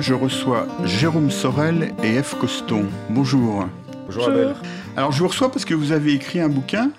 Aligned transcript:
je 0.00 0.14
reçois 0.14 0.66
Jérôme 0.84 1.30
Sorel 1.30 1.92
et 2.02 2.22
F. 2.22 2.34
Coston. 2.38 2.88
Bonjour. 3.10 3.66
Bonjour 4.06 4.28
Abel. 4.28 4.54
Alors 4.96 5.12
je 5.12 5.18
vous 5.18 5.28
reçois 5.28 5.50
parce 5.50 5.64
que 5.64 5.74
vous 5.74 5.92
avez 5.92 6.14
écrit 6.14 6.40
un 6.40 6.48
bouquin 6.48 6.90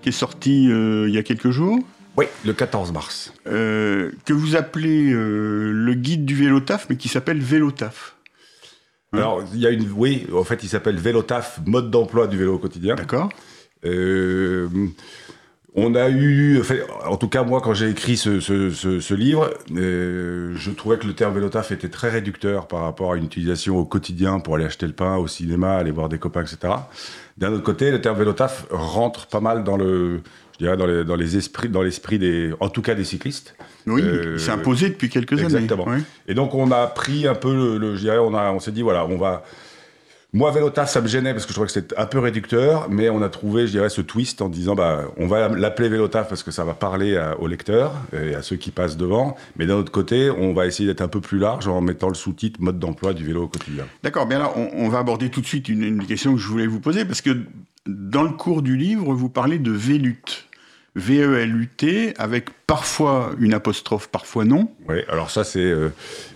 qui 0.00 0.08
est 0.08 0.12
sorti 0.12 0.70
euh, 0.70 1.06
il 1.08 1.14
y 1.14 1.18
a 1.18 1.22
quelques 1.22 1.50
jours. 1.50 1.78
Oui, 2.16 2.24
le 2.46 2.54
14 2.54 2.92
mars. 2.92 3.34
Euh, 3.46 4.10
que 4.24 4.32
vous 4.32 4.56
appelez 4.56 5.12
euh, 5.12 5.70
le 5.70 5.94
guide 5.94 6.24
du 6.24 6.34
vélotaf, 6.34 6.86
mais 6.88 6.96
qui 6.96 7.08
s'appelle 7.08 7.40
Vélotaf. 7.40 8.16
Hein 9.12 9.18
Alors, 9.18 9.44
il 9.52 9.60
y 9.60 9.66
a 9.66 9.70
une. 9.70 9.90
Oui, 9.92 10.26
en 10.32 10.44
fait, 10.44 10.62
il 10.62 10.68
s'appelle 10.68 10.96
Vélotaf, 10.96 11.60
mode 11.66 11.90
d'emploi 11.90 12.26
du 12.26 12.38
vélo 12.38 12.54
au 12.54 12.58
quotidien. 12.58 12.94
D'accord. 12.94 13.28
On 15.78 15.94
a 15.94 16.08
eu, 16.08 16.62
en 17.06 17.18
tout 17.18 17.28
cas 17.28 17.42
moi 17.42 17.60
quand 17.60 17.74
j'ai 17.74 17.90
écrit 17.90 18.16
ce, 18.16 19.14
livre, 19.14 19.50
euh, 19.76 20.54
je 20.56 20.70
trouvais 20.70 20.96
que 20.96 21.06
le 21.06 21.12
terme 21.12 21.34
vélotaf 21.34 21.70
était 21.70 21.90
très 21.90 22.08
réducteur 22.08 22.66
par 22.66 22.80
rapport 22.80 23.12
à 23.12 23.16
une 23.18 23.24
utilisation 23.24 23.76
au 23.76 23.84
quotidien 23.84 24.40
pour 24.40 24.54
aller 24.54 24.64
acheter 24.64 24.86
le 24.86 24.94
pain 24.94 25.16
au 25.16 25.26
cinéma, 25.26 25.76
aller 25.76 25.90
voir 25.90 26.08
des 26.08 26.18
copains, 26.18 26.40
etc. 26.40 26.72
D'un 27.36 27.52
autre 27.52 27.62
côté, 27.62 27.90
le 27.90 28.00
terme 28.00 28.16
vélotaf 28.16 28.66
rentre 28.70 29.26
pas 29.26 29.40
mal 29.40 29.64
dans 29.64 29.76
le, 29.76 30.22
je 30.54 30.64
dirais 30.64 30.78
dans, 30.78 30.86
les, 30.86 31.04
dans 31.04 31.16
les 31.16 31.36
esprits, 31.36 31.68
dans 31.68 31.82
l'esprit 31.82 32.18
des, 32.18 32.54
en 32.60 32.70
tout 32.70 32.80
cas 32.80 32.94
des 32.94 33.04
cyclistes. 33.04 33.54
Oui, 33.86 34.00
euh, 34.02 34.38
c'est 34.38 34.52
imposé 34.52 34.88
depuis 34.88 35.10
quelques 35.10 35.34
années. 35.34 35.44
Exactement. 35.44 35.86
Et 36.26 36.32
donc 36.32 36.54
on 36.54 36.70
a 36.70 36.86
pris 36.86 37.28
un 37.28 37.34
peu 37.34 37.78
le, 37.78 37.96
je 37.96 38.00
dirais, 38.00 38.18
on 38.18 38.34
a, 38.34 38.50
on 38.50 38.60
s'est 38.60 38.72
dit 38.72 38.80
voilà, 38.80 39.04
on 39.04 39.18
va 39.18 39.44
moi, 40.32 40.50
Vélotaf, 40.50 40.90
ça 40.90 41.00
me 41.00 41.06
gênait 41.06 41.32
parce 41.32 41.46
que 41.46 41.50
je 41.50 41.54
trouvais 41.54 41.66
que 41.66 41.72
c'était 41.72 41.96
un 41.96 42.06
peu 42.06 42.18
réducteur, 42.18 42.88
mais 42.90 43.08
on 43.08 43.22
a 43.22 43.28
trouvé, 43.28 43.66
je 43.66 43.72
dirais, 43.72 43.88
ce 43.88 44.00
twist 44.00 44.42
en 44.42 44.48
disant, 44.48 44.74
bah, 44.74 45.04
on 45.16 45.26
va 45.26 45.48
l'appeler 45.48 45.88
Vélotaf 45.88 46.28
parce 46.28 46.42
que 46.42 46.50
ça 46.50 46.64
va 46.64 46.74
parler 46.74 47.18
aux 47.38 47.46
lecteurs 47.46 47.94
et 48.12 48.34
à 48.34 48.42
ceux 48.42 48.56
qui 48.56 48.70
passent 48.70 48.96
devant, 48.96 49.36
mais 49.56 49.66
d'un 49.66 49.76
autre 49.76 49.92
côté, 49.92 50.30
on 50.30 50.52
va 50.52 50.66
essayer 50.66 50.86
d'être 50.86 51.00
un 51.00 51.08
peu 51.08 51.20
plus 51.20 51.38
large 51.38 51.68
en 51.68 51.80
mettant 51.80 52.08
le 52.08 52.14
sous-titre 52.14 52.60
mode 52.60 52.78
d'emploi 52.78 53.14
du 53.14 53.24
vélo 53.24 53.44
au 53.44 53.48
quotidien. 53.48 53.86
D'accord, 54.02 54.26
bien 54.26 54.38
là, 54.38 54.52
on, 54.56 54.88
va 54.88 54.98
aborder 54.98 55.30
tout 55.30 55.40
de 55.40 55.46
suite 55.46 55.68
une, 55.68 56.04
question 56.06 56.34
que 56.34 56.40
je 56.40 56.48
voulais 56.48 56.66
vous 56.66 56.80
poser 56.80 57.04
parce 57.04 57.22
que 57.22 57.30
dans 57.86 58.22
le 58.22 58.30
cours 58.30 58.62
du 58.62 58.76
livre, 58.76 59.14
vous 59.14 59.28
parlez 59.28 59.58
de 59.58 59.70
Vélut. 59.70 60.22
V-E-L-U-T, 60.96 62.14
avec 62.16 62.48
parfois 62.66 63.32
une 63.38 63.52
apostrophe, 63.52 64.08
parfois 64.08 64.46
non. 64.46 64.70
Oui, 64.88 64.96
alors 65.08 65.30
ça 65.30 65.44
c'est... 65.44 65.58
Euh, 65.60 65.90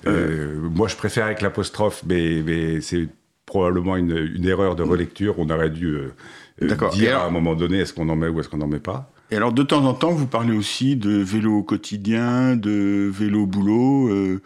euh, 0.06 0.60
moi 0.60 0.86
je 0.86 0.97
préfère 0.97 1.25
avec 1.25 1.41
l'apostrophe, 1.41 2.02
mais, 2.06 2.42
mais 2.44 2.82
c'est 2.82 3.08
probablement 3.50 3.96
une, 3.96 4.46
erreur 4.46 4.76
de 4.76 4.84
relecture. 4.84 5.34
On 5.38 5.50
aurait 5.50 5.70
dû 5.70 5.88
euh, 5.88 6.14
euh, 6.62 6.88
dire 6.92 7.18
à 7.18 7.26
un 7.26 7.30
moment 7.30 7.56
donné 7.56 7.80
est-ce 7.80 7.92
qu'on 7.92 8.08
en 8.08 8.14
met 8.14 8.28
ou 8.28 8.38
est-ce 8.38 8.48
qu'on 8.48 8.58
n'en 8.58 8.68
met 8.68 8.78
pas? 8.78 9.10
Et 9.32 9.36
alors, 9.36 9.52
de 9.52 9.64
temps 9.64 9.84
en 9.84 9.92
temps, 9.92 10.12
vous 10.12 10.26
parlez 10.26 10.56
aussi 10.56 10.94
de 10.94 11.10
vélo 11.10 11.62
quotidien, 11.64 12.54
de 12.54 13.10
vélo 13.12 13.46
boulot. 13.46 14.08
Euh. 14.08 14.40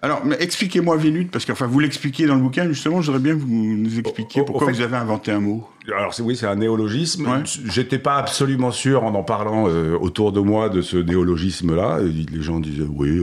Alors, 0.00 0.22
expliquez-moi 0.38 0.96
Vélut, 0.96 1.26
parce 1.26 1.44
que 1.44 1.52
enfin, 1.52 1.66
vous 1.66 1.80
l'expliquez 1.80 2.26
dans 2.26 2.36
le 2.36 2.40
bouquin, 2.40 2.66
justement, 2.66 3.02
j'aurais 3.02 3.18
bien 3.18 3.34
que 3.34 3.40
vous 3.40 3.48
nous 3.48 3.98
expliquiez 3.98 4.42
pourquoi 4.42 4.70
vous 4.70 4.80
avez 4.80 4.96
inventé 4.96 5.32
un 5.32 5.40
mot. 5.40 5.68
Alors, 5.88 6.14
oui, 6.20 6.36
c'est 6.36 6.46
un 6.46 6.56
néologisme. 6.56 7.42
J'étais 7.66 7.98
pas 7.98 8.16
absolument 8.16 8.70
sûr, 8.70 9.04
en 9.04 9.14
en 9.14 9.24
parlant 9.24 9.64
autour 9.96 10.32
de 10.32 10.40
moi, 10.40 10.68
de 10.68 10.82
ce 10.82 10.96
néologisme-là. 10.96 11.98
Les 12.00 12.42
gens 12.42 12.60
disaient, 12.60 12.86
oui, 12.88 13.20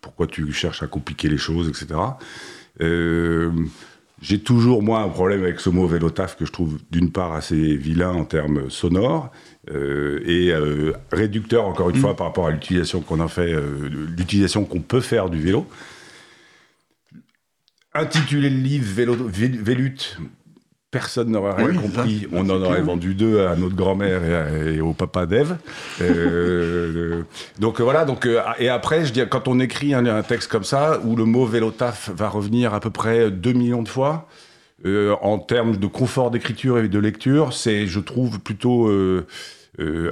pourquoi 0.00 0.26
tu 0.26 0.52
cherches 0.52 0.82
à 0.82 0.88
compliquer 0.88 1.28
les 1.28 1.38
choses, 1.38 1.68
etc. 1.68 1.94
Euh, 2.80 3.50
j'ai 4.22 4.40
toujours, 4.40 4.82
moi, 4.82 5.00
un 5.00 5.08
problème 5.08 5.42
avec 5.42 5.60
ce 5.60 5.68
mot 5.68 5.86
vélotaf 5.86 6.36
que 6.36 6.46
je 6.46 6.52
trouve 6.52 6.78
d'une 6.90 7.12
part 7.12 7.34
assez 7.34 7.76
vilain 7.76 8.12
en 8.12 8.24
termes 8.24 8.70
sonores 8.70 9.30
euh, 9.70 10.20
et 10.24 10.52
euh, 10.52 10.94
réducteur, 11.12 11.66
encore 11.66 11.90
une 11.90 11.98
mm. 11.98 12.00
fois, 12.00 12.16
par 12.16 12.28
rapport 12.28 12.46
à 12.46 12.50
l'utilisation 12.50 13.00
qu'on 13.00 13.20
a 13.20 13.28
fait, 13.28 13.52
euh, 13.52 13.88
l'utilisation 14.16 14.64
qu'on 14.64 14.80
peut 14.80 15.02
faire 15.02 15.28
du 15.28 15.40
vélo. 15.40 15.66
Intituler 17.92 18.48
le 18.48 18.56
livre 18.56 18.90
vélo, 18.90 19.16
Vélut, 19.28 20.18
personne 20.90 21.30
n'aurait 21.30 21.64
rien 21.64 21.80
compris. 21.80 22.26
On 22.32 22.48
en 22.48 22.62
aurait 22.62 22.80
vendu 22.80 23.14
deux 23.14 23.46
à 23.46 23.56
notre 23.56 23.74
grand-mère 23.74 24.22
et, 24.66 24.80
au 24.80 24.92
papa 24.92 25.26
d'Ève. 25.26 25.56
Euh, 26.00 27.22
donc 27.58 27.80
voilà. 27.80 28.04
Donc 28.04 28.26
euh, 28.26 28.40
et 28.58 28.68
après, 28.68 29.04
je 29.04 29.12
dis 29.12 29.22
quand 29.28 29.48
on 29.48 29.60
écrit 29.60 29.94
un, 29.94 30.22
texte 30.22 30.50
comme 30.50 30.64
ça 30.64 31.00
où 31.04 31.16
le 31.16 31.24
mot 31.24 31.44
vélotaf 31.44 32.10
va 32.10 32.28
revenir 32.28 32.74
à 32.74 32.80
peu 32.80 32.90
près 32.90 33.30
2 33.30 33.52
millions 33.52 33.82
de 33.82 33.88
fois. 33.88 34.28
Euh, 34.84 35.16
en 35.22 35.38
termes 35.38 35.78
de 35.78 35.86
confort 35.86 36.30
d'écriture 36.30 36.78
et 36.78 36.88
de 36.88 36.98
lecture, 36.98 37.54
c'est, 37.54 37.86
je 37.86 37.98
trouve, 37.98 38.40
plutôt 38.40 38.90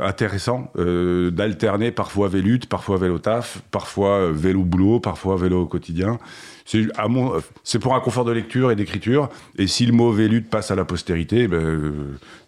intéressant 0.00 0.70
d'alterner 0.76 1.90
parfois 1.90 2.28
Vélut, 2.28 2.60
parfois 2.68 2.98
Vélotaf, 2.98 3.62
parfois 3.70 4.30
vélo 4.30 4.62
boulot, 4.62 5.00
parfois 5.00 5.36
vélo 5.36 5.62
au 5.62 5.66
quotidien. 5.66 6.18
C'est 6.64 7.78
pour 7.78 7.94
un 7.94 8.00
confort 8.00 8.24
de 8.24 8.32
lecture 8.32 8.70
et 8.70 8.76
d'écriture. 8.76 9.28
Et 9.58 9.66
si 9.66 9.84
le 9.86 9.92
mot 9.92 10.12
Vélut 10.12 10.42
passe 10.42 10.70
à 10.70 10.74
la 10.74 10.84
postérité, 10.84 11.46
ben, 11.46 11.56
euh, 11.56 11.92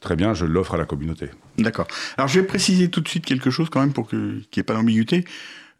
très 0.00 0.16
bien, 0.16 0.32
je 0.34 0.46
l'offre 0.46 0.74
à 0.74 0.78
la 0.78 0.86
communauté. 0.86 1.28
D'accord. 1.58 1.86
Alors 2.16 2.28
je 2.28 2.40
vais 2.40 2.46
préciser 2.46 2.88
tout 2.88 3.00
de 3.00 3.08
suite 3.08 3.26
quelque 3.26 3.50
chose 3.50 3.68
quand 3.68 3.80
même 3.80 3.92
pour 3.92 4.08
qu'il 4.08 4.18
n'y 4.18 4.60
ait 4.60 4.62
pas 4.62 4.74
d'ambiguïté. 4.74 5.24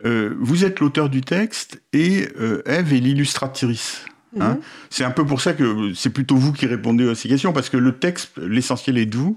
Euh, 0.05 0.35
vous 0.39 0.65
êtes 0.65 0.81
l'auteur 0.81 1.09
du 1.09 1.23
texte 1.23 1.81
et 1.95 2.29
euh, 2.39 2.63
Eve 2.67 2.93
est 2.93 3.01
l'illustratrice. 3.01 4.05
Hein. 4.39 4.51
Mhm. 4.51 4.61
C'est 4.91 5.05
un 5.05 5.11
peu 5.11 5.25
pour 5.25 5.41
ça 5.41 5.55
que 5.55 5.95
c'est 5.95 6.11
plutôt 6.11 6.37
vous 6.37 6.53
qui 6.53 6.67
répondez 6.67 7.09
à 7.09 7.15
ces 7.15 7.29
questions, 7.29 7.55
parce 7.55 7.71
que 7.71 7.79
le 7.79 7.93
texte, 7.93 8.33
l'essentiel 8.37 8.99
est 8.99 9.07
de 9.07 9.17
vous. 9.17 9.37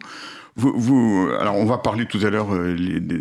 Vous, 0.60 1.30
alors 1.40 1.56
on 1.56 1.66
va 1.66 1.78
parler 1.78 2.06
tout 2.06 2.20
à 2.24 2.30
l'heure 2.30 2.54
euh, 2.54 2.76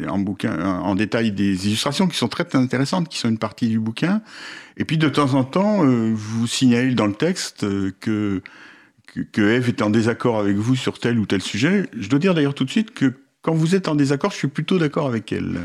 en 0.08 0.18
bouquin, 0.18 0.58
en 0.58 0.94
détail 0.96 1.30
des 1.30 1.68
illustrations 1.68 2.08
qui 2.08 2.16
sont 2.16 2.26
très 2.26 2.44
intéressantes, 2.54 3.08
qui 3.08 3.18
sont 3.18 3.28
une 3.28 3.38
partie 3.38 3.68
du 3.68 3.78
bouquin. 3.78 4.22
Et 4.76 4.84
puis 4.84 4.98
de 4.98 5.08
temps 5.08 5.34
en 5.34 5.44
temps, 5.44 5.84
euh, 5.84 6.12
vous 6.12 6.46
signalez 6.48 6.94
dans 6.94 7.06
le 7.06 7.14
texte 7.14 7.62
euh, 7.62 7.92
que, 8.00 8.42
que, 9.32 9.40
Eve 9.40 9.68
est 9.68 9.82
en 9.82 9.90
désaccord 9.90 10.38
avec 10.38 10.56
vous 10.56 10.74
sur 10.74 10.98
tel 10.98 11.18
ou 11.18 11.26
tel 11.26 11.40
sujet. 11.40 11.88
Je 11.96 12.08
dois 12.08 12.18
dire 12.18 12.34
d'ailleurs 12.34 12.54
tout 12.54 12.64
de 12.64 12.70
suite 12.70 12.92
que 12.92 13.14
quand 13.42 13.54
vous 13.54 13.76
êtes 13.76 13.86
en 13.86 13.94
désaccord, 13.94 14.32
je 14.32 14.36
suis 14.36 14.48
plutôt 14.48 14.78
d'accord 14.78 15.06
avec 15.06 15.32
elle 15.32 15.60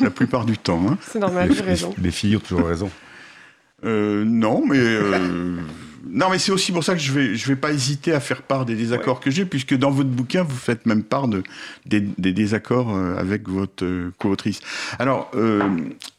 la 0.00 0.10
plupart 0.10 0.44
du 0.44 0.56
temps. 0.56 0.86
Hein. 0.88 0.96
C'est 1.00 1.18
normal, 1.18 1.52
j'ai 1.52 1.62
raison. 1.62 1.92
Les 2.00 2.12
filles 2.12 2.36
ont 2.36 2.40
toujours 2.40 2.68
raison. 2.68 2.90
non, 3.82 4.64
mais 4.64 4.78
non, 6.10 6.30
mais 6.30 6.38
c'est 6.38 6.52
aussi 6.52 6.72
pour 6.72 6.84
ça 6.84 6.94
que 6.94 7.00
je 7.00 7.12
vais, 7.12 7.34
je 7.34 7.46
vais 7.48 7.56
pas 7.56 7.72
hésiter 7.72 8.12
à 8.12 8.20
faire 8.20 8.42
part 8.42 8.64
des 8.64 8.74
désaccords 8.74 9.20
que 9.20 9.30
j'ai, 9.30 9.44
puisque 9.44 9.74
dans 9.74 9.90
votre 9.90 10.10
bouquin, 10.10 10.42
vous 10.42 10.56
faites 10.56 10.86
même 10.86 11.02
part 11.02 11.28
de, 11.28 11.42
des, 11.86 12.00
désaccords 12.00 12.94
euh, 12.94 13.16
avec 13.16 13.48
votre 13.48 13.84
euh, 13.84 14.12
co-autrice. 14.18 14.60
Alors, 14.98 15.30
euh, 15.34 15.62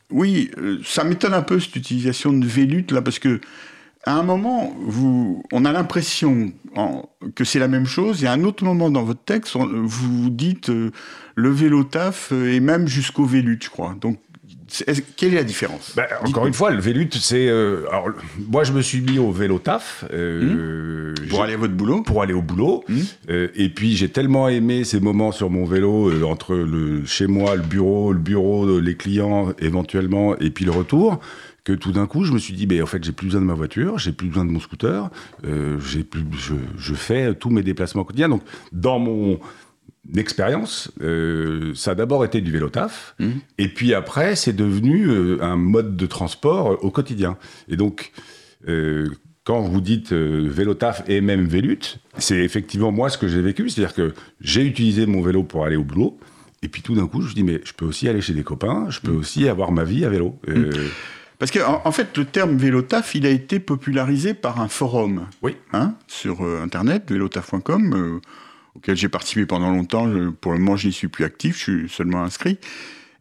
oui, 0.09 0.51
ça 0.85 1.03
m'étonne 1.03 1.33
un 1.33 1.41
peu 1.41 1.59
cette 1.59 1.75
utilisation 1.75 2.33
de 2.33 2.45
Vélut, 2.45 2.85
là, 2.91 3.01
parce 3.01 3.19
que 3.19 3.39
à 4.05 4.13
un 4.13 4.23
moment, 4.23 4.73
vous, 4.79 5.43
on 5.51 5.65
a 5.65 5.73
l'impression 5.73 6.53
que 7.35 7.43
c'est 7.43 7.59
la 7.59 7.67
même 7.67 7.85
chose, 7.85 8.23
et 8.23 8.27
à 8.27 8.31
un 8.31 8.43
autre 8.45 8.63
moment 8.63 8.89
dans 8.89 9.03
votre 9.03 9.23
texte, 9.23 9.57
vous 9.57 10.29
dites 10.29 10.69
le 10.69 11.49
vélo 11.49 11.83
taf 11.83 12.31
et 12.31 12.61
même 12.61 12.87
jusqu'au 12.87 13.25
Vélut, 13.25 13.59
je 13.61 13.69
crois. 13.69 13.97
Donc, 13.99 14.17
quelle 15.16 15.33
est 15.33 15.38
la 15.38 15.44
différence? 15.44 15.94
Ben, 15.95 16.05
Encore 16.25 16.45
une 16.45 16.53
fois, 16.53 16.72
le 16.72 16.79
Vélut, 16.79 17.09
c'est. 17.13 17.47
Euh, 17.47 17.85
alors, 17.89 18.09
moi, 18.50 18.63
je 18.63 18.73
me 18.73 18.81
suis 18.81 19.01
mis 19.01 19.17
au 19.19 19.31
vélo 19.31 19.59
taf. 19.59 20.05
Euh, 20.11 21.13
hmm. 21.13 21.28
Pour 21.29 21.44
aller 21.44 21.53
à 21.53 21.57
votre 21.57 21.73
boulot? 21.73 22.01
Pour 22.01 22.22
aller 22.22 22.33
au 22.33 22.41
boulot. 22.41 22.83
Hmm. 22.88 23.00
Euh, 23.29 23.47
et 23.56 23.69
puis, 23.69 23.95
j'ai 23.95 24.09
tellement 24.09 24.50
aimé 24.50 24.83
ces 24.83 25.00
moments 25.00 25.31
sur 25.31 25.50
mon 25.50 25.66
vélo, 25.66 26.11
entre 26.25 26.56
le, 26.56 27.06
chez 27.06 27.27
moi, 27.27 27.56
le 27.56 27.63
bureau, 27.63 28.12
le 28.12 28.19
bureau, 28.19 28.80
les 28.80 28.95
clients, 28.95 29.53
éventuellement, 29.59 30.38
et 30.38 30.50
puis 30.50 30.65
le 30.65 30.71
retour, 30.71 31.19
que 31.63 31.74
tout 31.74 31.91
d'un 31.91 32.07
coup, 32.07 32.24
je 32.24 32.33
me 32.33 32.39
suis 32.39 32.53
dit, 32.53 32.65
ben, 32.65 32.83
en 32.83 32.86
fait, 32.86 33.03
j'ai 33.03 33.12
plus 33.12 33.27
besoin 33.27 33.41
de 33.41 33.45
ma 33.45 33.53
voiture, 33.53 33.97
j'ai 33.97 34.12
plus 34.12 34.27
besoin 34.27 34.45
de 34.45 34.51
mon 34.51 34.59
scooter, 34.59 35.09
j'ai 35.44 36.03
plus, 36.03 36.24
je, 36.38 36.56
je, 36.77 36.94
fais 36.94 37.33
tous 37.36 37.50
mes 37.50 37.63
déplacements 37.63 38.03
quotidiens. 38.03 38.30
Donc, 38.30 38.41
dans 38.71 39.00
mon 39.00 39.39
d'expérience, 40.09 40.92
euh, 41.01 41.74
ça 41.75 41.92
a 41.92 41.95
d'abord 41.95 42.24
été 42.24 42.42
du 42.42 42.51
vélo 42.51 42.69
taf, 42.69 43.15
mmh. 43.19 43.30
et 43.57 43.68
puis 43.68 43.94
après, 43.94 44.36
c'est 44.36 44.54
devenu 44.54 45.07
euh, 45.07 45.38
un 45.42 45.57
mode 45.57 45.95
de 45.95 46.06
transport 46.06 46.71
euh, 46.71 46.77
au 46.81 46.92
quotidien. 46.92 47.38
Et 47.68 47.75
donc, 47.75 48.12
quand 49.45 49.62
vous 49.62 49.80
dites 49.80 50.12
vélo 50.12 50.74
taf 50.74 51.04
et 51.07 51.21
même 51.21 51.45
vélut, 51.45 52.00
c'est 52.18 52.39
effectivement 52.39 52.92
moi 52.92 53.09
ce 53.09 53.18
que 53.18 53.27
j'ai 53.30 53.42
vécu, 53.42 53.69
c'est-à-dire 53.69 53.94
que 53.94 54.13
j'ai 54.42 54.65
utilisé 54.65 55.06
mon 55.06 55.21
vélo 55.21 55.44
pour 55.44 55.63
aller 55.63 55.77
au 55.77 55.83
boulot, 55.83 56.19
et 56.63 56.68
puis 56.68 56.81
tout 56.81 56.95
d'un 56.95 57.07
coup, 57.07 57.21
je 57.21 57.30
me 57.30 57.33
dis, 57.33 57.44
mais 57.44 57.62
je 57.63 57.71
peux 57.71 57.86
aussi 57.86 58.10
aller 58.10 58.19
chez 58.19 58.33
des 58.33 58.44
copains, 58.44 58.88
je 58.89 59.00
peux 59.00 59.12
mmh. 59.12 59.19
aussi 59.19 59.48
avoir 59.48 59.71
ma 59.71 59.83
vie 59.83 60.03
à 60.03 60.10
vélo. 60.10 60.38
Mmh. 60.48 60.71
Parce 61.39 61.51
qu'en 61.51 61.81
en, 61.86 61.92
fait, 61.92 62.18
le 62.18 62.25
terme 62.25 62.57
vélotaf, 62.57 63.13
il 63.13 63.25
a 63.25 63.30
été 63.30 63.60
popularisé 63.60 64.33
par 64.33 64.60
un 64.60 64.68
forum 64.68 65.27
oui. 65.44 65.56
Hein, 65.71 65.94
sur 66.07 66.42
Internet, 66.42 67.12
vélotaf.com 67.12 68.19
auquel 68.77 68.95
j'ai 68.95 69.09
participé 69.09 69.45
pendant 69.45 69.71
longtemps. 69.71 70.09
pour 70.41 70.53
le 70.53 70.59
moment, 70.59 70.77
je 70.77 70.88
n'y 70.88 70.94
suis 70.94 71.07
plus 71.07 71.25
actif, 71.25 71.57
je 71.57 71.63
suis 71.63 71.89
seulement 71.89 72.24
inscrit. 72.24 72.57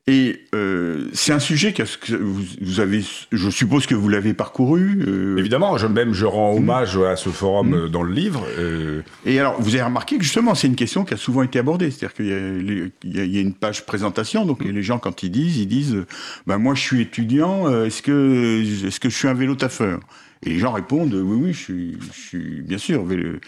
Et 0.08 0.44
euh, 0.54 1.08
c'est 1.14 1.32
un 1.32 1.40
sujet 1.40 1.72
que 1.72 1.82
vous, 2.14 2.78
avez, 2.78 3.02
je 3.32 3.50
suppose 3.50 3.86
que 3.86 3.94
vous 3.96 4.08
l'avez 4.08 4.34
parcouru. 4.34 5.04
Euh... 5.04 5.36
Évidemment, 5.36 5.76
je, 5.78 5.88
même 5.88 6.12
je 6.12 6.26
rends 6.26 6.54
hommage 6.54 6.96
à 6.96 7.16
ce 7.16 7.28
forum 7.28 7.70
mmh. 7.70 7.88
dans 7.88 8.04
le 8.04 8.12
livre. 8.12 8.46
Euh... 8.56 9.02
Et 9.24 9.40
alors, 9.40 9.60
vous 9.60 9.74
avez 9.74 9.82
remarqué 9.82 10.16
que 10.16 10.22
justement, 10.22 10.54
c'est 10.54 10.68
une 10.68 10.76
question 10.76 11.04
qui 11.04 11.14
a 11.14 11.16
souvent 11.16 11.42
été 11.42 11.58
abordée. 11.58 11.90
C'est-à-dire 11.90 12.14
qu'il 12.14 12.92
y, 13.02 13.18
y, 13.18 13.38
a 13.38 13.40
une 13.40 13.54
page 13.54 13.84
présentation, 13.84 14.46
donc 14.46 14.64
mmh. 14.64 14.68
les 14.68 14.82
gens 14.84 15.00
quand 15.00 15.24
ils 15.24 15.30
disent, 15.30 15.58
ils 15.58 15.66
disent, 15.66 16.04
ben 16.46 16.58
moi 16.58 16.76
je 16.76 16.82
suis 16.82 17.00
étudiant, 17.00 17.66
euh, 17.66 17.86
est-ce 17.86 18.00
que 18.00 18.62
est-ce 18.86 19.00
que 19.00 19.10
je 19.10 19.16
suis 19.16 19.26
un 19.26 19.34
vélo 19.34 19.56
taffeur? 19.56 19.98
Et 20.44 20.50
les 20.50 20.58
gens 20.60 20.70
répondent, 20.70 21.14
oui 21.14 21.36
oui, 21.46 21.52
je 21.52 21.58
suis, 21.58 21.98
je 22.14 22.20
suis 22.20 22.60
bien 22.62 22.78
sûr 22.78 23.04
vélo. 23.04 23.40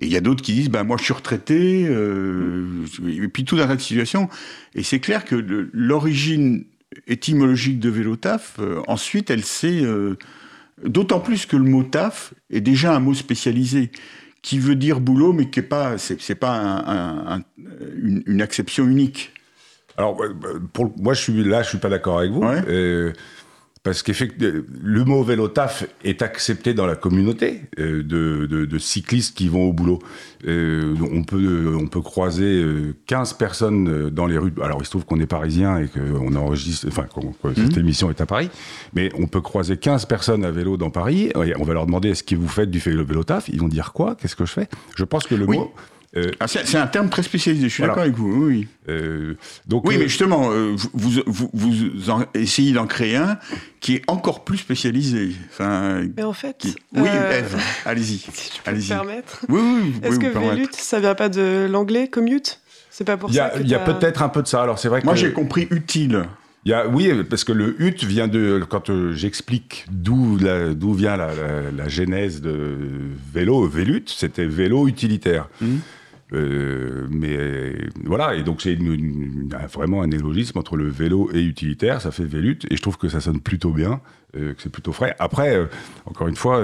Et 0.00 0.06
il 0.06 0.12
y 0.12 0.16
a 0.16 0.20
d'autres 0.20 0.42
qui 0.42 0.54
disent, 0.54 0.70
bah, 0.70 0.82
moi 0.82 0.96
je 0.98 1.04
suis 1.04 1.12
retraité, 1.12 1.86
euh, 1.86 2.66
et 3.06 3.28
puis 3.28 3.44
tout 3.44 3.56
un 3.56 3.66
tas 3.66 3.76
de 3.76 3.80
situations. 3.80 4.28
Et 4.74 4.82
c'est 4.82 4.98
clair 4.98 5.24
que 5.24 5.68
l'origine 5.72 6.64
étymologique 7.06 7.78
de 7.78 7.90
vélo 7.90 8.16
taf, 8.16 8.56
euh, 8.58 8.80
ensuite, 8.88 9.30
elle 9.30 9.44
s'est... 9.44 9.82
Euh, 9.82 10.16
d'autant 10.84 11.20
plus 11.20 11.44
que 11.44 11.56
le 11.56 11.64
mot 11.64 11.82
taf 11.82 12.32
est 12.50 12.62
déjà 12.62 12.94
un 12.94 13.00
mot 13.00 13.12
spécialisé, 13.12 13.90
qui 14.40 14.58
veut 14.58 14.74
dire 14.74 15.00
boulot, 15.00 15.34
mais 15.34 15.50
qui 15.50 15.60
n'est 15.60 15.66
pas, 15.66 15.98
c'est, 15.98 16.34
pas 16.34 16.54
un, 16.86 17.42
une, 18.02 18.22
une, 18.24 18.40
acception 18.40 18.88
unique. 18.88 19.34
Alors, 19.98 20.18
pour, 20.72 20.90
moi, 20.96 21.12
je 21.12 21.20
suis 21.20 21.44
là, 21.44 21.62
je 21.62 21.68
suis 21.68 21.78
pas 21.78 21.90
d'accord 21.90 22.20
avec 22.20 22.30
vous. 22.30 22.40
Ouais. 22.40 23.12
Parce 23.82 24.02
qu'effectivement, 24.02 24.62
le 24.82 25.04
mot 25.04 25.22
vélo 25.22 25.48
taf 25.48 25.86
est 26.04 26.20
accepté 26.20 26.74
dans 26.74 26.84
la 26.84 26.96
communauté 26.96 27.62
euh, 27.78 28.02
de, 28.02 28.44
de, 28.44 28.66
de, 28.66 28.78
cyclistes 28.78 29.34
qui 29.34 29.48
vont 29.48 29.70
au 29.70 29.72
boulot. 29.72 30.00
Euh, 30.46 30.94
on, 31.10 31.24
peut, 31.24 31.74
on 31.80 31.86
peut 31.86 32.02
croiser 32.02 32.62
15 33.06 33.32
euh, 33.32 33.36
personnes 33.38 33.88
euh, 33.88 34.10
dans 34.10 34.26
les 34.26 34.36
rues. 34.36 34.52
Alors, 34.62 34.82
il 34.82 34.84
se 34.84 34.90
trouve 34.90 35.06
qu'on 35.06 35.18
est 35.18 35.26
parisien 35.26 35.78
et 35.78 35.88
qu'on 35.88 36.34
enregistre, 36.36 36.88
enfin, 36.88 37.04
que 37.04 37.54
cette 37.54 37.76
mmh. 37.76 37.80
émission 37.80 38.10
est 38.10 38.20
à 38.20 38.26
Paris. 38.26 38.50
Mais 38.92 39.10
on 39.18 39.26
peut 39.26 39.40
croiser 39.40 39.78
15 39.78 40.04
personnes 40.04 40.44
à 40.44 40.50
vélo 40.50 40.76
dans 40.76 40.90
Paris. 40.90 41.32
On 41.34 41.64
va 41.64 41.72
leur 41.72 41.86
demander 41.86 42.10
est-ce 42.10 42.22
que 42.22 42.34
vous 42.36 42.48
faites 42.48 42.70
du 42.70 42.80
vélo 42.80 43.24
taf? 43.24 43.48
Ils 43.48 43.60
vont 43.60 43.68
dire 43.68 43.94
quoi? 43.94 44.14
Qu'est-ce 44.14 44.36
que 44.36 44.44
je 44.44 44.52
fais? 44.52 44.68
Je 44.94 45.04
pense 45.04 45.26
que 45.26 45.34
le 45.34 45.46
mot 45.46 45.72
euh, 46.16 46.32
ah, 46.40 46.48
c'est 46.48 46.76
un 46.76 46.88
terme 46.88 47.08
très 47.08 47.22
spécialisé, 47.22 47.68
je 47.68 47.74
suis 47.74 47.82
d'accord 47.84 48.02
avec 48.02 48.14
vous. 48.14 48.46
Oui, 48.46 48.66
euh, 48.88 49.34
donc, 49.66 49.84
oui 49.84 49.94
mais 49.96 50.04
euh, 50.04 50.08
justement, 50.08 50.50
vous, 50.92 51.22
vous, 51.24 51.50
vous, 51.52 52.24
essayez 52.34 52.72
d'en 52.72 52.88
créer 52.88 53.14
un 53.14 53.38
qui 53.78 53.94
est 53.94 54.02
encore 54.08 54.42
plus 54.42 54.58
spécialisé. 54.58 55.30
Enfin, 55.50 56.02
mais 56.16 56.24
en 56.24 56.32
fait. 56.32 56.66
Oui, 56.92 57.08
Eve, 57.08 57.56
allez-y. 57.84 58.18
Si 58.32 58.50
je 58.56 58.62
peux 58.62 58.76
me 58.76 58.88
permettre. 58.88 59.44
Oui, 59.48 59.60
oui, 59.60 59.94
Est-ce 60.02 60.18
que 60.18 60.26
Vélut, 60.26 60.68
ça 60.72 60.98
vient 60.98 61.14
pas 61.14 61.28
de 61.28 61.68
l'anglais 61.70 62.08
commute? 62.08 62.60
C'est 62.90 63.04
pas 63.04 63.16
pour 63.16 63.32
ça 63.32 63.52
Il 63.60 63.68
y 63.68 63.74
a 63.74 63.78
peut-être 63.78 64.22
un 64.22 64.28
peu 64.28 64.42
de 64.42 64.48
ça. 64.48 64.62
Alors, 64.62 64.80
c'est 64.80 64.88
vrai 64.88 65.00
que. 65.00 65.06
Moi, 65.06 65.14
j'ai 65.14 65.32
compris 65.32 65.68
utile. 65.70 66.24
Il 66.66 66.72
y 66.72 66.74
a, 66.74 66.86
oui, 66.88 67.10
parce 67.24 67.44
que 67.44 67.52
le 67.52 67.80
hut 67.80 68.04
vient 68.04 68.26
de. 68.26 68.64
Quand 68.68 68.90
j'explique 69.12 69.86
d'où 69.90 70.36
vient 70.36 71.16
la, 71.16 71.28
la, 71.28 71.70
la, 71.74 71.88
genèse 71.88 72.42
de 72.42 72.76
vélo, 73.32 73.66
Vélut, 73.68 74.04
c'était 74.08 74.44
vélo 74.44 74.88
utilitaire. 74.88 75.48
Mmh. 75.60 75.76
Euh, 76.32 77.06
mais 77.10 77.74
voilà, 78.04 78.34
et 78.34 78.42
donc 78.42 78.62
c'est 78.62 78.78
vraiment 79.72 80.02
un 80.02 80.10
élogisme 80.10 80.58
entre 80.58 80.76
le 80.76 80.88
vélo 80.88 81.30
et 81.32 81.42
utilitaire, 81.42 82.00
ça 82.00 82.10
fait 82.10 82.24
Vélut, 82.24 82.58
et 82.70 82.76
je 82.76 82.82
trouve 82.82 82.98
que 82.98 83.08
ça 83.08 83.20
sonne 83.20 83.40
plutôt 83.40 83.70
bien, 83.70 84.00
euh, 84.36 84.54
que 84.54 84.62
c'est 84.62 84.70
plutôt 84.70 84.92
frais. 84.92 85.16
Après, 85.18 85.56
euh, 85.56 85.66
encore 86.06 86.28
une 86.28 86.36
fois, 86.36 86.62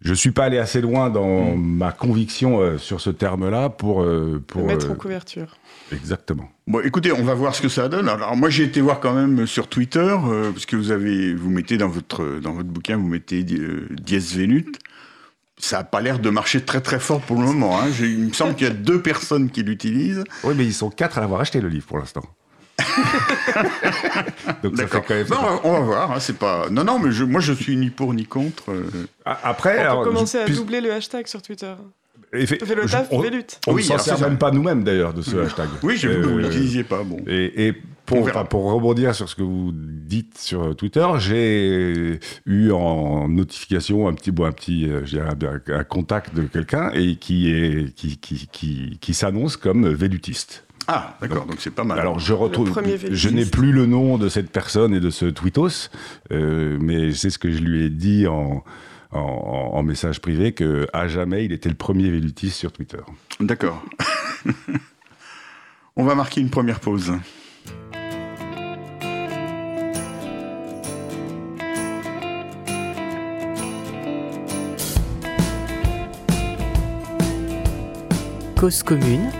je 0.00 0.14
suis 0.14 0.30
pas 0.30 0.44
allé 0.44 0.58
assez 0.58 0.80
loin 0.80 1.10
dans 1.10 1.56
mm. 1.56 1.60
ma 1.60 1.92
conviction 1.92 2.78
sur 2.78 3.00
ce 3.00 3.10
terme-là 3.10 3.68
pour, 3.68 4.06
pour 4.46 4.60
le 4.60 4.66
mettre 4.66 4.90
en 4.90 4.94
couverture. 4.94 5.56
Exactement. 5.90 6.48
Bon, 6.66 6.80
écoutez, 6.80 7.12
on 7.12 7.24
va 7.24 7.34
voir 7.34 7.54
ce 7.54 7.62
que 7.62 7.68
ça 7.68 7.88
donne. 7.88 8.08
Alors 8.08 8.36
moi, 8.36 8.50
j'ai 8.50 8.64
été 8.64 8.80
voir 8.80 9.00
quand 9.00 9.14
même 9.14 9.46
sur 9.46 9.66
Twitter, 9.66 10.14
parce 10.52 10.66
que 10.66 10.76
vous 10.76 10.92
avez, 10.92 11.34
vous 11.34 11.50
mettez 11.50 11.78
dans 11.78 11.88
votre 11.88 12.40
dans 12.40 12.52
votre 12.52 12.68
bouquin, 12.68 12.96
vous 12.96 13.08
mettez 13.08 13.42
dièse 13.42 14.36
Vélut 14.36 14.72
ça 15.58 15.78
n'a 15.78 15.84
pas 15.84 16.00
l'air 16.00 16.18
de 16.18 16.30
marcher 16.30 16.64
très 16.64 16.80
très 16.80 16.98
fort 16.98 17.20
pour 17.20 17.36
le 17.36 17.46
moment. 17.46 17.80
Hein. 17.80 17.88
Il 18.00 18.18
me 18.18 18.32
semble 18.32 18.54
qu'il 18.54 18.66
y 18.66 18.70
a 18.70 18.74
deux 18.74 19.02
personnes 19.02 19.50
qui 19.50 19.62
l'utilisent. 19.62 20.24
Oui, 20.44 20.54
mais 20.56 20.64
ils 20.64 20.74
sont 20.74 20.90
quatre 20.90 21.18
à 21.18 21.20
l'avoir 21.20 21.40
acheté 21.40 21.60
le 21.60 21.68
livre 21.68 21.86
pour 21.86 21.98
l'instant. 21.98 22.22
Donc 24.62 24.76
ça 24.76 24.86
fait 24.86 25.02
quand 25.06 25.14
même... 25.14 25.26
Non, 25.28 25.60
on 25.64 25.72
va 25.72 25.80
voir. 25.80 26.12
Hein, 26.12 26.20
c'est 26.20 26.38
pas. 26.38 26.68
Non, 26.70 26.84
non, 26.84 26.98
mais 27.00 27.10
je, 27.10 27.24
moi 27.24 27.40
je 27.40 27.52
suis 27.52 27.76
ni 27.76 27.90
pour 27.90 28.14
ni 28.14 28.24
contre. 28.24 28.70
Euh. 28.70 29.06
Après, 29.24 29.88
on 29.88 29.98
peut 29.98 30.10
commencer 30.10 30.38
à 30.38 30.48
doubler 30.48 30.80
le 30.80 30.92
hashtag 30.92 31.26
sur 31.26 31.42
Twitter. 31.42 31.74
Fait, 32.30 32.74
le 32.74 32.86
taf, 32.86 33.08
on, 33.10 33.20
on 33.20 33.72
oui, 33.72 33.82
ne 33.82 33.86
s'en 33.86 33.98
sert 33.98 34.20
même 34.20 34.36
pas 34.36 34.50
nous-mêmes 34.50 34.84
d'ailleurs 34.84 35.14
de 35.14 35.22
ce 35.22 35.36
hashtag. 35.36 35.68
Oui, 35.82 35.96
j'ai 35.96 36.08
vu 36.08 36.20
que 36.20 36.26
vous 36.26 36.38
l'utilisiez 36.38 36.84
pas. 36.84 37.02
Bon. 37.02 37.16
Et, 37.26 37.68
et 37.68 37.74
pour, 38.04 38.30
pour, 38.48 38.72
rebondir 38.72 39.14
sur 39.14 39.28
ce 39.28 39.34
que 39.34 39.42
vous 39.42 39.72
dites 39.74 40.36
sur 40.38 40.76
Twitter, 40.76 41.06
j'ai 41.18 42.20
eu 42.46 42.70
en 42.70 43.28
notification 43.28 44.08
un 44.08 44.14
petit, 44.14 44.30
bon, 44.30 44.44
un 44.44 44.52
petit, 44.52 44.88
euh, 44.88 45.02
un, 45.14 45.74
un 45.74 45.84
contact 45.84 46.34
de 46.34 46.42
quelqu'un 46.42 46.90
et 46.92 47.16
qui 47.16 47.50
est 47.50 47.94
qui 47.94 48.18
qui 48.18 48.48
qui, 48.50 48.98
qui 49.00 49.14
s'annonce 49.14 49.56
comme 49.56 49.88
vélutiste. 49.88 50.64
Ah, 50.86 51.18
d'accord, 51.20 51.44
donc 51.44 51.56
c'est 51.58 51.74
pas 51.74 51.84
mal. 51.84 51.98
Alors 51.98 52.18
je 52.18 52.32
retrouve, 52.32 52.72
je 53.10 53.28
n'ai 53.28 53.44
plus 53.44 53.72
le 53.72 53.84
nom 53.84 54.16
de 54.16 54.30
cette 54.30 54.50
personne 54.50 54.94
et 54.94 55.00
de 55.00 55.10
ce 55.10 55.26
tweetos, 55.26 55.90
euh, 56.32 56.78
mais 56.80 57.12
c'est 57.12 57.28
ce 57.28 57.38
que 57.38 57.50
je 57.50 57.60
lui 57.60 57.84
ai 57.84 57.90
dit 57.90 58.26
en, 58.26 58.64
en, 59.12 59.82
message 59.82 60.20
privé 60.20 60.52
que 60.52 60.86
à 60.92 61.08
jamais 61.08 61.44
il 61.44 61.52
était 61.52 61.68
le 61.68 61.74
premier 61.74 62.10
vélutiste 62.10 62.56
sur 62.56 62.72
Twitter. 62.72 62.98
D'accord. 63.40 63.82
On 65.96 66.04
va 66.04 66.14
marquer 66.14 66.40
une 66.40 66.50
première 66.50 66.80
pause. 66.80 67.12
Cause 78.56 78.82
commune 78.82 79.30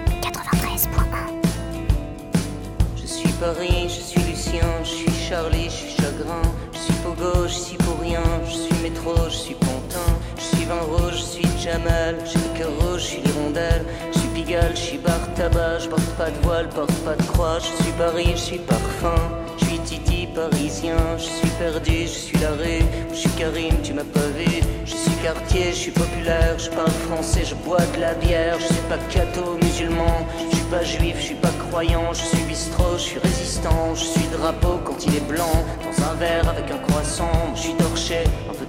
je 11.12 11.17
suis 11.17 11.49
Jamal, 11.59 12.17
j'ai 12.25 12.39
le 12.39 12.59
cœur 12.59 12.71
rouge, 12.81 13.00
je 13.00 13.06
suis 13.06 13.23
l'hirondelle, 13.23 13.85
je 14.12 14.19
suis 14.19 14.29
Pigalle, 14.29 14.73
je 14.75 14.81
suis 14.81 14.99
bar 14.99 15.21
tabac, 15.35 15.81
je 15.81 15.89
porte 15.89 16.11
pas 16.17 16.31
de 16.31 16.39
voile, 16.43 16.69
porte 16.69 16.93
pas 17.05 17.15
de 17.15 17.23
croix, 17.23 17.59
je 17.59 17.83
suis 17.83 17.93
Paris, 17.93 18.33
je 18.33 18.41
suis 18.50 18.59
parfum, 18.59 19.20
je 19.58 19.65
suis 19.65 19.79
Titi 19.81 20.29
parisien, 20.34 20.96
je 21.17 21.25
suis 21.25 21.51
perdu, 21.58 22.03
je 22.03 22.19
suis 22.27 22.39
la 22.39 22.51
rue, 22.51 22.84
je 23.11 23.17
suis 23.17 23.31
Karim, 23.31 23.75
tu 23.82 23.93
m'as 23.93 24.05
pas 24.05 24.29
vu, 24.39 24.61
je 24.84 24.94
suis 24.94 25.17
quartier, 25.22 25.70
je 25.70 25.77
suis 25.77 25.91
populaire, 25.91 26.58
je 26.58 26.70
parle 26.70 26.91
français, 27.08 27.44
je 27.44 27.55
bois 27.55 27.84
de 27.94 28.01
la 28.01 28.15
bière, 28.15 28.56
je 28.61 28.67
suis 28.67 28.87
pas 28.89 28.99
catho 29.11 29.56
musulman, 29.63 30.27
je 30.51 30.56
suis 30.56 30.65
pas 30.67 30.84
juif, 30.84 31.17
je 31.19 31.25
suis 31.25 31.34
pas 31.34 31.55
croyant, 31.69 32.13
je 32.13 32.22
suis 32.22 32.44
bistrot, 32.44 32.94
je 32.96 33.03
suis 33.03 33.19
résistant, 33.19 33.94
je 33.94 34.05
suis 34.05 34.29
drapeau 34.39 34.79
quand 34.84 35.05
il 35.06 35.17
est 35.17 35.29
blanc, 35.29 35.65
dans 35.84 36.05
un 36.11 36.15
verre 36.15 36.49
avec 36.49 36.70
un 36.70 36.79
croissant, 36.89 37.32
je 37.55 37.61
suis 37.61 37.75
torché 37.75 38.25
un 38.49 38.55
peu 38.55 38.68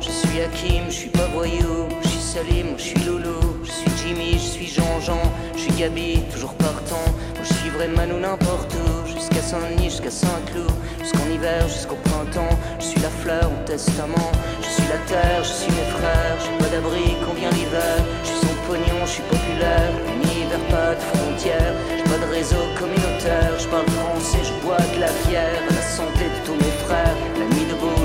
je 0.00 0.10
suis 0.10 0.40
Hakim, 0.40 0.84
je 0.88 0.94
suis 0.94 1.10
pas 1.10 1.26
voyou, 1.34 1.88
je 2.02 2.08
suis 2.08 2.20
Salim, 2.20 2.66
je 2.76 2.82
suis 2.82 3.00
Loulou, 3.00 3.40
je 3.64 3.70
suis 3.70 3.90
Jimmy, 4.02 4.32
je 4.34 4.38
suis 4.38 4.66
Jean-Jean, 4.66 5.22
je 5.54 5.60
suis 5.60 5.72
Gabi, 5.72 6.22
toujours 6.32 6.54
partant, 6.54 7.04
je 7.42 7.54
suis 7.54 7.70
vraiment 7.70 8.14
ou 8.14 8.20
n'importe 8.20 8.74
où, 8.74 9.06
jusqu'à 9.06 9.42
Saint-Denis, 9.42 9.90
jusqu'à 9.90 10.10
Saint-Cloud, 10.10 10.70
jusqu'en 11.00 11.28
hiver, 11.32 11.68
jusqu'au 11.68 11.96
printemps, 12.04 12.56
je 12.78 12.84
suis 12.84 13.00
la 13.00 13.10
fleur 13.10 13.50
au 13.50 13.66
testament, 13.66 14.32
je 14.62 14.68
suis 14.68 14.88
la 14.88 14.98
terre, 15.06 15.42
je 15.42 15.52
suis 15.52 15.72
mes 15.72 15.90
frères, 15.98 16.36
j'ai 16.40 16.64
pas 16.64 16.70
d'abri 16.70 17.16
quand 17.24 17.34
vient 17.34 17.50
l'hiver, 17.50 17.96
je 18.22 18.28
suis 18.28 18.40
son 18.46 18.54
pognon, 18.66 19.00
je 19.04 19.10
suis 19.10 19.22
populaire, 19.22 19.92
univers 20.14 20.30
pas 20.70 20.94
de 20.94 21.04
frontières, 21.12 21.74
j'ai 21.96 22.04
pas 22.04 22.18
de 22.18 22.30
réseau 22.32 22.62
communautaire, 22.78 23.58
je 23.58 23.66
parle 23.68 23.86
français, 23.88 24.42
je 24.42 24.54
bois 24.64 24.82
de 24.94 25.00
la 25.00 25.12
bière, 25.26 25.62
la 25.68 25.82
santé 25.82 26.24
de 26.24 26.38
tous 26.46 26.54
mes 26.54 26.74
frères, 26.86 27.16
la 27.38 27.46
nuit 27.54 27.66
debout, 27.70 27.99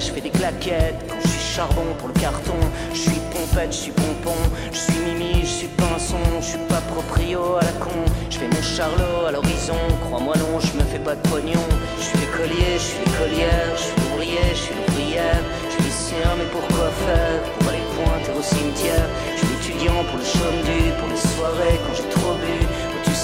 je 0.00 0.12
fais 0.12 0.20
des 0.20 0.30
claquettes, 0.30 1.00
quand 1.08 1.20
je 1.22 1.28
suis 1.28 1.54
charbon 1.56 1.86
pour 1.98 2.08
le 2.08 2.14
carton, 2.14 2.54
je 2.92 2.98
suis 2.98 3.20
pompette, 3.32 3.72
je 3.72 3.78
suis 3.78 3.92
pompon, 3.92 4.36
je 4.72 4.78
suis 4.78 4.98
mimi, 4.98 5.40
je 5.40 5.46
suis 5.46 5.68
pinson, 5.68 6.22
je 6.40 6.46
suis 6.46 6.64
pas 6.68 6.80
proprio 6.92 7.56
à 7.56 7.64
la 7.64 7.72
con, 7.72 7.90
je 8.30 8.38
fais 8.38 8.46
mon 8.46 8.62
charlot 8.62 9.26
à 9.26 9.32
l'horizon, 9.32 9.80
crois-moi 10.06 10.34
non, 10.38 10.60
je 10.60 10.78
me 10.78 10.84
fais 10.84 11.00
pas 11.00 11.16
de 11.16 11.28
pognon, 11.28 11.66
je 11.98 12.04
suis 12.04 12.18
écolier, 12.22 12.74
je 12.74 12.86
suis 12.94 13.02
écolière, 13.10 13.74
je 13.74 13.82
suis 13.82 13.94
ouvrier, 14.12 14.46
je 14.52 14.62
suis 14.66 14.74
ouvrière, 14.86 15.42
je 15.66 15.74
suis 15.74 15.82
lycéen, 15.82 16.30
mais 16.38 16.48
pourquoi 16.52 16.90
faire? 17.06 17.42
Pour 17.58 17.68
aller 17.68 17.86
pointer 17.98 18.38
au 18.38 18.42
cimetière, 18.42 19.08
je 19.34 19.46
suis 19.46 19.54
étudiant 19.58 20.04
pour 20.06 20.18
le 20.18 20.24
chaume 20.24 20.60
du, 20.62 20.94
pour 20.94 21.08
les 21.10 21.22
soirées 21.34 21.78
quand 21.82 21.94
j'ai 21.98 22.08
trop 22.14 22.34
bu, 22.38 22.54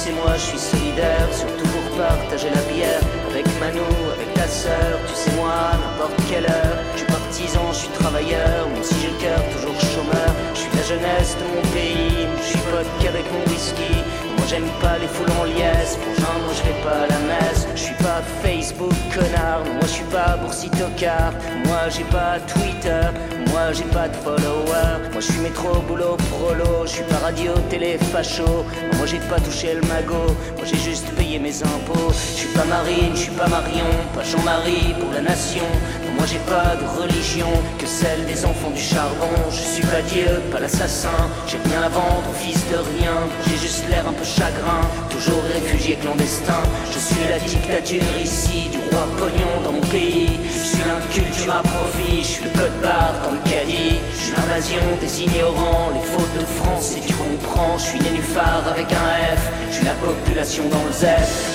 tu 0.05 0.11
sais 0.11 0.17
moi 0.17 0.35
je 0.37 0.41
suis 0.41 0.59
solidaire, 0.59 1.29
surtout 1.33 1.67
pour 1.69 1.97
partager 1.97 2.51
la 2.51 2.61
bière, 2.73 3.01
avec 3.31 3.47
Manou, 3.59 3.89
avec 4.13 4.35
ta 4.35 4.47
sœur, 4.47 4.99
tu 5.09 5.15
sais 5.15 5.31
moi, 5.37 5.73
n'importe 5.81 6.21
quelle 6.29 6.45
heure, 6.45 6.79
je 6.93 6.99
suis 6.99 7.07
partisan, 7.07 7.73
je 7.73 7.79
suis 7.79 7.89
travailleur, 7.89 8.69
même 8.69 8.83
si 8.83 8.95
j'ai 9.01 9.09
le 9.09 9.19
cœur 9.19 9.41
toujours 9.57 9.81
chômeur, 9.81 10.31
je 10.55 10.61
suis 10.61 10.77
la 10.77 10.83
jeunesse 10.83 11.37
de 11.41 11.47
mon 11.55 11.63
pays, 11.73 12.29
je 12.37 12.49
suis 12.49 12.59
pote 12.71 12.87
qu'avec 13.01 13.25
mon 13.33 13.51
whisky, 13.51 13.95
j'aime 14.49 14.69
pas 14.81 14.99
les 14.99 15.09
foules 15.09 15.31
en 15.41 15.45
liesse. 15.45 15.97
Pour 15.97 16.35
moi 16.43 16.53
je 16.55 16.85
pas 16.85 17.05
à 17.05 17.07
la 17.07 17.19
messe. 17.31 17.67
Je 17.75 17.81
suis 17.81 17.95
pas 17.95 18.21
Facebook 18.43 18.93
connard, 19.15 19.65
moi 19.65 19.83
je 19.83 19.95
suis 19.99 20.05
pas 20.05 20.37
boursitocard. 20.37 21.33
Moi 21.67 21.89
j'ai 21.89 22.05
pas 22.05 22.39
Twitter, 22.53 23.05
moi 23.55 23.73
j'ai 23.73 23.85
pas 23.85 24.09
de 24.09 24.17
followers. 24.17 24.99
Moi 25.13 25.21
je 25.21 25.33
suis 25.33 25.41
métro, 25.41 25.81
boulot, 25.89 26.17
prolo. 26.29 26.87
Je 26.87 26.91
suis 26.97 27.05
pas 27.05 27.19
radio, 27.27 27.53
télé, 27.71 27.99
facho. 28.13 28.67
Moi 28.97 29.07
j'ai 29.07 29.23
pas 29.31 29.41
touché 29.47 29.75
le 29.75 29.83
magot, 29.83 30.31
moi 30.57 30.65
j'ai 30.65 30.81
juste 30.91 31.09
payé 31.17 31.39
mes 31.39 31.57
impôts. 31.63 32.13
Je 32.13 32.41
suis 32.41 32.49
pas 32.49 32.65
Marine, 32.65 33.13
je 33.15 33.23
suis 33.27 33.37
pas 33.41 33.49
Marion, 33.49 33.93
pas 34.15 34.25
Jean-Marie 34.25 34.95
pour 34.99 35.13
la 35.13 35.23
nation. 35.23 35.69
Moi 36.17 36.27
j'ai 36.31 36.43
pas 36.55 36.75
de 36.81 36.87
religion 37.01 37.53
que 37.79 37.87
celle 37.87 38.25
des 38.27 38.45
enfants 38.45 38.71
du 38.71 38.81
charbon. 38.81 39.35
Je 39.51 39.63
suis 39.75 39.87
pas 39.93 40.03
Dieu, 40.13 40.43
pas 40.51 40.61
l'assassin. 40.61 41.21
J'ai 41.47 41.59
rien 41.69 41.83
à 41.83 41.89
vendre, 41.89 42.31
fils 42.35 42.63
de 42.73 42.79
rien. 42.99 43.19
J'ai 43.47 43.59
juste 43.67 43.85
l'air 43.89 44.05
un 44.09 44.13
peu 44.13 44.25
chagrin, 44.25 44.83
toujours 45.11 45.43
réfugié 45.53 45.97
clandestin. 46.03 46.63
Je 46.93 46.99
suis 46.99 47.25
la 47.31 47.39
dictature 47.39 48.03
ici, 48.21 48.69
du 48.73 48.79
roi 48.91 49.07
pognon 49.19 49.55
dans 49.65 49.73
mon 49.73 49.87
pays. 49.97 50.39
Je 50.53 50.69
suis 50.71 50.85
l'inculture 50.89 51.55
à 51.55 51.63
profit, 51.63 52.19
je 52.19 52.33
suis 52.35 52.45
le 52.45 52.51
code 52.51 52.81
barre 52.83 53.15
dans 53.25 53.33
le 53.33 53.44
Je 53.47 54.31
suis 54.31 54.33
l'invasion 54.37 54.81
des 55.01 55.23
ignorants, 55.23 55.91
les 55.93 56.01
fautes 56.01 56.35
de 56.39 56.45
France, 56.45 56.95
si 56.95 57.01
tu 57.01 57.15
comprends. 57.15 57.77
Je 57.79 57.85
suis 57.85 58.01
nénuphar 58.01 58.63
avec 58.69 58.87
un 58.93 59.37
F, 59.37 59.51
je 59.71 59.77
suis 59.77 59.85
la 59.85 59.95
population 59.95 60.65
dans 60.71 60.85
le 60.85 60.93
Z. 60.93 61.07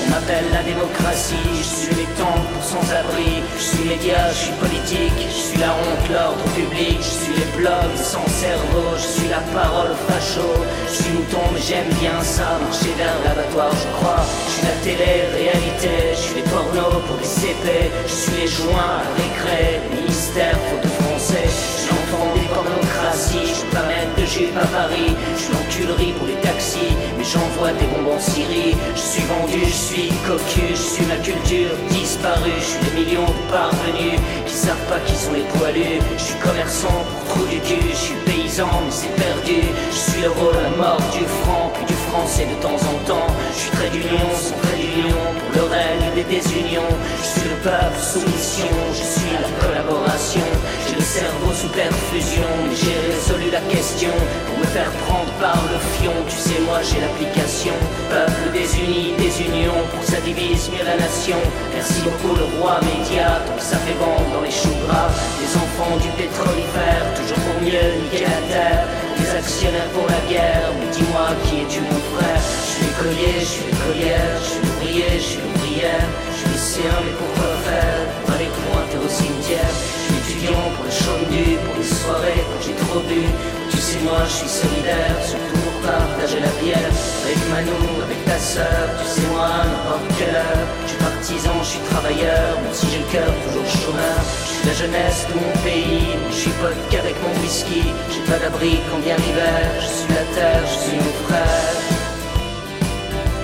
On 0.05 0.11
m'appelle 0.11 0.45
la 0.53 0.63
démocratie, 0.63 1.49
je 1.57 1.63
suis 1.63 1.95
les 1.95 2.09
temps 2.17 2.41
pour 2.53 2.63
sans-abri. 2.63 3.41
Je 3.57 3.63
suis 3.63 3.85
média, 3.89 4.29
je 4.29 4.37
suis 4.45 4.53
politique, 4.53 5.19
je 5.27 5.41
suis 5.49 5.59
la 5.59 5.71
honte, 5.73 6.05
l'ordre 6.13 6.43
public. 6.55 6.97
Je 6.99 7.15
suis 7.23 7.33
les 7.33 7.49
blogs 7.57 7.97
sans 7.97 8.27
cerveau, 8.27 8.93
je 8.95 9.07
suis 9.19 9.29
la 9.29 9.41
parole 9.53 9.93
facho. 10.07 10.49
Je 10.87 11.03
suis 11.03 11.13
mouton, 11.13 11.43
mais 11.53 11.61
j'aime 11.61 11.89
bien 11.99 12.21
ça, 12.21 12.59
marcher 12.61 12.93
vers 12.97 13.17
l'abattoir, 13.25 13.71
je 13.73 13.87
crois. 13.97 14.23
Je 14.45 14.51
suis 14.53 14.65
la 14.67 14.77
télé-réalité, 14.85 15.93
je 16.13 16.21
suis 16.21 16.35
les 16.35 16.47
pornos 16.49 17.01
pour 17.07 17.17
les 17.17 17.27
CP. 17.27 17.91
Je 18.05 18.13
suis 18.13 18.35
les 18.41 18.47
joints 18.47 18.99
à 18.99 19.09
récré, 19.17 19.81
ministère, 19.95 20.57
faute 20.69 20.83
de 20.83 21.08
français. 21.19 21.43
Je 21.47 21.89
l'enfant 21.89 22.33
des 22.33 22.47
pornocraties, 22.47 23.47
je 23.47 23.75
pas 23.75 23.85
mettre 23.87 24.15
de 24.19 24.25
jupe 24.25 24.57
à 24.57 24.65
Paris. 24.67 25.15
Je 25.37 25.53
l'enculerie 25.53 26.13
pour 26.13 26.27
les 26.27 26.35
taxis, 26.35 26.95
mais 27.17 27.23
j'envoie 27.23 27.71
des 27.73 27.85
bonbons 27.87 28.15
en 28.15 28.19
Syrie. 28.19 28.75
Je 28.95 28.99
suis 28.99 29.23
vendu, 29.23 29.59
je 29.65 29.79
suis 29.87 30.09
cocu, 30.27 30.61
je 30.71 30.75
suis 30.75 31.05
ma 31.05 31.17
culture 31.17 31.71
disparue. 31.89 32.51
Je 32.59 32.63
suis 32.63 32.85
des 32.85 32.99
millions 32.99 33.25
de 33.25 33.51
parvenus 33.51 34.19
qui 34.45 34.53
savent 34.53 34.85
pas 34.87 34.99
qui 35.05 35.15
sont 35.15 35.33
les 35.33 35.47
poilus. 35.57 35.99
Je 36.17 36.23
suis 36.23 36.39
commerçant 36.39 37.03
pour 37.09 37.35
trou 37.35 37.45
du 37.47 37.59
cul, 37.59 37.81
je 37.91 37.95
suis 37.95 38.19
paysan, 38.25 38.69
mais 38.85 38.91
c'est 38.91 39.15
perdu. 39.15 39.61
Je 39.91 40.11
suis 40.11 40.21
le 40.21 40.29
rôle, 40.29 40.55
la 40.55 40.69
mort 40.77 41.01
du 41.11 41.25
franc, 41.41 41.68
de 42.09 42.61
temps 42.61 42.73
en 42.73 42.97
temps. 43.05 43.27
Je 43.53 43.59
suis 43.59 43.71
très 43.71 43.89
d'union, 43.89 44.29
sans 44.33 44.57
trait 44.65 44.81
d'union, 44.81 45.21
pour 45.37 45.61
le 45.61 45.69
règne 45.69 46.09
des 46.15 46.23
désunions. 46.23 46.89
Je 47.21 47.39
suis 47.39 47.49
le 47.49 47.55
peuple 47.61 47.99
sous 48.01 48.25
mission, 48.25 48.73
je 48.97 49.05
suis 49.05 49.33
la 49.37 49.51
collaboration. 49.61 50.41
J'ai 50.87 50.95
le 50.95 51.05
cerveau 51.05 51.53
sous 51.53 51.69
perfusion, 51.69 52.49
mais 52.65 52.75
j'ai 52.75 52.97
résolu 53.13 53.51
la 53.51 53.61
question 53.69 54.09
pour 54.47 54.57
me 54.57 54.65
faire 54.65 54.89
prendre 55.05 55.31
par 55.39 55.61
le 55.69 55.77
fion. 55.95 56.13
Tu 56.27 56.35
sais, 56.35 56.59
moi 56.65 56.81
j'ai 56.81 56.99
l'application. 56.99 57.73
Peuple 58.09 58.57
désuni, 58.57 59.13
désunion, 59.19 59.77
pour 59.91 60.01
que 60.01 60.09
ça 60.09 60.19
divise 60.21 60.69
mieux 60.73 60.85
la 60.85 60.97
nation. 60.97 61.37
Merci 61.75 62.01
beaucoup 62.01 62.33
le 62.33 62.45
roi 62.57 62.81
média, 62.81 63.37
donc 63.45 63.61
ça 63.61 63.77
fait 63.85 63.97
vendre 64.01 64.25
dans 64.33 64.41
les 64.41 64.51
choux 64.51 64.73
gras. 64.87 65.13
Les 65.37 65.51
enfants 65.53 65.97
du 66.01 66.09
pétrolifère, 66.17 67.05
toujours 67.13 67.41
pour 67.45 67.61
mieux 67.61 67.85
niquer 68.01 68.25
la 68.25 68.41
terre. 68.49 69.08
Les 69.19 69.35
actionnaires 69.35 69.89
pour 69.93 70.07
la 70.07 70.21
guerre, 70.31 70.71
mais 70.79 70.89
dis-moi 70.95 71.27
qui 71.43 71.61
es-tu 71.61 71.81
mon 71.81 71.99
frère? 72.15 72.41
Je 72.65 72.71
suis 72.71 72.85
l'écolier, 72.85 73.33
je 73.39 73.45
suis 73.45 73.65
l'écolière, 73.65 74.39
je 74.41 74.49
suis 74.49 74.61
l'ouvrier, 74.61 75.09
je 75.13 75.19
suis 75.19 75.39
l'ouvrière. 75.41 76.07
Je 76.31 76.37
suis 76.37 76.49
lycéen, 76.49 76.97
mais 77.03 77.15
pourquoi 77.19 77.51
faire? 77.65 78.07
Pour 78.23 78.35
aller 78.35 78.47
pointer 78.47 78.97
au 79.05 79.09
cimetière. 79.09 79.98
Pour 80.39 80.85
le 80.85 81.25
du, 81.25 81.57
pour 81.57 81.75
les 81.75 81.83
soirées 81.83 82.43
quand 82.47 82.61
j'ai 82.63 82.73
trop 82.85 83.01
bu. 83.01 83.27
Tu 83.69 83.77
sais, 83.77 83.99
moi 84.05 84.23
je 84.23 84.35
suis 84.39 84.47
solidaire, 84.47 85.19
surtout 85.21 85.59
pour 85.59 85.75
partager 85.83 86.39
la 86.39 86.47
bière. 86.63 86.91
Avec 87.25 87.39
Manou, 87.51 88.01
avec 88.01 88.23
ta 88.23 88.39
sœur, 88.39 88.87
tu 88.99 89.05
sais, 89.05 89.27
moi, 89.27 89.49
n'importe 89.67 90.07
quelle 90.17 90.35
heure. 90.35 90.63
Je 90.83 90.87
suis 90.87 90.97
partisan, 90.97 91.51
je 91.61 91.67
suis 91.67 91.83
travailleur, 91.91 92.55
même 92.63 92.73
si 92.73 92.87
j'ai 92.89 92.99
le 92.99 93.11
cœur 93.11 93.27
toujours 93.43 93.67
chômeur. 93.67 94.19
Je 94.45 94.47
suis 94.47 94.67
la 94.67 94.73
jeunesse 94.73 95.27
de 95.27 95.33
mon 95.43 95.53
pays, 95.61 96.07
je 96.31 96.35
suis 96.35 96.55
pote 96.61 96.79
qu'avec 96.89 97.15
mon 97.21 97.35
whisky. 97.41 97.83
J'ai 98.09 98.23
pas 98.31 98.39
d'abri 98.39 98.79
quand 98.89 98.99
vient 99.03 99.17
l'hiver. 99.17 99.67
Je 99.83 99.91
suis 99.91 100.13
la 100.15 100.25
terre, 100.39 100.63
je 100.63 100.77
suis 100.87 100.97
mon 101.03 101.15
frère. 101.27 101.75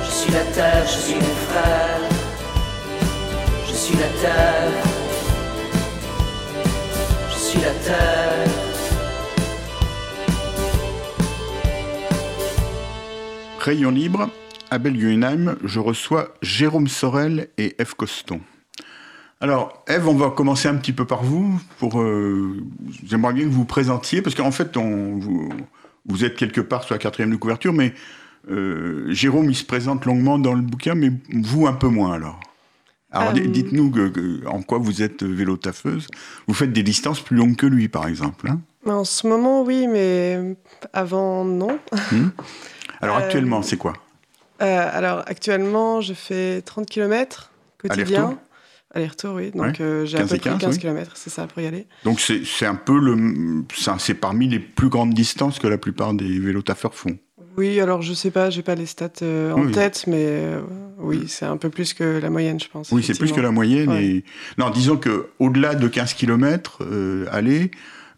Je 0.05 0.11
suis 0.11 0.31
la 0.31 0.45
terre, 0.55 0.85
je 0.87 0.99
suis 1.03 1.15
mon 1.15 1.35
frère. 1.51 1.99
Je 3.67 3.73
suis 3.73 3.97
la 3.97 4.09
terre. 4.23 4.94
Rayon 13.59 13.89
libre, 13.89 14.29
à 14.69 14.77
Belguenheim, 14.77 15.55
je 15.63 15.79
reçois 15.79 16.35
Jérôme 16.43 16.87
Sorel 16.87 17.47
et 17.57 17.75
Eve 17.79 17.95
Coston. 17.95 18.39
Alors, 19.41 19.83
Eve, 19.87 20.07
on 20.07 20.13
va 20.13 20.29
commencer 20.29 20.67
un 20.67 20.75
petit 20.75 20.93
peu 20.93 21.05
par 21.05 21.23
vous. 21.23 21.59
Pour, 21.79 21.99
euh, 21.99 22.63
j'aimerais 23.03 23.33
bien 23.33 23.43
que 23.45 23.49
vous 23.49 23.59
vous 23.59 23.65
présentiez, 23.65 24.21
parce 24.21 24.35
qu'en 24.35 24.51
fait, 24.51 24.77
vous 24.77 26.23
êtes 26.23 26.35
quelque 26.35 26.61
part 26.61 26.83
sur 26.83 26.93
la 26.93 26.99
quatrième 26.99 27.31
de 27.31 27.35
couverture, 27.37 27.73
mais 27.73 27.95
euh, 28.51 29.11
Jérôme, 29.11 29.49
il 29.49 29.55
se 29.55 29.65
présente 29.65 30.05
longuement 30.05 30.37
dans 30.37 30.53
le 30.53 30.61
bouquin, 30.61 30.93
mais 30.93 31.11
vous 31.33 31.65
un 31.65 31.73
peu 31.73 31.87
moins 31.87 32.13
alors. 32.13 32.39
Alors, 33.11 33.29
Euh, 33.35 33.47
dites-nous 33.47 33.93
en 34.47 34.61
quoi 34.61 34.77
vous 34.77 35.01
êtes 35.01 35.23
vélo 35.23 35.57
taffeuse. 35.57 36.07
Vous 36.47 36.53
faites 36.53 36.73
des 36.73 36.83
distances 36.83 37.21
plus 37.21 37.37
longues 37.37 37.55
que 37.55 37.65
lui, 37.65 37.87
par 37.87 38.07
exemple. 38.07 38.49
hein? 38.49 38.61
En 38.85 39.03
ce 39.05 39.27
moment, 39.27 39.63
oui, 39.63 39.87
mais 39.87 40.55
avant, 40.93 41.45
non. 41.45 41.79
alors, 43.01 43.17
Euh, 43.17 43.19
actuellement, 43.19 43.61
c'est 43.61 43.77
quoi? 43.77 43.93
Euh, 44.61 44.89
alors, 44.91 45.23
actuellement, 45.27 46.01
je 46.01 46.13
fais 46.13 46.61
30 46.61 46.87
km 46.87 47.51
quotidien. 47.77 48.37
Aller-retour? 48.93 49.33
Oui. 49.35 49.51
Donc, 49.51 49.61
Ouais. 49.61 49.81
euh, 49.81 50.05
j'ai 50.05 50.17
à 50.17 50.21
15 50.21 50.29
peu 50.29 50.37
près 50.37 50.49
15, 50.51 50.59
15 50.61 50.75
oui. 50.75 50.81
km, 50.81 51.11
c'est 51.15 51.29
ça, 51.29 51.47
pour 51.47 51.61
y 51.61 51.67
aller. 51.67 51.85
Donc, 52.05 52.19
c'est 52.21 52.65
un 52.65 52.75
peu 52.75 52.97
le. 52.97 53.63
C'est 53.99 54.13
parmi 54.13 54.47
les 54.47 54.59
plus 54.59 54.87
grandes 54.89 55.13
distances 55.13 55.59
que 55.59 55.67
la 55.67 55.77
plupart 55.77 56.13
des 56.13 56.39
vélo 56.39 56.61
taffeurs 56.61 56.95
font. 56.95 57.17
Oui, 57.57 57.79
alors, 57.79 58.01
je 58.01 58.13
sais 58.13 58.31
pas, 58.31 58.49
j'ai 58.49 58.61
pas 58.63 58.75
les 58.75 58.85
stats 58.85 59.09
euh, 59.21 59.51
en 59.53 59.65
Oui. 59.65 59.71
tête, 59.71 60.05
mais 60.07 60.25
euh, 60.25 60.61
oui, 60.97 61.25
c'est 61.27 61.45
un 61.45 61.57
peu 61.57 61.69
plus 61.69 61.93
que 61.93 62.19
la 62.19 62.29
moyenne, 62.29 62.59
je 62.59 62.67
pense. 62.67 62.91
Oui, 62.91 63.03
c'est 63.03 63.17
plus 63.17 63.31
que 63.31 63.41
la 63.41 63.51
moyenne. 63.51 63.89
Ouais. 63.89 64.05
Et... 64.05 64.23
Non, 64.57 64.69
disons 64.69 64.97
que 64.97 65.27
au-delà 65.39 65.75
de 65.75 65.87
15 65.87 66.13
km, 66.13 66.79
aller, 67.31 67.71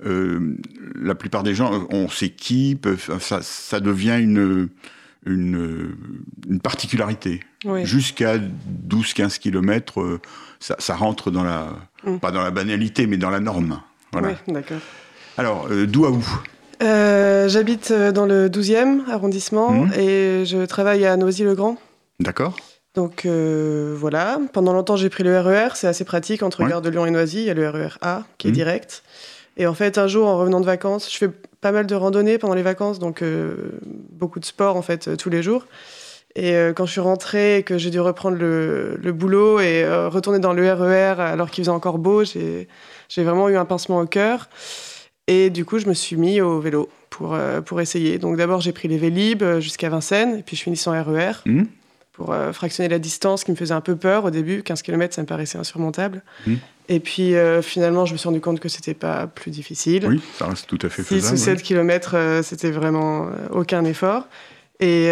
euh, 0.06 0.56
la 0.96 1.16
plupart 1.16 1.44
des 1.44 1.56
gens, 1.56 1.88
on 1.92 2.08
s'équipe, 2.10 2.88
ça, 3.20 3.40
ça 3.42 3.80
devient 3.80 4.18
une, 4.20 4.70
une, 5.26 5.96
une 6.50 6.60
particularité. 6.60 7.42
Oui. 7.66 7.86
Jusqu'à 7.86 8.38
12-15 8.88 9.40
km, 9.40 10.20
ça, 10.60 10.76
ça 10.80 10.96
rentre 10.96 11.32
dans 11.32 11.44
la, 11.44 11.70
Mm. 12.04 12.18
pas 12.20 12.32
dans 12.32 12.44
la 12.44 12.52
banalité, 12.52 13.08
mais 13.08 13.18
dans 13.18 13.30
la 13.30 13.40
norme. 13.40 13.82
Voilà. 14.12 14.30
Oui, 14.30 14.54
d'accord. 14.54 14.78
Alors, 15.38 15.68
euh, 15.72 15.86
d'où 15.86 16.06
à 16.06 16.12
où 16.12 16.24
Euh, 16.84 17.48
J'habite 17.50 17.92
euh, 17.92 18.12
dans 18.12 18.26
le 18.26 18.50
12e 18.50 19.04
arrondissement 19.10 19.72
Mhm. 19.72 19.92
et 19.98 20.46
je 20.46 20.66
travaille 20.66 21.06
à 21.06 21.18
Noisy-le-Grand. 21.18 21.78
D'accord 22.20 22.56
Donc 22.96 23.26
euh, 23.26 23.96
voilà, 23.98 24.40
pendant 24.54 24.74
longtemps 24.74 24.96
j'ai 24.96 25.10
pris 25.10 25.24
le 25.24 25.40
RER, 25.40 25.70
c'est 25.76 25.88
assez 25.88 26.04
pratique 26.04 26.44
entre 26.44 26.64
Ouais. 26.64 26.70
Gare 26.70 26.82
de 26.82 26.90
Lyon 26.90 27.06
et 27.06 27.12
Noisy, 27.12 27.38
il 27.42 27.46
y 27.46 27.50
a 27.50 27.54
le 27.54 27.68
RER 27.70 27.98
A 28.02 28.24
qui 28.38 28.48
est 28.48 28.52
Mhm. 28.52 28.56
direct. 28.56 29.04
Et 29.58 29.66
en 29.66 29.74
fait, 29.74 29.98
un 29.98 30.08
jour 30.08 30.28
en 30.28 30.38
revenant 30.38 30.60
de 30.62 30.66
vacances, 30.66 31.12
je 31.12 31.18
fais 31.18 31.30
pas 31.62 31.72
mal 31.72 31.88
de 31.88 31.96
randonnées 31.96 32.38
pendant 32.38 32.54
les 32.54 32.62
vacances, 32.62 33.00
donc 33.00 33.22
euh, 33.24 33.56
beaucoup 34.12 34.40
de 34.40 34.46
sport 34.46 34.76
en 34.78 34.82
fait 34.84 35.18
tous 35.18 35.30
les 35.32 35.42
jours. 35.42 35.66
Et 36.36 36.54
quand 36.76 36.86
je 36.86 36.92
suis 36.92 37.02
rentrée 37.02 37.58
et 37.58 37.64
que 37.64 37.80
j'ai 37.80 37.90
dû 37.90 38.00
reprendre 38.00 38.38
le, 38.38 38.96
le 39.02 39.12
boulot 39.12 39.60
et 39.60 39.84
euh, 39.84 40.08
retourner 40.08 40.38
dans 40.38 40.54
le 40.54 40.72
RER 40.72 41.16
alors 41.20 41.50
qu'il 41.50 41.64
faisait 41.64 41.72
encore 41.72 41.98
beau, 41.98 42.24
j'ai 42.24 42.68
vraiment 43.24 43.50
eu 43.50 43.58
un 43.58 43.66
pincement 43.66 43.98
au 44.00 44.06
cœur. 44.06 44.48
Et 45.28 45.50
du 45.50 45.66
coup, 45.66 45.78
je 45.80 45.88
me 45.88 45.94
suis 45.94 46.16
mis 46.16 46.40
au 46.42 46.60
vélo 46.60 46.90
pour, 47.10 47.34
euh, 47.36 47.60
pour 47.62 47.82
essayer. 47.82 48.18
Donc 48.18 48.38
d'abord, 48.38 48.62
j'ai 48.62 48.72
pris 48.72 48.88
les 48.88 48.98
Vélib 48.98 49.44
euh, 49.44 49.60
jusqu'à 49.60 49.90
Vincennes, 49.90 50.38
et 50.40 50.44
puis 50.44 50.56
je 50.56 50.64
finis 50.64 50.78
sans 50.78 50.92
RER 50.92 51.32
Mhm. 51.46 51.68
pour 52.14 52.32
euh, 52.34 52.54
fractionner 52.54 52.88
la 52.90 53.00
distance 53.00 53.44
qui 53.44 53.52
me 53.52 53.56
faisait 53.58 53.74
un 53.74 53.82
peu 53.82 53.96
peur 53.98 54.24
au 54.26 54.30
début. 54.32 54.64
15 54.64 54.82
km, 54.82 55.14
ça 55.14 55.22
me 55.22 55.28
paraissait 55.28 55.58
insurmontable. 55.58 56.24
Mhm. 56.46 56.58
Et 56.90 57.00
puis 57.02 57.36
euh, 57.36 57.62
finalement, 57.62 58.06
je 58.06 58.14
me 58.14 58.18
suis 58.18 58.30
rendu 58.30 58.40
compte 58.40 58.62
que 58.62 58.70
c'était 58.70 58.94
pas 58.94 59.28
plus 59.28 59.52
difficile. 59.52 60.08
Oui, 60.08 60.22
ça 60.40 60.48
reste 60.48 60.68
tout 60.68 60.80
à 60.82 60.88
fait 60.90 61.04
6 61.04 61.16
faisable. 61.16 61.34
ou 61.36 61.38
oui. 61.40 61.44
7 61.44 61.62
km, 61.62 62.16
c'était 62.44 62.72
vraiment 62.72 63.28
aucun 63.52 63.84
effort. 63.84 64.28
Et 64.80 65.10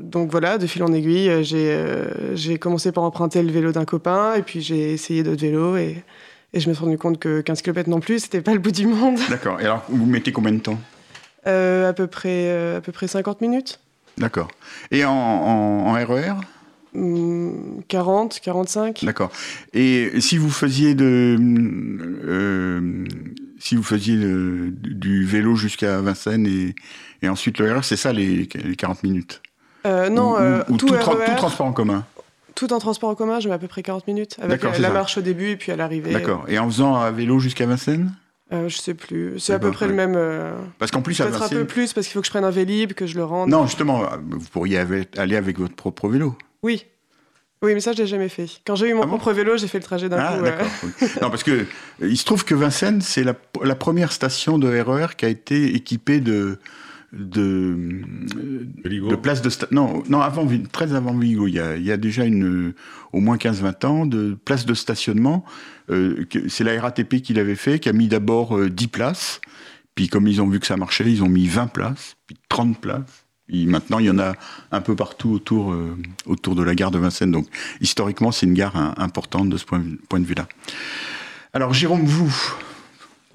donc 0.00 0.30
voilà, 0.30 0.58
de 0.58 0.66
fil 0.66 0.82
en 0.82 0.92
aiguille, 0.92 1.44
j'ai 1.44 1.78
j'ai 2.34 2.58
commencé 2.58 2.90
par 2.90 3.04
emprunter 3.04 3.42
le 3.42 3.52
vélo 3.52 3.72
d'un 3.72 3.84
copain, 3.84 4.34
et 4.34 4.42
puis 4.42 4.60
j'ai 4.62 4.92
essayé 4.92 5.22
d'autres 5.22 5.42
vélos, 5.42 5.76
et, 5.76 6.02
et 6.54 6.60
je 6.60 6.68
me 6.68 6.74
suis 6.74 6.84
rendu 6.84 6.98
compte 6.98 7.18
que 7.18 7.40
15 7.40 7.62
km 7.62 7.88
non 7.88 8.00
plus, 8.00 8.20
c'était 8.20 8.40
pas 8.42 8.52
le 8.52 8.58
bout 8.58 8.70
du 8.72 8.86
monde. 8.86 9.18
D'accord. 9.30 9.60
Et 9.60 9.64
alors, 9.64 9.84
vous 9.88 10.06
mettez 10.06 10.32
combien 10.32 10.52
de 10.52 10.58
temps? 10.60 10.78
Euh, 11.46 11.88
à, 11.88 11.92
peu 11.92 12.06
près, 12.06 12.50
euh, 12.50 12.78
à 12.78 12.80
peu 12.80 12.92
près 12.92 13.08
50 13.08 13.40
minutes. 13.40 13.80
D'accord. 14.18 14.48
Et 14.90 15.04
en, 15.04 15.10
en, 15.12 15.86
en 15.88 15.92
RER 15.94 16.34
40, 17.88 18.40
45. 18.42 19.04
D'accord. 19.04 19.30
Et 19.72 20.20
si 20.20 20.36
vous 20.36 20.50
faisiez 20.50 20.94
de, 20.94 21.36
euh, 21.40 23.04
si 23.58 23.76
vous 23.76 23.82
faisiez 23.82 24.16
de- 24.16 24.72
du 24.76 25.24
vélo 25.24 25.56
jusqu'à 25.56 26.00
Vincennes 26.00 26.46
et, 26.46 26.74
et 27.22 27.28
ensuite 27.28 27.58
le 27.58 27.72
RER, 27.72 27.80
c'est 27.82 27.96
ça 27.96 28.12
les, 28.12 28.48
les 28.54 28.76
40 28.76 29.02
minutes? 29.02 29.40
Non, 29.84 30.34
Ou- 30.34 30.72
ou 30.74 30.76
tout, 30.76 30.86
tout, 30.86 30.94
tra- 30.94 31.16
RER, 31.16 31.24
tout 31.26 31.34
transport 31.36 31.66
en 31.66 31.72
commun? 31.72 32.04
Tout 32.54 32.72
en 32.72 32.78
transport 32.78 33.10
en 33.10 33.14
commun, 33.14 33.40
je 33.40 33.48
mets 33.48 33.54
à 33.54 33.58
peu 33.58 33.68
près 33.68 33.82
40 33.82 34.06
minutes. 34.06 34.36
Avec 34.40 34.60
D'accord, 34.60 34.78
la, 34.80 34.88
ça. 34.88 34.94
marche 34.94 35.18
au 35.18 35.20
début 35.22 35.48
et 35.50 35.56
puis 35.56 35.72
à 35.72 35.76
l'arrivée. 35.76 36.12
D'accord. 36.12 36.44
Et 36.48 36.58
en 36.58 36.66
faisant 36.66 36.96
à 36.96 37.10
vélo 37.10 37.38
jusqu'à 37.38 37.66
Vincennes? 37.66 38.12
Euh, 38.52 38.68
je 38.68 38.76
sais 38.76 38.92
plus. 38.94 39.38
C'est 39.40 39.54
à 39.54 39.58
peu 39.58 39.70
près 39.70 39.86
le 39.86 39.94
même. 39.94 40.14
euh, 40.14 40.52
Parce 40.78 40.90
qu'en 40.90 41.00
plus 41.00 41.18
à 41.20 41.26
Peut-être 41.26 41.42
un 41.42 41.48
peu 41.48 41.64
plus 41.64 41.92
parce 41.94 42.06
qu'il 42.06 42.14
faut 42.14 42.20
que 42.20 42.26
je 42.26 42.30
prenne 42.30 42.44
un 42.44 42.50
Vélib, 42.50 42.92
que 42.92 43.06
je 43.06 43.16
le 43.16 43.24
rende. 43.24 43.48
Non, 43.48 43.66
justement, 43.66 44.02
vous 44.28 44.46
pourriez 44.52 44.78
aller 45.16 45.36
avec 45.36 45.58
votre 45.58 45.74
propre 45.74 46.08
vélo. 46.08 46.36
Oui. 46.62 46.84
Oui, 47.62 47.74
mais 47.74 47.80
ça, 47.80 47.92
je 47.92 47.98
l'ai 47.98 48.06
jamais 48.08 48.28
fait. 48.28 48.46
Quand 48.66 48.74
j'ai 48.74 48.88
eu 48.90 48.94
mon 48.94 49.02
Ah 49.04 49.06
bon 49.06 49.16
propre 49.18 49.32
vélo, 49.32 49.56
j'ai 49.56 49.68
fait 49.68 49.78
le 49.78 49.84
trajet 49.84 50.08
d'un 50.08 50.18
Ah, 50.18 50.36
coup. 50.36 51.06
Non, 51.22 51.30
parce 51.30 51.44
que 51.44 51.50
euh, 51.52 51.64
il 52.02 52.16
se 52.18 52.24
trouve 52.24 52.44
que 52.44 52.54
Vincennes, 52.56 53.00
c'est 53.00 53.22
la, 53.22 53.34
la 53.62 53.74
première 53.76 54.10
station 54.12 54.58
de 54.58 54.68
RER 54.80 55.14
qui 55.16 55.24
a 55.24 55.28
été 55.28 55.74
équipée 55.74 56.20
de 56.20 56.58
de, 57.12 57.76
de 58.84 59.16
places 59.16 59.42
de 59.42 59.50
sta- 59.50 59.68
non 59.70 60.02
non 60.08 60.20
avant 60.20 60.46
très 60.72 60.94
avant 60.94 61.16
Vigo. 61.16 61.46
Il 61.46 61.54
y 61.54 61.60
a, 61.60 61.76
il 61.76 61.84
y 61.84 61.92
a 61.92 61.96
déjà 61.96 62.24
une 62.24 62.68
euh, 62.68 62.74
au 63.12 63.20
moins 63.20 63.36
15-20 63.36 63.86
ans 63.86 64.06
de 64.06 64.36
places 64.44 64.64
de 64.66 64.74
stationnement 64.74 65.44
euh, 65.90 66.24
c'est 66.48 66.64
la 66.64 66.80
RATP 66.80 67.16
qui 67.22 67.34
l'avait 67.34 67.54
fait 67.56 67.78
qui 67.78 67.88
a 67.88 67.92
mis 67.92 68.08
d'abord 68.08 68.56
euh, 68.56 68.70
10 68.70 68.88
places. 68.88 69.40
Puis 69.94 70.08
comme 70.08 70.26
ils 70.26 70.40
ont 70.40 70.48
vu 70.48 70.58
que 70.58 70.66
ça 70.66 70.76
marchait 70.78 71.04
ils 71.10 71.22
ont 71.22 71.28
mis 71.28 71.46
20 71.48 71.66
places 71.66 72.16
puis 72.26 72.36
30 72.48 72.80
places. 72.80 73.26
Maintenant 73.52 73.98
il 73.98 74.06
y 74.06 74.10
en 74.10 74.18
a 74.18 74.32
un 74.70 74.80
peu 74.80 74.96
partout 74.96 75.32
autour 75.32 75.72
euh, 75.72 75.96
autour 76.24 76.54
de 76.54 76.62
la 76.62 76.74
gare 76.74 76.90
de 76.90 76.98
Vincennes. 76.98 77.32
Donc 77.32 77.46
historiquement 77.82 78.32
c'est 78.32 78.46
une 78.46 78.54
gare 78.54 78.74
hein, 78.76 78.94
importante 78.96 79.50
de 79.50 79.58
ce 79.58 79.66
point, 79.66 79.82
point 80.08 80.20
de 80.20 80.24
vue 80.24 80.34
là 80.34 80.48
alors 81.52 81.74
Jérôme 81.74 82.06
vous 82.06 82.34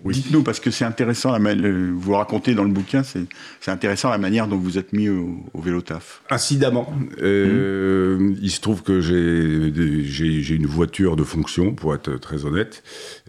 Dites-nous, 0.06 0.44
parce 0.44 0.60
que 0.60 0.72
c'est 0.72 0.86
intéressant, 0.86 1.38
la 1.38 1.54
le- 1.56 1.92
vous 1.92 2.13
racontez 2.13 2.54
dans 2.54 2.63
le 2.63 2.70
bouquin, 2.72 3.04
c'est 3.04 3.25
intéressant 3.72 4.10
la 4.10 4.18
manière 4.18 4.48
dont 4.48 4.56
vous 4.58 4.77
êtes 4.77 4.94
mis 4.94 5.10
au, 5.10 5.44
au 5.54 5.62
vélo 5.62 5.82
taf. 5.82 6.22
Incidemment, 6.30 6.94
euh, 7.22 8.34
il 8.42 8.51
se 8.51 8.62
trouve 8.62 8.84
que 8.84 9.01
j'ai 9.01 10.56
une 10.56 10.66
voiture 10.68 11.16
de 11.16 11.24
fonction, 11.24 11.74
pour 11.74 11.94
être 11.96 12.18
très 12.20 12.46
honnête, 12.46 12.84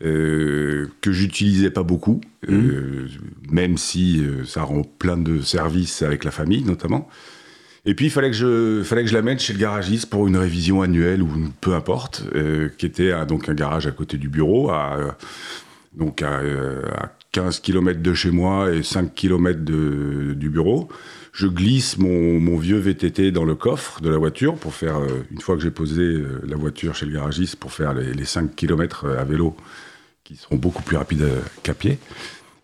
euh, 0.04 0.86
que 1.00 1.10
j'utilisais 1.10 1.70
pas 1.70 1.82
beaucoup, 1.82 2.20
euh, 2.48 3.08
même 3.50 3.76
si 3.78 4.20
euh, 4.24 4.44
ça 4.44 4.62
rend 4.62 4.82
plein 4.82 5.16
de 5.16 5.40
services 5.40 6.02
avec 6.02 6.22
la 6.24 6.30
famille 6.30 6.62
notamment. 6.64 7.08
Et 7.86 7.94
puis 7.94 8.06
il 8.06 8.10
fallait 8.10 8.30
que 8.30 8.36
je 8.36 8.82
fallait 8.84 9.02
que 9.04 9.08
je 9.08 9.14
l'amène 9.14 9.38
chez 9.38 9.54
le 9.54 9.58
garagiste 9.58 10.10
pour 10.10 10.26
une 10.28 10.36
révision 10.36 10.82
annuelle 10.82 11.22
ou 11.22 11.28
peu 11.60 11.74
importe, 11.74 12.24
euh, 12.34 12.68
qui 12.76 12.84
était 12.86 13.12
à- 13.12 13.24
donc 13.24 13.48
un 13.48 13.54
garage 13.54 13.86
à 13.86 13.90
côté 13.92 14.18
du 14.18 14.28
bureau, 14.28 14.70
à, 14.70 14.96
euh, 14.98 15.10
donc 15.98 16.22
à, 16.22 16.40
euh, 16.40 16.82
à 16.96 17.12
15 17.32 17.60
km 17.60 18.00
de 18.00 18.14
chez 18.14 18.30
moi 18.30 18.72
et 18.72 18.82
5 18.82 19.14
km 19.14 19.60
du 19.60 20.48
bureau. 20.50 20.88
Je 21.32 21.46
glisse 21.46 21.98
mon, 21.98 22.56
vieux 22.56 22.78
VTT 22.78 23.30
dans 23.30 23.44
le 23.44 23.54
coffre 23.54 24.00
de 24.00 24.08
la 24.08 24.16
voiture 24.16 24.54
pour 24.56 24.74
faire, 24.74 24.98
euh, 24.98 25.24
une 25.30 25.40
fois 25.40 25.56
que 25.56 25.62
j'ai 25.62 25.70
posé 25.70 26.02
euh, 26.02 26.40
la 26.46 26.56
voiture 26.56 26.94
chez 26.94 27.06
le 27.06 27.12
garagiste, 27.12 27.56
pour 27.56 27.72
faire 27.72 27.94
les, 27.94 28.12
les 28.12 28.24
5 28.24 28.56
km 28.56 29.06
à 29.06 29.24
vélo 29.24 29.54
qui 30.24 30.36
seront 30.36 30.56
beaucoup 30.56 30.82
plus 30.82 30.96
rapides 30.96 31.22
euh, 31.22 31.40
qu'à 31.62 31.74
pied. 31.74 31.98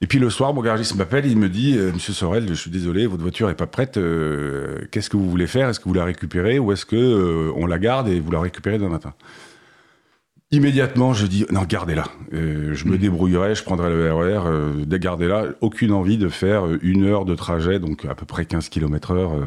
Et 0.00 0.06
puis 0.06 0.18
le 0.18 0.28
soir, 0.28 0.52
mon 0.52 0.60
garagiste 0.60 0.96
m'appelle, 0.96 1.24
il 1.24 1.38
me 1.38 1.48
dit 1.48 1.78
euh, 1.78 1.92
Monsieur 1.92 2.12
Sorel, 2.12 2.46
je 2.48 2.54
suis 2.54 2.70
désolé, 2.70 3.06
votre 3.06 3.22
voiture 3.22 3.48
est 3.48 3.54
pas 3.54 3.66
prête. 3.66 3.96
euh, 3.96 4.80
Qu'est-ce 4.90 5.08
que 5.08 5.16
vous 5.16 5.30
voulez 5.30 5.46
faire? 5.46 5.68
Est-ce 5.68 5.78
que 5.80 5.84
vous 5.88 5.94
la 5.94 6.04
récupérez 6.04 6.58
ou 6.58 6.72
est-ce 6.72 6.84
que 6.84 6.96
euh, 6.96 7.52
on 7.56 7.66
la 7.66 7.78
garde 7.78 8.08
et 8.08 8.18
vous 8.20 8.30
la 8.32 8.40
récupérez 8.40 8.78
demain 8.78 8.90
matin? 8.90 9.14
Immédiatement, 10.54 11.14
je 11.14 11.26
dis 11.26 11.44
non, 11.50 11.64
gardez-la. 11.64 12.04
Euh, 12.32 12.74
je 12.74 12.86
me 12.86 12.96
débrouillerai, 12.96 13.56
je 13.56 13.64
prendrai 13.64 13.90
le 13.90 14.12
RER, 14.14 14.42
euh, 14.46 14.84
gardez-la. 14.86 15.46
Aucune 15.62 15.90
envie 15.90 16.16
de 16.16 16.28
faire 16.28 16.64
euh, 16.66 16.78
une 16.80 17.02
heure 17.04 17.24
de 17.24 17.34
trajet, 17.34 17.80
donc 17.80 18.04
à 18.04 18.14
peu 18.14 18.24
près 18.24 18.46
15 18.46 18.68
km 18.68 19.10
heure 19.10 19.32
euh, 19.34 19.46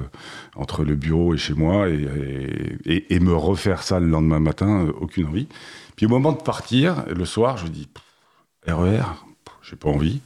entre 0.57 0.83
le 0.83 0.95
bureau 0.95 1.33
et 1.33 1.37
chez 1.37 1.53
moi, 1.53 1.87
et, 1.87 2.05
et- 2.85 2.93
et- 2.93 3.15
et 3.15 3.19
me 3.21 3.33
refaire 3.33 3.83
ça 3.83 4.01
le 4.01 4.07
lendemain 4.07 4.41
matin, 4.41 4.87
aucune 4.99 5.27
envie. 5.27 5.47
Puis 5.95 6.07
au 6.07 6.09
moment 6.09 6.33
de 6.33 6.41
partir, 6.41 7.05
le 7.07 7.23
soir, 7.23 7.55
je 7.55 7.67
dis 7.67 7.87
RER, 8.67 8.97
pff, 9.45 9.55
j'ai 9.63 9.77
pas 9.77 9.87
envie. 9.89 10.19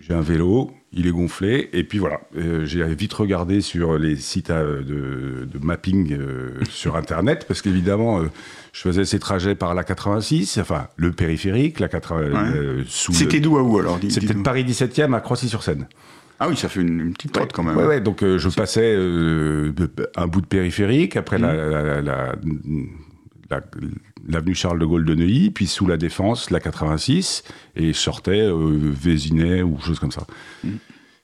J'ai 0.00 0.14
un 0.14 0.20
vélo, 0.20 0.70
il 0.92 1.06
est 1.06 1.10
gonflé, 1.10 1.68
et 1.74 1.84
puis 1.84 1.98
voilà. 1.98 2.20
Euh, 2.36 2.64
j'ai 2.64 2.82
vite 2.94 3.12
regardé 3.12 3.60
sur 3.60 3.98
les 3.98 4.16
sites 4.16 4.50
euh, 4.50 4.82
de, 4.82 5.44
de 5.44 5.64
mapping 5.64 6.12
euh, 6.14 6.50
sur 6.70 6.96
Internet, 6.96 7.44
parce 7.46 7.60
qu'évidemment, 7.62 8.22
je 8.72 8.80
faisais 8.80 9.04
ces 9.04 9.18
trajets 9.18 9.54
par 9.54 9.74
la 9.74 9.84
86, 9.84 10.58
enfin 10.58 10.88
le 10.96 11.12
périphérique, 11.12 11.78
la 11.80 11.88
80, 11.88 12.52
euh, 12.54 12.82
sous 12.86 13.12
le- 13.12 13.18
C'était 13.18 13.40
d'où 13.40 13.58
à 13.58 13.62
où 13.62 13.78
alors 13.78 13.98
C'était. 14.08 14.32
Paris 14.34 14.64
17e 14.64 15.14
à 15.14 15.20
Croissy-sur-Seine. 15.20 15.86
Ah 16.40 16.48
oui, 16.48 16.56
ça 16.56 16.68
fait 16.68 16.80
une, 16.80 17.00
une 17.00 17.12
petite 17.14 17.32
trotte 17.32 17.52
quand 17.52 17.64
même. 17.64 17.76
Ouais, 17.76 17.84
ouais, 17.84 18.00
donc 18.00 18.22
euh, 18.22 18.38
je 18.38 18.48
passais 18.48 18.94
euh, 18.94 19.72
un 20.16 20.26
bout 20.28 20.40
de 20.40 20.46
périphérique, 20.46 21.16
après 21.16 21.36
Mmh. 21.36 21.42
la- 21.42 21.54
la- 21.82 22.00
la- 22.02 22.34
la- 23.50 23.60
l'avenue 24.28 24.54
Charles 24.54 24.78
de 24.78 24.84
Gaulle 24.84 25.04
de 25.04 25.14
Neuilly, 25.14 25.50
puis 25.50 25.66
sous 25.66 25.86
la 25.86 25.96
Défense, 25.96 26.50
la 26.50 26.60
86, 26.60 27.44
et 27.76 27.92
je 27.92 27.98
sortais 27.98 28.40
euh, 28.40 28.78
Vésinet 28.92 29.62
ou 29.62 29.78
chose 29.80 29.98
comme 29.98 30.12
ça. 30.12 30.26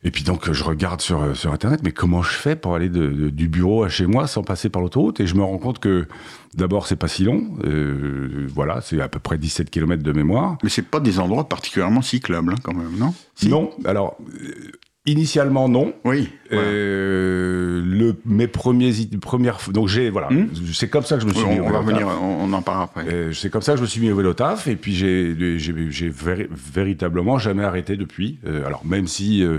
Et 0.07 0.11
puis 0.11 0.23
donc 0.23 0.53
je 0.53 0.65
regarde 0.65 1.01
sur, 1.01 1.23
euh, 1.23 1.35
sur 1.35 1.51
Internet, 1.53 1.81
mais 1.83 1.93
comment 1.93 2.23
je 2.23 2.33
fais 2.35 2.57
pour 2.57 2.75
aller 2.75 2.91
de- 2.91 3.09
de- 3.09 3.31
du 3.31 3.49
bureau 3.49 3.85
à 3.85 3.89
chez 3.89 4.05
moi 4.07 4.27
sans 4.27 4.43
passer 4.43 4.69
par 4.69 4.83
l'autoroute? 4.83 5.19
Et 5.21 5.27
je 5.27 5.35
me 5.35 5.43
rends 5.43 5.57
compte 5.57 5.79
que 5.79 6.07
d'abord 6.55 6.87
c'est 6.87 6.97
pas 6.97 7.09
si 7.09 7.25
long, 7.25 7.57
euh, 7.65 8.47
voilà, 8.53 8.83
c'est 8.83 9.01
à 9.01 9.09
peu 9.09 9.19
près 9.19 9.39
17 9.39 9.71
km 9.71 10.03
de 10.03 10.13
mémoire. 10.13 10.59
Mais 10.63 10.69
c'est 10.69 10.83
pas 10.83 11.01
des 11.01 11.21
endroits 11.21 11.49
particulièrement 11.49 12.03
cyclables 12.03 12.53
hein, 12.53 12.59
quand 12.63 12.75
même, 12.75 12.99
non? 12.99 13.15
Si 13.35 13.49
Non, 13.49 13.71
alors 13.87 14.19
euh, 14.43 14.73
initialement 15.07 15.69
non, 15.69 15.93
Oui. 16.05 16.31
Euh, 16.53 17.83
le, 17.85 18.17
mes 18.25 18.47
premiers, 18.47 18.93
premières, 19.21 19.59
donc 19.73 19.89
j'ai, 19.89 20.09
voilà, 20.11 20.29
Hmm 20.31 20.47
c'est 20.73 20.89
comme 20.89 21.05
ça 21.05 21.17
que 21.17 21.23
je 21.23 21.27
me 21.27 21.33
Oui, 21.33 21.39
suis 21.39 21.49
mis 21.49 21.61
on, 21.61 21.65
au 21.65 21.69
on 21.69 21.73
va 21.73 21.81
vélo 21.81 21.99
revenir, 22.09 22.09
on, 22.23 22.45
on 22.45 22.53
en 22.53 22.63
parlera 22.63 22.85
après. 22.85 23.05
Euh, 23.09 23.33
c'est 23.33 23.51
comme 23.51 23.63
ça 23.63 23.73
que 23.73 23.79
je 23.79 23.83
me 23.83 23.87
suis 23.87 24.01
mis 24.01 24.11
au 24.11 24.17
vélo 24.17 24.33
taf, 24.33 24.67
et 24.67 24.77
puis 24.77 24.95
j'ai, 24.95 25.59
j'ai, 25.59 25.75
j'ai 25.91 26.11
véri- 26.11 26.49
véritablement 26.51 27.39
jamais 27.39 27.65
arrêté 27.65 27.97
depuis. 27.97 28.39
Euh, 28.47 28.67
alors 28.67 28.85
même 28.87 29.07
si, 29.07 29.43
euh, 29.45 29.59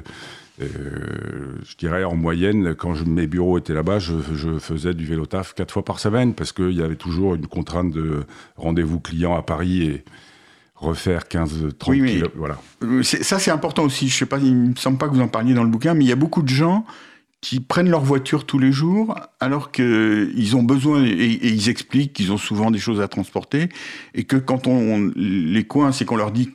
euh, 0.62 0.65
je 1.67 1.75
dirais 1.77 2.03
en 2.03 2.15
moyenne, 2.15 2.73
quand 2.73 2.95
je- 2.95 3.03
mes 3.05 3.27
bureaux 3.27 3.58
étaient 3.60 3.73
là-bas, 3.73 3.99
je, 3.99 4.13
je 4.34 4.58
faisais 4.58 4.93
du 4.95 5.05
vélo 5.05 5.25
taf 5.27 5.53
quatre 5.53 5.71
fois 5.71 5.86
par 5.86 5.99
semaine, 5.99 6.34
parce 6.34 6.53
qu'il 6.53 6.71
y 6.71 6.81
avait 6.81 6.95
toujours 6.95 7.36
une 7.36 7.45
contrainte 7.47 7.91
de 7.91 8.23
rendez-vous 8.58 8.99
client 8.99 9.36
à 9.36 9.41
Paris 9.43 9.84
et 9.84 10.03
refaire 10.75 11.27
15-30 11.27 11.89
Oui, 11.89 12.01
mais- 12.01 12.11
kilos, 12.15 12.29
voilà. 12.35 12.59
Euh, 12.83 13.01
c'est- 13.03 13.23
Ça, 13.23 13.39
c'est 13.39 13.51
important 13.51 13.83
aussi. 13.83 14.07
Je 14.09 14.15
sais 14.15 14.25
pas, 14.25 14.39
il 14.39 14.53
me 14.55 14.75
semble 14.75 14.97
pas 14.97 15.07
que 15.07 15.13
vous 15.13 15.21
en 15.21 15.27
parliez 15.27 15.53
dans 15.53 15.63
le 15.63 15.69
bouquin, 15.69 15.93
mais 15.93 16.03
il 16.03 16.07
y 16.07 16.11
a 16.11 16.15
beaucoup 16.17 16.41
de 16.41 16.49
gens 16.49 16.85
qui 17.41 17.59
prennent 17.59 17.89
leur 17.89 18.03
voiture 18.03 18.45
tous 18.45 18.57
les 18.59 18.71
jours 18.71 19.15
alors 19.39 19.71
qu'ils 19.71 20.55
ont 20.55 20.63
besoin, 20.63 21.03
et, 21.03 21.09
et 21.09 21.47
ils 21.49 21.69
expliquent 21.69 22.13
qu'ils 22.13 22.31
ont 22.31 22.38
souvent 22.38 22.71
des 22.71 22.79
choses 22.79 23.01
à 23.01 23.07
transporter, 23.07 23.69
et 24.15 24.23
que 24.23 24.35
quand 24.35 24.65
on 24.67 25.11
les 25.15 25.63
coince 25.63 26.01
et 26.01 26.05
qu'on 26.05 26.15
leur 26.17 26.31
dit 26.31 26.49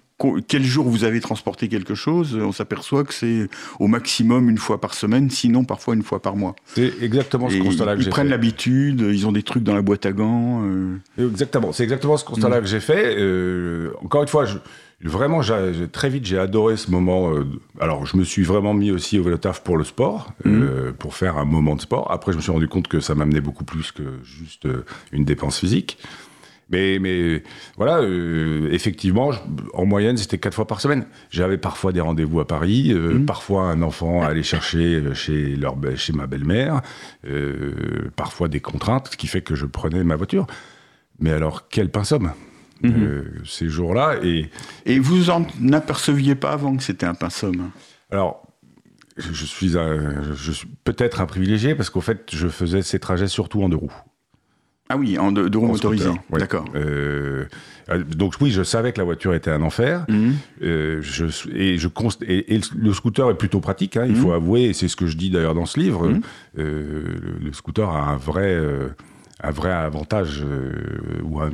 quel 0.48 0.62
jour 0.62 0.88
vous 0.88 1.04
avez 1.04 1.20
transporté 1.20 1.68
quelque 1.68 1.94
chose, 1.94 2.34
on 2.40 2.52
s'aperçoit 2.52 3.04
que 3.04 3.14
c'est 3.14 3.48
au 3.78 3.86
maximum 3.86 4.48
une 4.50 4.58
fois 4.58 4.80
par 4.80 4.94
semaine, 4.94 5.30
sinon 5.30 5.64
parfois 5.64 5.94
une 5.94 6.02
fois 6.02 6.20
par 6.20 6.36
mois. 6.36 6.54
C'est 6.74 6.92
exactement 7.02 7.48
ce 7.48 7.58
constat-là 7.58 7.94
que 7.94 8.00
ils 8.00 8.04
j'ai 8.04 8.10
prennent 8.10 8.26
fait. 8.26 8.30
l'habitude, 8.32 9.00
ils 9.00 9.26
ont 9.26 9.32
des 9.32 9.42
trucs 9.42 9.62
dans 9.62 9.74
la 9.74 9.82
boîte 9.82 10.06
à 10.06 10.12
gants. 10.12 10.62
euh, 10.64 10.98
Exactement, 11.18 11.72
c'est 11.72 11.82
exactement 11.84 12.16
ce 12.16 12.24
constat-là 12.24 12.60
que 12.60 12.66
j'ai 12.66 12.80
fait. 12.80 13.16
Euh, 13.18 13.92
encore 14.02 14.22
une 14.22 14.28
fois, 14.28 14.44
je, 14.44 14.58
vraiment, 15.02 15.40
très 15.92 16.10
vite, 16.10 16.26
j'ai 16.26 16.38
adoré 16.38 16.76
ce 16.76 16.90
moment. 16.90 17.32
euh, 17.32 17.46
alors, 17.80 18.04
je 18.06 18.16
me 18.16 18.24
suis 18.24 18.42
vraiment 18.42 18.74
mis 18.74 18.90
aussi 18.90 19.18
au 19.18 19.22
vélo 19.22 19.38
taf 19.38 19.62
pour 19.62 19.78
le 19.78 19.84
sport, 19.84 20.32
euh, 20.46 20.92
pour 20.92 21.14
faire 21.14 21.38
un 21.38 21.44
moment 21.46 21.76
de 21.76 21.80
sport. 21.80 22.10
Après, 22.10 22.32
je 22.32 22.36
me 22.36 22.42
suis 22.42 22.52
rendu 22.52 22.68
compte 22.68 22.88
que 22.88 23.00
ça 23.00 23.14
m'amenait 23.14 23.40
beaucoup 23.40 23.64
plus 23.64 23.92
que 23.92 24.02
juste 24.22 24.68
une 25.12 25.24
dépense 25.24 25.58
physique. 25.58 25.98
Mais, 26.70 26.98
mais 27.00 27.42
voilà, 27.76 27.98
euh, 27.98 28.68
effectivement, 28.70 29.32
je- 29.32 29.40
en 29.74 29.84
moyenne, 29.86 30.16
c'était 30.16 30.38
quatre 30.38 30.54
fois 30.54 30.66
par 30.66 30.80
semaine. 30.80 31.04
J'avais 31.30 31.58
parfois 31.58 31.92
des 31.92 32.00
rendez-vous 32.00 32.38
à 32.40 32.46
Paris, 32.46 32.92
euh, 32.92 33.18
parfois 33.26 33.64
un 33.64 33.82
enfant 33.82 34.22
à 34.22 34.26
aller 34.28 34.42
chercher 34.44 34.96
euh, 34.96 35.14
chez, 35.14 35.56
leur, 35.56 35.76
chez 35.96 36.12
ma 36.12 36.26
belle-mère, 36.26 36.80
euh, 37.26 38.10
parfois 38.16 38.48
des 38.48 38.60
contraintes, 38.60 39.08
ce 39.12 39.16
qui 39.16 39.26
fait 39.26 39.42
que 39.42 39.54
je 39.54 39.66
prenais 39.66 40.04
ma 40.04 40.16
voiture. 40.16 40.46
Mais 41.18 41.30
alors, 41.32 41.68
quel 41.68 41.90
pain 41.90 42.04
somme 42.04 42.32
euh, 42.84 43.24
ces 43.44 43.68
jours-là. 43.68 44.16
Et 44.22 44.48
Et 44.86 44.98
vous 45.00 45.28
en 45.28 45.44
aperceviez 45.72 46.34
pas 46.34 46.52
avant 46.52 46.76
que 46.76 46.82
c'était 46.82 47.04
un 47.06 47.16
somme 47.30 47.70
alors, 48.10 48.46
je 49.18 49.32
je 49.34 49.44
suis, 49.44 49.76
un- 49.76 50.32
je 50.34 50.50
suis 50.52 50.66
peut-être 50.84 51.20
un 51.20 51.26
privilégié 51.26 51.74
parce 51.74 51.90
qu'au 51.90 52.00
fait, 52.00 52.26
je 52.32 52.48
faisais 52.48 52.80
ces 52.82 52.98
trajets 52.98 53.26
surtout 53.28 53.62
en 53.62 53.68
deux 53.68 53.76
roues. 53.76 53.92
Ah 54.92 54.96
oui, 54.96 55.16
en 55.18 55.30
deux, 55.32 55.48
deux 55.48 55.58
roues 55.58 55.68
motorisées. 55.68 56.08
ouais. 56.30 56.40
D'accord. 56.40 56.64
Euh, 56.74 57.44
euh, 57.90 58.02
donc 58.04 58.34
oui, 58.40 58.50
je 58.50 58.62
savais 58.64 58.92
que 58.92 58.98
la 58.98 59.04
voiture 59.04 59.32
était 59.34 59.50
un 59.52 59.62
enfer. 59.62 60.04
Mhm. 60.08 60.34
Euh, 60.62 60.98
je, 61.00 61.26
et, 61.54 61.78
je 61.78 61.86
const- 61.88 62.24
et, 62.26 62.54
et 62.56 62.60
le, 62.76 62.92
scooter 62.92 63.30
est 63.30 63.38
plutôt 63.38 63.60
pratique, 63.60 63.96
hein, 63.96 64.04
il 64.06 64.12
Mhm. 64.16 64.20
faut 64.20 64.32
avouer, 64.32 64.64
et 64.64 64.72
c'est 64.72 64.88
ce 64.88 64.96
que 64.96 65.06
je 65.06 65.16
dis 65.16 65.30
d'ailleurs 65.30 65.54
dans 65.54 65.66
ce 65.66 65.78
livre. 65.78 66.08
Mhm. 66.08 66.20
euh, 66.58 67.02
le, 67.40 67.52
scooter 67.52 67.88
a 67.88 68.10
un 68.10 68.16
vrai, 68.16 68.58
un 69.42 69.50
vrai 69.52 69.70
avantage 69.70 70.44
ou, 71.24 71.40
un- 71.40 71.50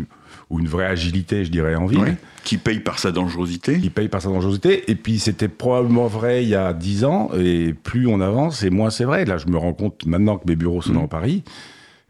ou 0.48 0.58
une 0.60 0.66
vraie 0.68 0.86
agilité, 0.86 1.44
je 1.44 1.50
dirais, 1.50 1.74
en 1.74 1.86
ville. 1.86 1.98
Ouais. 2.00 2.16
Qui 2.44 2.56
paye 2.56 2.78
par 2.80 2.98
sa 3.00 3.10
dangerosité. 3.12 3.78
Il 3.82 3.90
paye 3.90 4.08
par 4.08 4.22
sa 4.22 4.28
dangerosité. 4.28 4.90
Et 4.90 4.94
puis, 4.94 5.18
c'était 5.18 5.48
probablement 5.48 6.06
vrai 6.06 6.42
il 6.44 6.48
y 6.48 6.54
a 6.54 6.72
10 6.72 7.04
ans. 7.04 7.30
Et 7.36 7.74
plus 7.74 8.06
on 8.06 8.20
avance, 8.20 8.62
et 8.62 8.70
moins 8.70 8.90
c'est 8.90 9.04
vrai. 9.04 9.24
Là, 9.24 9.36
je 9.38 9.46
me 9.48 9.56
rends 9.58 9.72
compte 9.74 10.06
maintenant 10.06 10.38
que 10.38 10.44
mes 10.46 10.54
bureaux 10.56 10.80
sont 10.80 10.92
dans 10.94 11.08
Paris. 11.08 11.42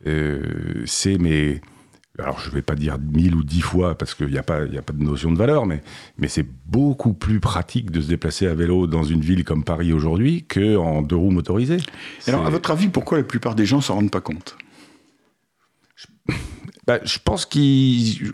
Euh, 0.06 0.82
c'est 0.86 1.18
mes. 1.18 1.60
Alors, 2.18 2.40
je 2.40 2.48
vais 2.50 2.62
pas 2.62 2.74
dire 2.74 2.96
1000 2.98 3.34
ou 3.34 3.44
10 3.44 3.60
fois 3.60 3.98
parce 3.98 4.14
qu'il 4.14 4.28
n'y 4.28 4.38
a, 4.38 4.42
pas- 4.42 4.64
il 4.64 4.72
y 4.72 4.78
a 4.78 4.82
pas 4.82 4.94
de 4.94 5.02
notion 5.02 5.30
de 5.30 5.36
valeur, 5.36 5.66
mais, 5.66 5.82
mais 6.16 6.28
c'est 6.28 6.46
beaucoup 6.66 7.12
plus 7.12 7.40
pratique 7.40 7.90
de 7.90 8.00
se 8.00 8.08
déplacer 8.08 8.46
à 8.46 8.54
vélo 8.54 8.86
dans 8.86 9.02
une 9.02 9.20
ville 9.20 9.44
comme 9.44 9.64
Paris 9.64 9.92
aujourd'hui 9.92 10.44
qu'en 10.44 11.02
deux 11.02 11.16
roues 11.16 11.30
motorisées. 11.30 11.76
Alors, 12.26 12.46
à 12.46 12.50
votre 12.50 12.70
avis, 12.70 12.88
pourquoi 12.88 13.18
la 13.18 13.24
plupart 13.24 13.54
des 13.54 13.66
gens 13.66 13.82
s'en 13.82 13.96
rendent 13.96 14.10
pas 14.10 14.22
compte? 14.22 14.56
Bah, 16.86 17.00
je 17.04 17.18
pense 17.22 17.44
qu'ils. 17.46 18.32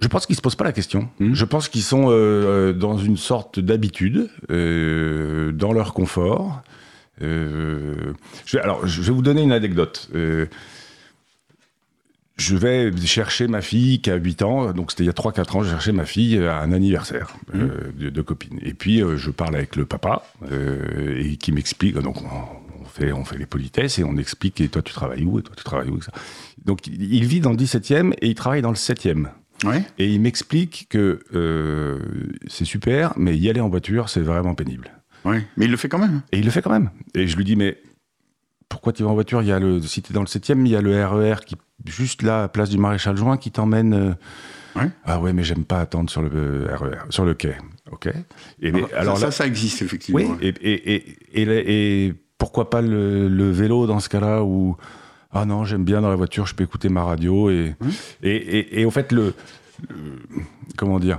Je 0.00 0.06
pense 0.06 0.26
qu'ils 0.26 0.36
se 0.36 0.40
posent 0.40 0.54
pas 0.54 0.64
la 0.64 0.72
question. 0.72 1.08
Mhm. 1.18 1.34
Je 1.34 1.44
pense 1.44 1.68
qu'ils 1.68 1.82
sont 1.82 2.06
euh, 2.08 2.72
dans 2.72 2.96
une 2.98 3.16
sorte 3.16 3.58
d'habitude, 3.58 4.30
euh, 4.50 5.50
dans 5.52 5.72
leur 5.72 5.92
confort. 5.92 6.62
Euh, 7.22 8.12
je 8.46 8.56
vais- 8.56 8.62
alors, 8.62 8.86
je 8.86 9.02
vais 9.02 9.12
vous 9.12 9.22
donner 9.22 9.42
une 9.42 9.52
anecdote. 9.52 10.08
Euh, 10.14 10.46
je 12.36 12.54
vais 12.56 12.96
chercher 13.04 13.48
ma 13.48 13.60
fille 13.60 14.00
qui 14.00 14.10
a 14.10 14.14
8 14.14 14.42
ans, 14.42 14.72
donc 14.72 14.92
c'était 14.92 15.02
il 15.02 15.06
y 15.06 15.10
a 15.10 15.12
3-4 15.12 15.56
ans, 15.56 15.62
je 15.64 15.70
cherchais 15.70 15.90
ma 15.90 16.04
fille 16.06 16.38
à 16.38 16.60
un 16.60 16.70
anniversaire 16.72 17.34
euh, 17.54 17.90
de, 17.98 18.10
de 18.10 18.22
copine. 18.22 18.60
Et 18.62 18.74
puis 18.74 19.02
euh, 19.02 19.16
je 19.16 19.30
parle 19.30 19.56
avec 19.56 19.74
le 19.74 19.86
papa 19.86 20.22
euh, 20.52 21.18
et 21.20 21.36
qui 21.36 21.50
m'explique, 21.50 21.96
donc 21.98 22.22
on, 22.22 22.84
fait, 22.84 23.10
on 23.12 23.24
fait 23.24 23.38
les 23.38 23.46
politesses 23.46 23.98
et 23.98 24.04
on 24.04 24.16
explique, 24.16 24.60
et 24.60 24.68
toi 24.68 24.82
tu 24.82 24.92
travailles 24.92 25.24
où, 25.24 25.40
et 25.40 25.42
toi 25.42 25.54
tu 25.56 25.64
travailles 25.64 25.90
où, 25.90 26.00
ça. 26.00 26.12
Donc 26.64 26.86
il 26.86 27.24
vit 27.24 27.40
dans 27.40 27.50
le 27.50 27.56
17e 27.56 28.12
et 28.22 28.28
il 28.28 28.34
travaille 28.36 28.62
dans 28.62 28.70
le 28.70 28.76
7e. 28.76 29.30
Ouais. 29.64 29.82
Et 29.98 30.06
il 30.08 30.20
m'explique 30.20 30.86
que 30.88 31.18
c'est 32.46 32.64
super, 32.64 33.14
mais 33.16 33.36
y 33.36 33.50
aller 33.50 33.60
en 33.60 33.68
voiture, 33.68 34.08
c'est 34.08 34.20
vraiment 34.20 34.54
pénible. 34.54 34.92
Ouais. 35.24 35.44
Mais 35.56 35.64
il 35.66 35.70
le 35.70 35.76
fait 35.76 35.88
quand 35.88 35.98
même. 35.98 36.22
Et 36.32 36.38
il 36.38 36.44
le 36.44 36.50
fait 36.50 36.62
quand 36.62 36.70
même. 36.70 36.90
Et 37.14 37.26
je 37.26 37.36
lui 37.36 37.44
dis, 37.44 37.56
mais 37.56 37.78
pourquoi 38.68 38.92
tu 38.92 39.02
vas 39.02 39.08
en 39.10 39.14
voiture? 39.14 39.42
Il 39.42 39.48
y 39.48 39.52
a 39.52 39.58
le, 39.58 39.80
Si 39.82 40.02
tu 40.02 40.12
es 40.12 40.14
dans 40.14 40.20
le 40.20 40.26
7 40.26 40.48
il 40.50 40.68
y 40.68 40.76
a 40.76 40.80
le 40.80 41.04
RER 41.04 41.36
qui, 41.46 41.56
juste 41.86 42.22
là, 42.22 42.44
à 42.44 42.48
place 42.48 42.70
du 42.70 42.78
Maréchal 42.78 43.16
Juin, 43.16 43.36
qui 43.36 43.50
t'emmène. 43.50 43.94
euh, 43.94 44.14
Ouais. 44.76 44.90
Ah 45.04 45.18
ouais, 45.18 45.32
mais 45.32 45.42
j'aime 45.42 45.64
pas 45.64 45.80
attendre 45.80 46.08
sur 46.08 46.22
le 46.22 46.30
euh, 46.32 46.76
RER, 46.76 46.98
sur 47.10 47.24
le 47.24 47.34
quai. 47.34 47.56
Ok? 47.90 48.08
Et 48.60 48.70
mais- 48.70 48.84
Alors, 48.92 49.18
ça, 49.18 49.26
là, 49.26 49.30
ça, 49.32 49.38
ça 49.38 49.46
existe 49.46 49.82
effectivement. 49.82 50.20
oui, 50.20 50.26
ouais. 50.26 50.54
et, 50.60 51.42
et, 51.42 52.04
et, 52.06 52.14
pourquoi 52.36 52.70
pas 52.70 52.80
le, 52.82 53.26
le 53.28 53.50
vélo 53.50 53.86
dans 53.88 53.98
ce 53.98 54.08
cas-là 54.08 54.44
où 54.44 54.76
ah 55.32 55.44
non 55.44 55.64
j'aime 55.64 55.84
bien 55.84 56.00
dans 56.00 56.08
la 56.10 56.14
voiture 56.14 56.46
je 56.46 56.54
peux 56.54 56.62
écouter 56.62 56.88
ma 56.88 57.02
radio 57.02 57.50
et 57.50 57.74
Mmh. 57.80 57.88
et, 58.22 58.36
et, 58.36 58.80
et 58.80 58.84
au 58.84 58.90
fait 58.92 59.10
le, 59.10 59.34
le- 59.88 60.18
comment 60.76 61.00
dire? 61.00 61.18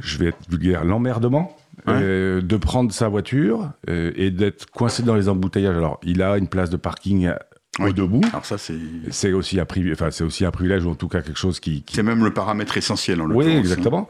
Je 0.00 0.18
vais 0.18 0.26
être 0.26 0.38
vulgaire 0.48 0.84
l'emmerdement? 0.84 1.56
Ouais. 1.86 1.94
euh, 1.94 2.40
de 2.42 2.56
prendre 2.56 2.92
sa 2.92 3.08
voiture 3.08 3.70
euh, 3.88 4.12
et 4.16 4.30
d'être 4.30 4.66
coincé 4.70 5.02
dans 5.02 5.14
les 5.14 5.28
embouteillages 5.28 5.76
alors 5.76 5.98
il 6.02 6.20
a 6.22 6.36
une 6.36 6.48
place 6.48 6.68
de 6.70 6.76
parking 6.76 7.26
euh, 7.26 7.34
au 7.78 7.92
debout 7.92 8.20
Alors 8.32 8.44
ça, 8.44 8.58
c'est 8.58 8.76
c'est 9.10 9.32
aussi 9.32 9.58
un 9.58 9.64
privilège 9.64 9.94
enfin 9.98 10.10
c'est 10.10 10.24
aussi 10.24 10.44
un 10.44 10.50
privilège 10.50 10.84
ou 10.84 10.90
en 10.90 10.94
tout 10.94 11.08
cas 11.08 11.22
quelque 11.22 11.38
chose 11.38 11.58
qui, 11.60 11.82
qui 11.82 11.94
c'est 11.94 12.02
même 12.02 12.22
le 12.24 12.34
paramètre 12.34 12.76
essentiel 12.76 13.20
en 13.22 13.26
oui, 13.30 13.44
l'occurrence. 13.46 13.58
exactement. 13.60 14.08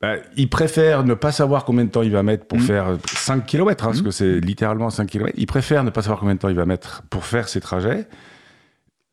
Bah, 0.00 0.14
il 0.36 0.48
préfère 0.48 1.02
ne 1.04 1.14
pas 1.14 1.32
savoir 1.32 1.64
combien 1.64 1.84
de 1.84 1.90
temps 1.90 2.02
il 2.02 2.12
va 2.12 2.22
mettre 2.22 2.44
pour 2.46 2.58
Mhm. 2.58 2.64
faire 2.64 2.98
5 3.14 3.46
km, 3.46 3.84
parce 3.86 3.98
Mhm. 3.98 4.04
que 4.04 4.10
c'est 4.12 4.38
littéralement 4.40 4.90
5 4.90 5.06
km. 5.08 5.32
Il 5.36 5.46
préfère 5.46 5.82
ne 5.82 5.90
pas 5.90 6.02
savoir 6.02 6.20
combien 6.20 6.34
de 6.36 6.38
temps 6.40 6.48
il 6.50 6.54
va 6.54 6.66
mettre 6.66 7.02
pour 7.10 7.24
faire 7.24 7.48
ses 7.48 7.60
trajets 7.60 8.06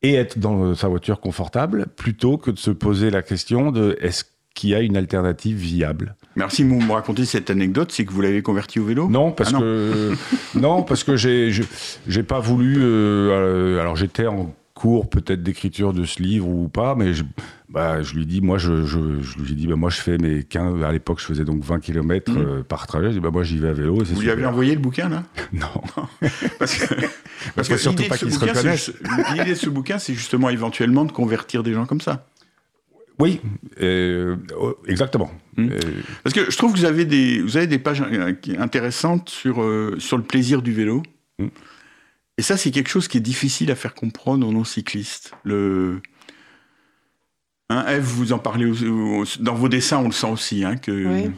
et 0.03 0.13
être 0.13 0.37
dans 0.37 0.75
sa 0.75 0.87
voiture 0.87 1.19
confortable, 1.21 1.87
plutôt 1.95 2.37
que 2.37 2.51
de 2.51 2.59
se 2.59 2.69
poser 2.69 3.09
la 3.09 3.23
question 3.23 3.71
de 3.71 3.97
est-ce 3.99 4.25
qu'il 4.53 4.69
y 4.69 4.75
a 4.75 4.81
une 4.81 4.95
alternative 4.97 5.57
viable? 5.57 6.15
Merci 6.35 6.63
de 6.63 6.69
me 6.69 6.91
raconter 6.91 7.23
cette 7.25 7.49
anecdote, 7.49 7.91
c'est 7.91 8.03
que 8.05 8.11
vous 8.11 8.21
l'avez 8.21 8.41
converti 8.41 8.79
au 8.79 8.85
vélo? 8.85 9.07
Non, 9.09 9.31
parce 9.31 9.49
Ah 9.49 9.53
non. 9.53 9.59
que 9.61 10.13
non, 10.59 10.83
parce 10.83 11.03
que 11.03 11.15
j'ai 11.15 11.51
j'ai 12.07 12.23
pas 12.23 12.39
voulu. 12.39 12.75
euh, 12.79 13.31
euh, 13.31 13.79
alors 13.81 13.95
j'étais 13.95 14.27
en 14.27 14.53
cours 14.73 15.09
peut-être 15.09 15.41
d'écriture 15.41 15.93
de 15.93 16.03
ce 16.03 16.21
livre 16.21 16.49
ou 16.49 16.67
pas, 16.67 16.95
mais 16.95 17.13
je, 17.13 17.23
bah, 17.69 18.01
je 18.01 18.13
lui 18.15 18.25
dis, 18.25 18.41
moi 18.41 18.57
je, 18.57 18.85
je, 18.85 18.99
je 19.21 19.37
lui 19.39 19.53
ai 19.53 19.55
dit, 19.55 19.67
bah, 19.67 19.77
moi 19.77 19.89
je 19.89 20.01
fais 20.01 20.17
mes 20.17 20.43
15, 20.43 20.83
à 20.83 20.91
l'époque 20.91 21.21
je 21.21 21.25
faisais 21.25 21.45
donc 21.45 21.63
20 21.63 21.79
km 21.79 22.29
Mhm. 22.33 22.63
par 22.65 22.85
trajet, 22.85 23.07
je 23.07 23.13
dis, 23.13 23.19
bah, 23.21 23.29
moi 23.31 23.43
j'y 23.43 23.57
vais 23.57 23.69
à 23.69 23.73
vélo 23.73 24.03
Vous 24.03 24.19
lui 24.21 24.29
avez 24.29 24.45
envoyé 24.45 24.73
le 24.75 24.81
bouquin 24.81 25.07
là? 25.07 25.23
Non, 25.53 25.67
Parce 26.59 26.75
que, 26.75 26.93
parce 27.55 27.69
que 27.69 27.77
surtout 27.77 28.03
pas 28.09 28.17
se 28.17 28.25
reconnaissent. 28.25 28.91
l'idée 29.33 29.51
de 29.51 29.55
ce 29.55 29.69
bouquin, 29.69 29.97
c'est 29.97 30.13
justement 30.13 30.49
éventuellement 30.49 31.05
de 31.05 31.13
convertir 31.13 31.63
des 31.63 31.71
gens 31.73 31.85
comme 31.85 32.01
ça. 32.01 32.27
Oui, 33.19 33.39
euh, 33.81 34.35
oh, 34.59 34.75
exactement. 34.87 35.31
Mhm. 35.57 35.71
Euh, 35.71 35.79
Parce 36.23 36.33
que 36.33 36.49
je 36.51 36.57
trouve 36.57 36.73
que 36.73 36.77
vous 36.79 36.85
avez 36.85 37.05
des, 37.05 37.41
vous 37.41 37.55
avez 37.57 37.67
des 37.67 37.79
pages 37.79 38.01
euh, 38.01 38.33
intéressantes 38.59 39.29
sur, 39.29 39.61
euh, 39.61 39.95
sur 39.99 40.17
le 40.17 40.23
plaisir 40.23 40.61
du 40.61 40.73
vélo. 40.73 41.01
Mm. 41.39 41.47
Et 42.37 42.41
ça, 42.41 42.57
c'est 42.57 42.71
quelque 42.71 42.89
chose 42.89 43.07
qui 43.07 43.17
est 43.17 43.21
difficile 43.21 43.71
à 43.71 43.75
faire 43.75 43.93
comprendre 43.95 44.45
aux 44.47 44.51
non-cyclistes. 44.51 45.31
Le... 45.45 46.01
Hein, 47.69 47.85
Eve, 47.87 48.03
vous 48.03 48.33
en 48.33 48.39
parlez 48.39 48.65
au- 48.65 49.21
au- 49.21 49.25
dans 49.39 49.55
vos 49.55 49.69
dessins, 49.69 49.97
on 49.99 50.05
le 50.07 50.11
sent 50.11 50.27
aussi. 50.29 50.63
Hein, 50.65 50.75
que... 50.77 50.91
Oui. 50.91 51.31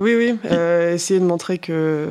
Oui, 0.00 0.14
oui. 0.16 0.38
euh, 0.46 0.94
essayer 0.94 1.20
de 1.20 1.24
montrer 1.24 1.58
que 1.58 2.08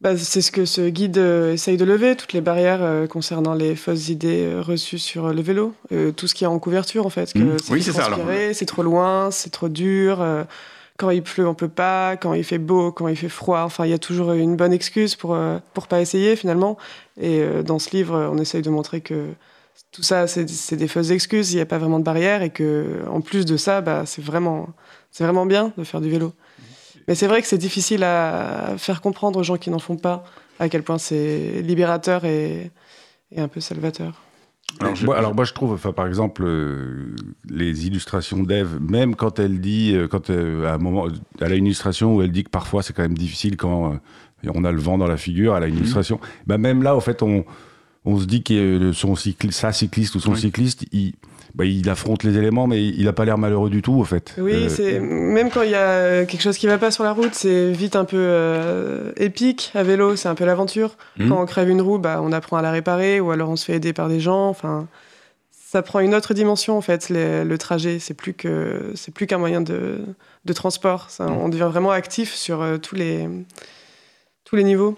bah, 0.00 0.16
c'est 0.16 0.42
ce 0.42 0.52
que 0.52 0.64
ce 0.64 0.88
guide 0.88 1.18
euh, 1.18 1.54
essaye 1.54 1.76
de 1.76 1.84
lever, 1.84 2.14
toutes 2.14 2.32
les 2.32 2.40
barrières 2.40 2.82
euh, 2.82 3.08
concernant 3.08 3.54
les 3.54 3.74
fausses 3.74 4.10
idées 4.10 4.44
euh, 4.44 4.62
reçues 4.62 5.00
sur 5.00 5.32
le 5.32 5.42
vélo, 5.42 5.74
tout 6.16 6.28
ce 6.28 6.34
qui 6.36 6.44
est 6.44 6.46
en 6.46 6.58
couverture 6.60 7.04
en 7.04 7.10
fait. 7.10 7.32
Que 7.32 7.60
ça 7.60 7.72
Oui, 7.72 7.82
c'est 7.82 7.92
ça, 7.92 8.08
C'est 8.52 8.66
trop 8.66 8.84
loin, 8.84 9.32
c'est 9.32 9.50
trop 9.50 9.68
dur. 9.68 10.24
quand 10.98 11.10
il 11.10 11.22
pleut, 11.22 11.48
on 11.48 11.54
peut 11.54 11.68
pas. 11.68 12.16
Quand 12.16 12.32
il 12.34 12.44
fait 12.44 12.58
beau, 12.58 12.92
quand 12.92 13.08
il 13.08 13.16
fait 13.16 13.28
froid. 13.28 13.62
Enfin, 13.62 13.86
il 13.86 13.90
y 13.90 13.94
a 13.94 13.98
toujours 13.98 14.32
une 14.32 14.54
bonne 14.54 14.72
excuse 14.72 15.16
pour 15.16 15.36
pour 15.74 15.88
pas 15.88 16.00
essayer 16.00 16.36
finalement. 16.36 16.78
Et 17.20 17.42
dans 17.64 17.80
ce 17.80 17.90
livre, 17.90 18.30
on 18.32 18.38
essaye 18.38 18.62
de 18.62 18.70
montrer 18.70 19.00
que 19.00 19.26
tout 19.90 20.04
ça, 20.04 20.28
c'est 20.28 20.76
des 20.76 20.88
fausses 20.88 21.10
excuses. 21.10 21.52
Il 21.52 21.56
n'y 21.56 21.62
a 21.62 21.66
pas 21.66 21.78
vraiment 21.78 21.98
de 21.98 22.04
barrière 22.04 22.42
et 22.42 22.50
que 22.50 23.02
en 23.10 23.20
plus 23.20 23.44
de 23.44 23.56
ça, 23.56 23.80
bah, 23.80 24.04
c'est 24.06 24.22
vraiment 24.22 24.68
c'est 25.10 25.24
vraiment 25.24 25.46
bien 25.46 25.72
de 25.76 25.82
faire 25.82 26.00
du 26.00 26.10
vélo. 26.10 26.32
Mais 27.08 27.14
c'est 27.14 27.26
vrai 27.26 27.40
que 27.42 27.48
c'est 27.48 27.58
difficile 27.58 28.04
à 28.04 28.74
faire 28.76 29.00
comprendre 29.00 29.38
aux 29.40 29.42
gens 29.42 29.56
qui 29.56 29.70
n'en 29.70 29.78
font 29.78 29.96
pas 29.96 30.24
à 30.60 30.68
quel 30.68 30.82
point 30.82 30.98
c'est 30.98 31.62
libérateur 31.62 32.24
et, 32.24 32.70
et 33.32 33.40
un 33.40 33.48
peu 33.48 33.60
salvateur. 33.60 34.22
Alors, 34.80 34.94
je- 34.94 35.06
moi, 35.06 35.16
alors 35.16 35.34
moi 35.34 35.44
je 35.44 35.54
trouve, 35.54 35.72
enfin 35.72 35.92
par 35.92 36.06
exemple, 36.06 36.42
euh, 36.44 37.16
les 37.48 37.86
illustrations 37.86 38.42
d'Ève, 38.42 38.78
même 38.80 39.16
quand 39.16 39.38
elle 39.38 39.60
dit, 39.60 39.92
euh, 39.94 40.06
quand 40.06 40.28
euh, 40.30 40.66
à 40.66 40.74
un 40.74 40.78
moment, 40.78 41.06
elle 41.40 41.52
a 41.52 41.56
une 41.56 41.64
illustration 41.66 42.14
où 42.14 42.22
elle 42.22 42.30
dit 42.30 42.44
que 42.44 42.50
parfois 42.50 42.82
c'est 42.82 42.92
quand 42.92 43.02
même 43.02 43.16
difficile 43.16 43.56
quand 43.56 43.94
euh, 43.94 44.50
on 44.54 44.64
a 44.64 44.70
le 44.70 44.78
vent 44.78 44.98
dans 44.98 45.06
la 45.06 45.16
figure, 45.16 45.56
elle 45.56 45.62
a 45.62 45.66
une 45.66 45.74
Mhm. 45.74 45.80
illustration. 45.80 46.20
Bah, 46.46 46.58
même 46.58 46.82
là, 46.82 46.94
au 46.94 47.00
fait, 47.00 47.22
on, 47.22 47.44
on 48.04 48.18
se 48.20 48.26
dit 48.26 48.42
que 48.42 48.52
euh, 48.52 48.92
son 48.92 49.14
cycli- 49.14 49.50
sa 49.52 49.72
cycliste 49.72 50.14
ou 50.16 50.20
son 50.20 50.32
Oui. 50.32 50.40
cycliste, 50.40 50.84
il, 50.92 51.14
bah, 51.54 51.64
il 51.64 51.88
affronte 51.90 52.22
les 52.24 52.36
éléments, 52.36 52.66
mais 52.66 52.84
il 52.84 53.04
n'a 53.04 53.12
pas 53.12 53.24
l'air 53.24 53.38
malheureux 53.38 53.70
du 53.70 53.82
tout, 53.82 53.94
au 53.94 54.04
fait. 54.04 54.34
Oui, 54.38 54.52
Euh, 54.54 54.68
c'est 54.68 55.00
même 55.00 55.50
quand 55.50 55.62
il 55.62 55.70
y 55.70 55.74
a 55.74 56.24
quelque 56.24 56.42
chose 56.42 56.58
qui 56.58 56.66
va 56.66 56.78
pas 56.78 56.90
sur 56.90 57.04
la 57.04 57.12
route, 57.12 57.34
c'est 57.34 57.70
vite 57.72 57.96
un 57.96 58.04
peu 58.04 58.16
euh, 58.18 59.12
épique 59.16 59.70
à 59.74 59.82
vélo, 59.82 60.14
c'est 60.16 60.28
un 60.28 60.34
peu 60.34 60.44
l'aventure. 60.44 60.96
Mhm. 61.18 61.28
Quand 61.30 61.42
on 61.42 61.46
crève 61.46 61.68
une 61.70 61.80
roue, 61.80 61.98
bah, 61.98 62.20
on 62.22 62.32
apprend 62.32 62.56
à 62.58 62.62
la 62.62 62.70
réparer 62.70 63.20
ou 63.20 63.30
alors 63.30 63.50
on 63.50 63.56
se 63.56 63.64
fait 63.64 63.74
aider 63.74 63.92
par 63.92 64.08
des 64.08 64.20
gens. 64.20 64.48
Enfin, 64.48 64.86
ça 65.70 65.82
prend 65.82 66.00
une 66.00 66.14
autre 66.14 66.32
dimension 66.34 66.76
en 66.78 66.80
fait. 66.80 67.08
les- 67.08 67.44
le 67.44 67.58
trajet, 67.58 67.98
c'est 67.98 68.14
plus 68.14 68.34
que 68.34 68.92
c'est 68.94 69.12
plus 69.12 69.26
qu'un 69.26 69.38
moyen 69.38 69.60
de, 69.60 69.98
de 70.44 70.52
transport. 70.52 71.06
Ça, 71.10 71.24
Mhm. 71.26 71.36
On 71.42 71.48
devient 71.48 71.68
vraiment 71.70 71.90
actif 71.90 72.34
sur 72.34 72.62
euh, 72.62 72.76
tous 72.78 72.94
les 72.94 73.28
tous 74.44 74.56
les 74.56 74.64
niveaux 74.64 74.96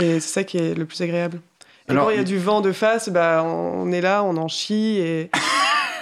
et 0.00 0.20
c'est 0.20 0.32
ça 0.32 0.44
qui 0.44 0.58
est 0.58 0.74
le 0.74 0.84
plus 0.84 1.00
agréable. 1.00 1.40
Et 1.88 1.90
Alors, 1.90 2.04
quand 2.04 2.10
il 2.12 2.16
y 2.18 2.20
a 2.20 2.24
du 2.24 2.38
vent 2.38 2.60
de 2.60 2.70
face, 2.70 3.08
bah, 3.08 3.42
on 3.44 3.90
est 3.90 4.00
là, 4.00 4.22
on 4.22 4.36
en 4.36 4.46
chie 4.46 4.98
et, 4.98 5.30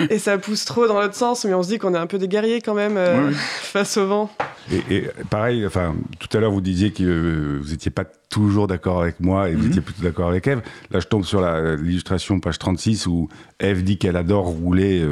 et 0.08 0.18
ça 0.18 0.38
pousse 0.38 0.64
trop 0.64 0.86
dans 0.88 1.00
l'autre 1.00 1.14
sens, 1.14 1.44
mais 1.44 1.52
on 1.54 1.62
se 1.62 1.68
dit 1.68 1.78
qu'on 1.78 1.94
est 1.94 1.98
un 1.98 2.06
peu 2.06 2.18
des 2.18 2.28
guerriers 2.28 2.60
quand 2.60 2.74
même 2.74 2.96
euh, 2.96 3.30
face 3.60 3.96
au 3.96 4.06
vent. 4.06 4.30
Et, 4.72 4.94
et 4.96 5.10
pareil, 5.30 5.66
enfin, 5.66 5.94
tout 6.18 6.34
à 6.36 6.40
l'heure 6.40 6.52
vous 6.52 6.60
disiez 6.60 6.92
que 6.92 7.02
euh, 7.02 7.58
vous 7.62 7.70
n'étiez 7.70 7.90
pas 7.90 8.04
toujours 8.30 8.66
d'accord 8.68 9.02
avec 9.02 9.20
moi 9.20 9.48
et 9.50 9.54
vous 9.54 9.62
Mhm. 9.64 9.68
étiez 9.68 9.80
plutôt 9.80 10.02
d'accord 10.02 10.28
avec 10.28 10.46
Eve. 10.46 10.62
Là, 10.90 11.00
je 11.00 11.06
tombe 11.06 11.24
sur 11.24 11.40
l'illustration 11.42 12.38
page 12.40 12.58
36 12.58 13.06
où 13.06 13.28
Eve 13.58 13.82
dit 13.82 13.98
qu'elle 13.98 14.16
adore 14.16 14.46
rouler 14.46 15.04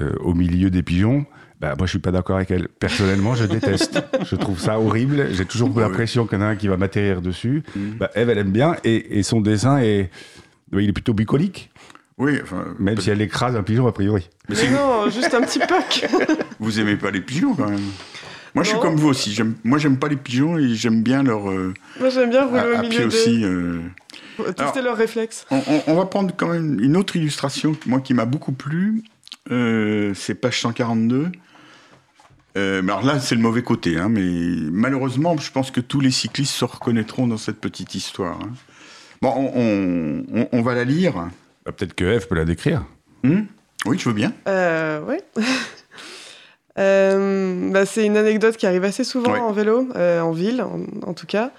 euh, 0.00 0.12
au 0.20 0.34
milieu 0.34 0.70
des 0.70 0.82
pigeons. 0.82 1.24
Bah, 1.60 1.74
moi, 1.78 1.86
je 1.86 1.90
suis 1.90 1.98
pas 2.00 2.10
d'accord 2.10 2.36
avec 2.36 2.50
elle. 2.50 2.68
Personnellement, 2.68 3.34
je 3.34 3.44
déteste. 3.44 4.02
je 4.24 4.36
trouve 4.36 4.58
ça 4.58 4.78
horrible. 4.80 5.28
J'ai 5.32 5.44
toujours 5.44 5.74
Ouais. 5.74 5.82
l'impression 5.82 6.26
qu'il 6.26 6.38
y 6.38 6.42
en 6.42 6.44
a 6.44 6.48
un 6.48 6.56
qui 6.56 6.68
va 6.68 6.76
m'atterrir 6.76 7.20
dessus. 7.22 7.62
Mhm. 7.76 7.96
Bah, 7.98 8.10
Eve, 8.14 8.30
elle 8.30 8.38
aime 8.38 8.50
bien 8.50 8.76
et, 8.84 9.18
et 9.18 9.22
son 9.22 9.40
dessin 9.40 9.78
est 9.78 10.10
il 10.76 10.88
est 10.88 10.92
plutôt 10.92 11.14
bucolique, 11.14 11.70
Oui, 12.18 12.38
enfin. 12.42 12.64
même 12.78 12.98
si 13.00 13.10
elle 13.10 13.20
écrase 13.22 13.56
un 13.56 13.62
pigeon 13.62 13.86
a 13.88 13.92
priori. 13.92 14.28
Mais 14.48 14.54
Mais 14.62 14.70
non, 14.70 15.10
juste 15.10 15.34
un 15.34 15.40
petit 15.42 15.58
poc. 15.58 16.06
Vous 16.60 16.78
aimez 16.78 16.96
pas 16.96 17.10
les 17.10 17.20
pigeons 17.20 17.54
quand 17.54 17.68
même 17.68 17.80
Moi, 18.54 18.62
je 18.62 18.68
suis 18.70 18.78
comme 18.78 18.94
vous 18.94 19.08
aussi. 19.08 19.36
Moi, 19.64 19.78
j'aime 19.78 19.98
pas 19.98 20.06
les 20.08 20.16
pigeons 20.16 20.56
et 20.58 20.74
j'aime 20.74 21.02
bien 21.02 21.22
leur. 21.24 21.50
euh, 21.50 21.74
Moi, 21.98 22.10
j'aime 22.10 22.30
bien 22.30 22.46
rouler 22.46 22.60
à, 22.60 22.66
au 22.66 22.82
milieu 22.82 22.88
pied 22.90 23.00
de... 23.00 23.06
aussi. 23.06 23.44
euh. 23.44 23.80
pour 24.36 24.44
tester 24.46 24.62
Alors- 24.62 24.82
leurs 24.84 24.96
réflexes. 24.96 25.44
On, 25.50 25.60
on- 25.66 25.82
on 25.88 25.94
va 25.96 26.06
prendre 26.06 26.32
quand 26.36 26.48
même 26.48 26.78
une 26.80 26.96
autre 26.96 27.16
illustration, 27.16 27.76
moi, 27.86 28.00
qui 28.00 28.14
m'a 28.14 28.26
beaucoup 28.26 28.52
plu. 28.52 29.02
Euh, 29.50 30.12
c'est 30.14 30.36
page 30.36 30.60
142. 30.60 31.32
Euh, 32.56 32.82
alors 32.82 33.02
là, 33.04 33.18
c'est 33.18 33.34
le 33.34 33.40
mauvais 33.40 33.62
côté. 33.62 33.98
hein, 33.98 34.08
mais 34.08 34.22
malheureusement, 34.70 35.36
je 35.36 35.50
pense 35.50 35.72
que 35.72 35.80
tous 35.80 35.98
les 36.00 36.12
cyclistes 36.12 36.52
se 36.54 36.64
reconnaîtront 36.64 37.26
dans 37.26 37.36
cette 37.38 37.60
petite 37.60 37.96
histoire. 37.96 38.38
hein. 38.40 38.50
Bon, 39.20 39.32
on, 39.36 39.50
on- 39.56 40.24
on- 40.42 40.48
on 40.52 40.62
va 40.62 40.74
la 40.76 40.84
lire. 40.84 41.28
Bah, 41.64 41.72
Peut-être 41.72 41.94
que 41.94 42.04
Eve 42.04 42.26
peut 42.28 42.34
la 42.34 42.44
décrire. 42.44 42.84
Hmm? 43.22 43.42
Oui, 43.86 43.98
je 43.98 44.08
veux 44.08 44.14
bien. 44.14 44.32
Euh, 44.48 45.00
ouais. 45.02 45.22
Euh, 46.76 47.70
bah, 47.70 47.86
c'est 47.86 48.04
une 48.04 48.16
anecdote 48.16 48.56
qui 48.56 48.66
arrive 48.66 48.82
assez 48.82 49.04
souvent 49.04 49.32
Ouais. 49.32 49.38
en 49.38 49.52
vélo, 49.52 49.86
euh, 49.94 50.20
en 50.20 50.32
ville 50.32 50.60
en, 50.60 50.80
en 51.08 51.14
tout 51.14 51.24
cas, 51.26 51.52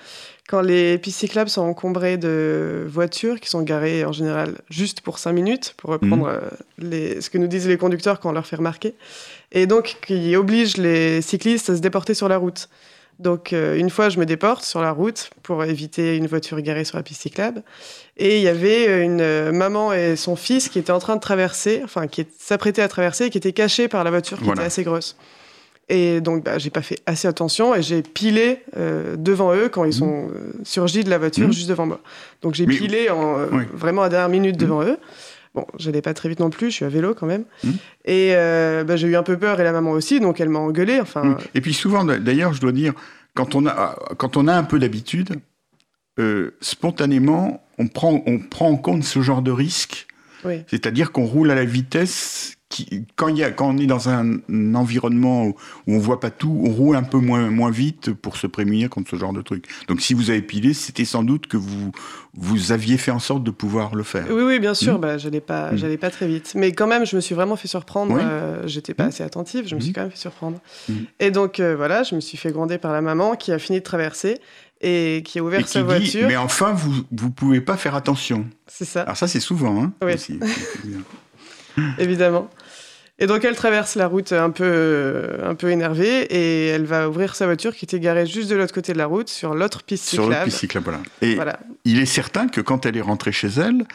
quand 0.49 0.59
les 0.59 0.97
pistes 0.97 1.19
cyclables 1.19 1.49
sont 1.49 1.61
encombrées 1.61 2.17
de 2.17 2.85
voitures 2.89 3.39
qui 3.39 3.47
sont 3.49 3.61
garées 3.61 4.03
en 4.03 4.11
général 4.11 4.55
juste 4.69 4.99
pour 4.99 5.17
5 5.17 5.31
minutes, 5.31 5.73
pour 5.77 5.91
reprendre 5.91 6.41
les, 6.79 7.21
ce 7.21 7.29
que 7.29 7.37
nous 7.37 7.47
disent 7.47 7.65
les 7.67 7.77
conducteurs 7.77 8.19
quand 8.19 8.29
on 8.29 8.33
leur 8.33 8.45
fait 8.45 8.57
remarquer, 8.57 8.93
et 9.53 9.67
donc 9.67 9.95
qui 10.05 10.35
oblige 10.35 10.75
les 10.75 11.21
cyclistes 11.21 11.69
à 11.69 11.77
se 11.77 11.81
déporter 11.81 12.13
sur 12.13 12.27
la 12.27 12.35
route. 12.35 12.67
Donc 13.19 13.53
euh, 13.53 13.77
une 13.77 13.89
fois, 13.89 14.09
je 14.09 14.19
me 14.19 14.25
déporte 14.25 14.63
sur 14.65 14.81
la 14.81 14.91
route 14.91 15.29
pour 15.41 15.63
éviter 15.63 16.17
une 16.17 16.27
voiture 16.27 16.59
garée 16.61 16.83
sur 16.83 16.97
la 16.97 17.03
piste 17.03 17.21
cyclable. 17.21 17.63
Et 18.17 18.37
il 18.37 18.43
y 18.43 18.47
avait 18.49 19.03
une 19.03 19.21
euh, 19.21 19.51
maman 19.51 19.93
et 19.93 20.15
son 20.17 20.35
fils 20.35 20.67
qui 20.69 20.79
étaient 20.79 20.91
en 20.91 20.99
train 20.99 21.15
de 21.15 21.21
traverser, 21.21 21.81
enfin 21.83 22.07
qui 22.07 22.27
s'apprêtaient 22.37 22.81
à 22.81 22.87
traverser, 22.89 23.25
et 23.25 23.29
qui 23.29 23.37
étaient 23.37 23.53
cachés 23.53 23.87
par 23.87 24.03
la 24.03 24.09
voiture 24.09 24.37
qui 24.39 24.43
Voilà. 24.45 24.61
était 24.63 24.67
assez 24.67 24.83
grosse. 24.83 25.15
Et 25.87 26.19
donc 26.19 26.43
bah, 26.43 26.57
j'ai 26.57 26.71
pas 26.71 26.81
fait 26.81 26.97
assez 27.05 27.27
attention 27.27 27.75
et 27.75 27.83
j'ai 27.83 28.01
pilé 28.01 28.63
euh, 28.75 29.15
devant 29.17 29.53
eux 29.53 29.69
quand 29.69 29.85
ils 29.85 29.93
sont 29.93 30.29
euh, 30.33 30.51
surgis 30.63 31.03
de 31.03 31.11
la 31.11 31.19
voiture 31.19 31.45
Mhm. 31.45 31.53
juste 31.53 31.69
devant 31.69 31.85
moi. 31.85 31.99
Donc 32.41 32.55
j'ai 32.55 32.65
pilé 32.65 33.09
en, 33.11 33.37
euh, 33.37 33.45
Oui. 33.51 33.63
vraiment 33.71 34.01
à 34.01 34.09
dernière 34.09 34.29
minute 34.29 34.57
devant 34.57 34.81
eux. 34.81 34.97
Bon, 35.55 35.65
j'allais 35.79 36.01
pas 36.01 36.13
très 36.13 36.27
vite 36.27 36.41
non 36.41 36.49
plus, 36.49 36.67
je 36.69 36.75
suis 36.75 36.85
à 36.85 36.89
vélo 36.89 37.15
quand 37.15 37.25
même. 37.27 37.45
Mhm. 37.63 37.73
Et 38.03 38.35
euh, 38.35 38.83
bah, 38.83 38.97
j'ai 38.97 39.07
eu 39.07 39.15
un 39.15 39.23
peu 39.23 39.37
peur 39.37 39.59
et 39.61 39.63
la 39.63 39.71
maman 39.71 39.91
aussi, 39.91 40.19
donc 40.19 40.41
elle 40.41 40.49
m'a 40.49 40.59
engueulé. 40.59 40.99
Enfin, 40.99 41.23
Mm. 41.23 41.37
Et 41.55 41.61
puis 41.61 41.73
souvent, 41.73 42.03
d'ailleurs, 42.03 42.53
je 42.53 42.59
dois 42.61 42.73
dire, 42.73 42.93
quand 43.33 43.55
on 43.55 43.65
a, 43.65 43.97
quand 44.17 44.35
on 44.37 44.47
a 44.47 44.53
un 44.53 44.63
peu 44.63 44.79
d'habitude, 44.79 45.37
euh, 46.19 46.55
spontanément, 46.61 47.65
on 47.77 47.87
prend, 47.87 48.21
on 48.25 48.39
prend 48.39 48.69
en 48.69 48.77
compte 48.77 49.03
ce 49.03 49.21
genre 49.21 49.41
de 49.41 49.51
risque. 49.51 50.07
oui. 50.43 50.63
C'est-à-dire 50.67 51.11
qu'on 51.11 51.25
roule 51.25 51.51
à 51.51 51.55
la 51.55 51.65
vitesse 51.65 52.55
qui, 52.67 53.05
quand, 53.15 53.27
il 53.27 53.37
y 53.37 53.43
a, 53.43 53.51
quand 53.51 53.69
on 53.69 53.77
est 53.77 53.85
dans 53.85 54.09
un, 54.09 54.37
un 54.49 54.75
environnement 54.75 55.43
où, 55.45 55.49
où 55.87 55.93
on 55.93 55.99
voit 55.99 56.19
pas 56.19 56.31
tout, 56.31 56.61
on 56.65 56.69
roule 56.71 56.95
un 56.95 57.03
peu 57.03 57.19
moins, 57.19 57.49
moins 57.51 57.69
vite 57.69 58.11
pour 58.11 58.37
se 58.37 58.47
prémunir 58.47 58.89
contre 58.89 59.11
ce 59.11 59.15
genre 59.17 59.33
de 59.33 59.41
truc. 59.43 59.67
Donc 59.87 60.01
si 60.01 60.13
vous 60.15 60.31
avez 60.31 60.41
pilé, 60.41 60.73
c'était 60.73 61.05
sans 61.05 61.23
doute 61.23 61.45
que 61.47 61.57
vous, 61.57 61.91
vous 62.33 62.71
aviez 62.71 62.97
fait 62.97 63.11
en 63.11 63.19
sorte 63.19 63.43
de 63.43 63.51
pouvoir 63.51 63.93
le 63.95 64.01
faire. 64.03 64.25
Oui, 64.31 64.41
oui, 64.41 64.59
bien 64.59 64.73
sûr. 64.73 64.95
Mhm. 64.95 65.01
Bah, 65.01 65.17
j'allais 65.19 65.41
pas, 65.41 65.75
j'allais 65.75 65.97
pas 65.97 66.09
très 66.09 66.27
vite. 66.27 66.53
Mais 66.55 66.71
quand 66.71 66.87
même, 66.87 67.05
je 67.05 67.15
me 67.15 67.21
suis 67.21 67.35
vraiment 67.35 67.55
fait 67.55 67.67
surprendre. 67.67 68.13
Oui. 68.15 68.21
euh, 68.23 68.63
J'étais 68.67 68.95
pas 68.95 69.03
Mhm. 69.03 69.09
assez 69.09 69.23
attentive. 69.23 69.67
Je 69.67 69.75
me 69.75 69.79
suis 69.79 69.93
quand 69.93 70.01
même 70.01 70.11
fait 70.11 70.17
surprendre. 70.17 70.57
Et 71.19 71.29
donc 71.29 71.59
euh, 71.59 71.75
voilà, 71.75 72.01
je 72.03 72.15
me 72.15 72.19
suis 72.19 72.37
fait 72.37 72.51
gronder 72.51 72.77
par 72.79 72.91
la 72.93 73.01
maman 73.01 73.35
qui 73.35 73.51
a 73.51 73.59
fini 73.59 73.77
de 73.79 73.83
traverser 73.83 74.39
et 74.81 75.21
qui 75.23 75.37
a 75.39 75.43
ouvert 75.43 75.59
Et 75.59 75.63
qui 75.63 75.69
sa 75.69 75.79
dit, 75.81 75.85
voiture. 75.85 76.27
mais 76.27 76.35
enfin, 76.35 76.73
vous 76.73 76.93
vous 77.11 77.29
pouvez 77.29 77.61
pas 77.61 77.77
faire 77.77 77.93
attention. 77.95 78.45
C'est 78.67 78.85
ça, 78.85 79.03
Alors 79.03 79.17
ça, 79.17 79.27
c'est 79.27 79.39
souvent. 79.39 79.81
Hein, 79.83 79.93
Oui. 80.03 80.13
aussi. 80.15 80.39
évidemment. 81.97 82.49
Et 83.17 83.27
donc 83.27 83.45
elle 83.45 83.55
traverse 83.55 83.95
la 83.95 84.07
route 84.07 84.33
un 84.33 84.49
peu, 84.49 84.63
euh, 84.65 85.49
un 85.49 85.55
peu 85.55 85.69
énervée 85.71 86.23
et 86.29 86.67
elle 86.67 86.83
va 86.85 87.07
ouvrir 87.07 87.33
sa 87.35 87.45
voiture 87.45 87.73
qui 87.73 87.85
était 87.85 87.99
garée 88.01 88.25
juste 88.25 88.49
de 88.49 88.55
l'autre 88.55 88.73
côté 88.73 88.91
de 88.91 88.97
la 88.97 89.05
route 89.05 89.29
sur 89.29 89.55
l'autre 89.55 89.83
piste 89.83 90.05
Sur 90.09 90.23
le 90.23 90.31
cyclable. 90.31 90.45
piste 90.45 90.57
cyclable, 90.59 90.83
voilà. 90.85 90.99
Et 91.21 91.35
Voilà. 91.35 91.59
il 91.85 91.99
est 92.01 92.05
certain 92.05 92.49
que 92.49 92.59
quand 92.59 92.85
elle 92.85 92.97
est 92.97 93.01
rentrée 93.01 93.31
chez 93.31 93.47
elle, 93.47 93.85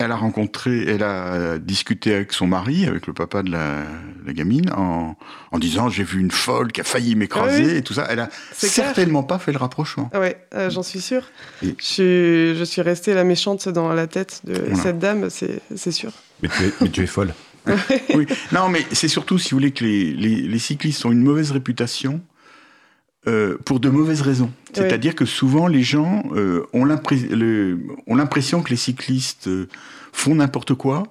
elle 0.00 0.10
a 0.12 0.16
rencontré, 0.16 0.84
elle 0.88 1.02
a 1.04 1.58
discuté 1.58 2.14
avec 2.14 2.32
son 2.32 2.46
mari, 2.48 2.86
avec 2.86 3.06
le 3.08 3.12
papa 3.12 3.42
de 3.44 3.50
la, 3.50 3.82
la 4.26 4.32
gamine, 4.32 4.70
en, 4.72 5.16
en 5.52 5.58
disant 5.60 5.88
j'ai 5.88 6.04
vu 6.04 6.20
une 6.20 6.30
folle 6.32 6.70
qui 6.72 6.80
a 6.80 6.84
failli 6.84 7.14
m'écraser 7.16 7.62
Ah 7.64 7.66
oui. 7.72 7.76
et 7.76 7.82
tout 7.82 7.94
ça. 7.94 8.06
Elle 8.10 8.20
a 8.20 8.26
clair. 8.26 8.70
certainement 8.70 9.22
pas 9.24 9.38
fait 9.40 9.50
le 9.52 9.58
rapprochement. 9.58 10.08
Ah 10.12 10.18
Ouais, 10.20 10.36
euh, 10.54 10.68
j'en 10.70 10.82
suis 10.84 11.00
sûre. 11.00 11.30
Et- 11.64 11.74
Je, 11.78 11.84
suis, 11.84 12.56
je 12.56 12.64
suis 12.64 12.82
restée 12.82 13.14
la 13.14 13.22
méchante 13.24 13.68
dans 13.68 13.92
la 13.92 14.06
tête 14.08 14.40
de 14.44 14.54
Voilà. 14.54 14.74
cette 14.82 14.98
dame, 14.98 15.28
c'est 15.30 15.90
sûr. 15.92 16.10
Mais 16.42 16.48
tu 16.48 16.64
es, 16.64 16.72
mais 16.80 16.88
tu 16.90 17.02
es 17.02 17.06
folle. 17.06 17.34
oui. 18.14 18.26
Non, 18.52 18.68
mais 18.68 18.84
c'est 18.92 19.08
surtout, 19.08 19.38
si 19.38 19.50
vous 19.50 19.56
voulez, 19.56 19.72
que 19.72 19.84
les, 19.84 20.12
les, 20.12 20.36
les 20.42 20.58
cyclistes 20.58 21.04
ont 21.04 21.12
une 21.12 21.22
mauvaise 21.22 21.50
réputation 21.50 22.20
euh, 23.26 23.58
pour 23.64 23.80
de 23.80 23.90
mauvaises 23.90 24.22
raisons. 24.22 24.50
C'est-à-dire 24.72 25.14
que 25.14 25.24
souvent, 25.24 25.66
les 25.66 25.82
gens 25.82 26.22
euh, 26.34 26.64
ont 26.72 26.84
le- 26.84 27.78
l'impression 28.06 28.62
que 28.62 28.70
les 28.70 28.76
cyclistes 28.76 29.48
euh, 29.48 29.68
font 30.12 30.34
n'importe 30.36 30.74
quoi. 30.74 31.02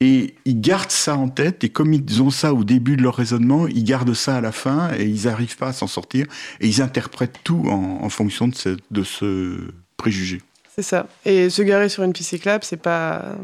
Et 0.00 0.34
ils 0.44 0.60
gardent 0.60 0.90
ça 0.90 1.16
en 1.16 1.28
tête, 1.28 1.62
et 1.62 1.68
comme 1.68 1.92
ils 1.94 2.22
ont 2.22 2.30
ça 2.30 2.52
au 2.52 2.64
début 2.64 2.96
de 2.96 3.02
leur 3.02 3.14
raisonnement, 3.14 3.68
ils 3.68 3.84
gardent 3.84 4.14
ça 4.14 4.36
à 4.36 4.40
la 4.40 4.50
fin, 4.50 4.90
et 4.98 5.04
ils 5.04 5.26
n'arrivent 5.26 5.56
pas 5.56 5.68
à 5.68 5.72
s'en 5.72 5.86
sortir, 5.86 6.26
et 6.60 6.66
ils 6.66 6.82
interprètent 6.82 7.38
tout 7.44 7.62
en, 7.68 8.00
en 8.02 8.08
fonction 8.08 8.48
de 8.48 8.54
ce, 8.56 8.76
de 8.90 9.04
ce 9.04 9.58
préjugé. 9.96 10.42
C'est 10.74 10.82
ça. 10.82 11.06
Et 11.24 11.50
se 11.50 11.62
garer 11.62 11.88
sur 11.88 12.02
une 12.02 12.12
piste 12.12 12.30
cyclable, 12.30 12.64
c'est 12.64 12.82
pas, 12.82 13.36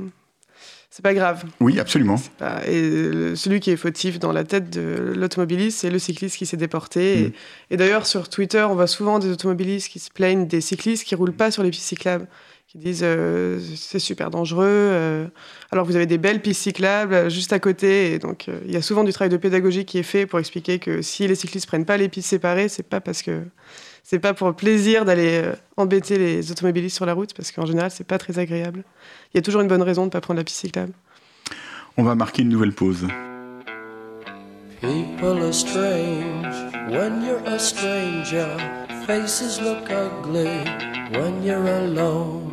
c'est 0.90 1.02
pas 1.02 1.14
grave. 1.14 1.44
Oui, 1.60 1.78
absolument. 1.78 2.16
Pas- 2.38 2.66
Et 2.66 2.80
le- 3.10 3.36
celui 3.36 3.60
qui 3.60 3.70
est 3.70 3.76
fautif 3.76 4.18
dans 4.18 4.32
la 4.32 4.44
tête 4.44 4.70
de 4.70 5.12
l'automobiliste, 5.14 5.80
c'est 5.80 5.90
le 5.90 5.98
cycliste 5.98 6.36
qui 6.36 6.46
s'est 6.46 6.56
déporté. 6.56 7.00
Mm. 7.16 7.24
Et, 7.24 7.32
et 7.74 7.76
d'ailleurs, 7.76 8.06
sur 8.06 8.28
Twitter, 8.28 8.66
on 8.68 8.74
voit 8.74 8.86
souvent 8.86 9.18
des 9.18 9.30
automobilistes 9.30 9.88
qui 9.88 9.98
se 9.98 10.10
plaignent 10.10 10.46
des 10.46 10.60
cyclistes 10.60 11.04
qui 11.04 11.14
roulent 11.14 11.32
pas 11.36 11.50
sur 11.50 11.62
les 11.62 11.70
pistes 11.70 11.84
cyclables, 11.86 12.26
qui 12.66 12.78
disent 12.78 13.00
euh, 13.02 13.60
c'est 13.76 13.98
super 13.98 14.30
dangereux. 14.30 14.66
euh, 14.66 15.26
alors 15.70 15.84
vous 15.86 15.96
avez 15.96 16.06
des 16.06 16.18
belles 16.18 16.40
pistes 16.42 16.62
cyclables 16.62 17.14
euh, 17.14 17.28
juste 17.30 17.52
à 17.52 17.58
côté. 17.58 18.12
Et 18.14 18.18
donc, 18.18 18.46
euh, 18.48 18.58
il 18.66 18.72
y 18.72 18.76
a 18.76 18.82
souvent 18.82 19.04
du 19.04 19.12
travail 19.12 19.30
de 19.30 19.36
pédagogie 19.36 19.84
qui 19.84 19.98
est 19.98 20.02
fait 20.02 20.26
pour 20.26 20.38
expliquer 20.38 20.78
que 20.78 21.00
si 21.02 21.26
les 21.28 21.34
cyclistes 21.34 21.66
prennent 21.66 21.86
pas 21.86 21.96
les 21.98 22.08
pistes 22.08 22.28
séparées, 22.28 22.68
c'est 22.68 22.82
pas 22.82 23.00
parce 23.00 23.22
que 23.22 23.42
c'est 24.10 24.20
pas 24.20 24.32
pour 24.32 24.48
le 24.48 24.54
plaisir 24.54 25.04
d'aller 25.04 25.42
euh, 25.44 25.52
embêter 25.76 26.16
les 26.16 26.50
automobilistes 26.50 26.96
sur 26.96 27.04
la 27.04 27.12
route, 27.12 27.34
parce 27.34 27.52
qu'en 27.52 27.66
général, 27.66 27.90
c'est 27.90 28.06
pas 28.06 28.16
très 28.16 28.38
agréable. 28.38 28.82
Il 29.34 29.36
y 29.36 29.38
a 29.38 29.42
toujours 29.42 29.60
une 29.60 29.68
bonne 29.68 29.82
raison 29.82 30.06
de 30.06 30.10
pas 30.10 30.22
prendre 30.22 30.38
la 30.38 30.44
piste 30.44 30.60
cyclable. 30.60 30.94
On 31.98 32.04
va 32.04 32.14
marquer 32.14 32.40
une 32.40 32.48
nouvelle 32.48 32.72
pause. 32.72 33.06
People 34.80 35.42
are 35.44 35.52
strange 35.52 36.56
when 36.88 37.22
you're 37.22 37.46
a 37.46 37.58
stranger. 37.58 38.48
Faces 39.06 39.60
look 39.60 39.90
ugly 39.90 40.64
when 41.12 41.42
you're 41.44 41.68
alone. 41.68 42.52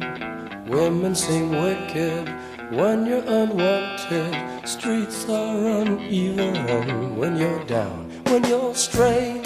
Women 0.67 1.15
seem 1.15 1.51
wicked 1.51 2.27
when 2.73 3.05
you're 3.05 3.23
unwanted. 3.29 4.35
Streets 4.65 5.25
are 5.29 5.83
uneven 5.83 7.15
when 7.17 7.37
you're 7.37 7.63
down. 7.65 8.11
When 8.25 8.43
you're 8.43 8.75
strange, 8.75 9.45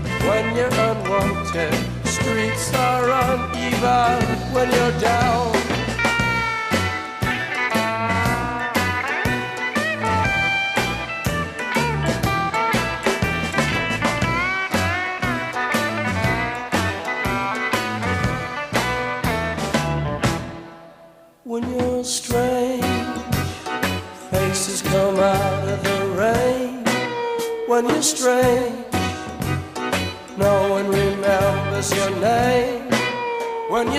when 0.27 0.55
you're 0.55 0.73
unwanted. 0.73 1.73
Streets 2.05 2.73
are 2.75 3.09
uneven 3.09 4.53
when 4.53 4.71
you're 4.71 4.99
down. 4.99 5.70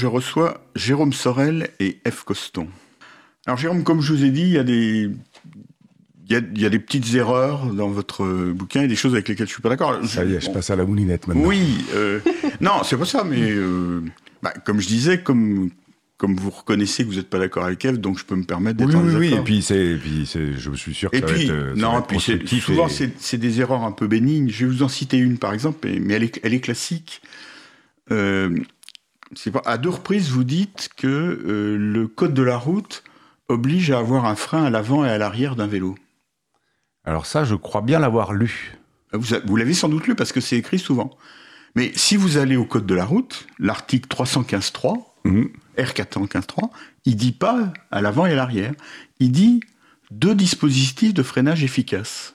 je 0.00 0.06
reçois 0.06 0.62
Jérôme 0.74 1.12
Sorel 1.12 1.68
et 1.78 1.98
F. 2.10 2.24
Coston. 2.24 2.66
Alors 3.46 3.58
Jérôme, 3.58 3.84
comme 3.84 4.00
je 4.00 4.12
vous 4.14 4.24
ai 4.24 4.30
dit, 4.30 4.42
il 4.42 4.52
y 4.52 4.58
a 4.58 4.64
des, 4.64 5.10
il 6.26 6.32
y 6.32 6.36
a, 6.36 6.40
il 6.54 6.60
y 6.60 6.64
a 6.64 6.70
des 6.70 6.78
petites 6.78 7.14
erreurs 7.14 7.66
dans 7.66 7.88
votre 7.88 8.24
bouquin 8.52 8.82
et 8.82 8.88
des 8.88 8.96
choses 8.96 9.12
avec 9.12 9.28
lesquelles 9.28 9.46
je 9.48 9.52
suis 9.52 9.62
pas 9.62 9.68
d'accord. 9.68 9.98
Ça 10.06 10.24
y 10.24 10.34
est, 10.34 10.40
je 10.40 10.50
passe 10.50 10.70
à 10.70 10.76
la 10.76 10.84
moulinette 10.86 11.26
maintenant. 11.26 11.44
Oui, 11.44 11.84
euh, 11.94 12.20
non, 12.60 12.82
c'est 12.84 12.96
pas 12.96 13.04
ça, 13.04 13.24
mais 13.24 13.50
euh, 13.50 14.00
bah, 14.42 14.52
comme 14.64 14.80
je 14.80 14.86
disais, 14.88 15.20
comme 15.22 15.70
comme 16.16 16.36
vous 16.36 16.50
reconnaissez 16.50 17.02
que 17.04 17.08
vous 17.08 17.14
n'êtes 17.16 17.30
pas 17.30 17.38
d'accord 17.38 17.64
avec 17.64 17.82
Eve, 17.82 17.96
donc 17.96 18.18
je 18.18 18.24
peux 18.26 18.36
me 18.36 18.44
permettre 18.44 18.76
d'être 18.76 18.94
Oui, 18.94 19.14
oui, 19.14 19.28
oui, 19.30 19.34
et 19.34 19.40
puis, 19.40 19.62
c'est, 19.62 19.96
puis 19.98 20.26
c'est, 20.26 20.52
je 20.52 20.70
suis 20.74 20.92
sûr 20.92 21.10
que 21.10 21.16
Et 21.16 21.20
ça 21.20 21.26
puis, 21.26 21.46
va 21.46 21.54
être, 21.54 21.62
va 21.68 21.74
non, 21.76 21.98
être 21.98 22.06
puis 22.08 22.20
c'est- 22.20 22.60
souvent 22.60 22.88
et- 22.88 22.90
c'est 22.90 23.10
c'est 23.18 23.38
des 23.38 23.60
erreurs 23.62 23.84
un 23.84 23.92
peu 23.92 24.06
bénignes. 24.06 24.50
Je 24.50 24.66
vais 24.66 24.70
vous 24.72 24.82
en 24.82 24.88
citer 24.88 25.16
une 25.16 25.38
par 25.38 25.54
exemple, 25.54 25.88
mais 26.00 26.12
elle 26.14 26.22
est, 26.24 26.38
elle 26.42 26.52
est 26.52 26.60
classique. 26.60 27.22
Euh, 28.12 28.54
pas, 29.52 29.62
à 29.64 29.78
deux 29.78 29.88
reprises, 29.90 30.30
vous 30.30 30.44
dites 30.44 30.90
que 30.96 31.06
euh, 31.06 31.76
le 31.76 32.08
code 32.08 32.34
de 32.34 32.42
la 32.42 32.56
route 32.56 33.02
oblige 33.48 33.90
à 33.90 33.98
avoir 33.98 34.24
un 34.26 34.34
frein 34.36 34.64
à 34.64 34.70
l'avant 34.70 35.04
et 35.04 35.08
à 35.08 35.18
l'arrière 35.18 35.56
d'un 35.56 35.66
vélo. 35.66 35.96
Alors 37.04 37.26
ça, 37.26 37.44
je 37.44 37.54
crois 37.54 37.80
bien 37.82 37.98
l'avoir 37.98 38.32
lu. 38.32 38.76
Vous, 39.12 39.34
a- 39.34 39.40
vous 39.44 39.56
l'avez 39.56 39.74
sans 39.74 39.88
doute 39.88 40.06
lu 40.06 40.14
parce 40.14 40.32
que 40.32 40.40
c'est 40.40 40.56
écrit 40.56 40.78
souvent. 40.78 41.10
Mais 41.76 41.92
si 41.94 42.16
vous 42.16 42.36
allez 42.36 42.56
au 42.56 42.64
code 42.64 42.86
de 42.86 42.94
la 42.94 43.04
route, 43.04 43.46
l'article 43.58 44.08
315.3, 44.08 45.06
Mhm. 45.24 45.50
R415.3, 45.78 46.70
il 47.04 47.16
dit 47.16 47.32
pas 47.32 47.72
à 47.90 48.00
l'avant 48.00 48.24
et 48.26 48.32
à 48.32 48.36
l'arrière. 48.36 48.72
Il 49.18 49.32
dit 49.32 49.60
deux 50.10 50.34
dispositifs 50.34 51.12
de 51.14 51.22
freinage 51.22 51.62
efficaces. 51.62 52.32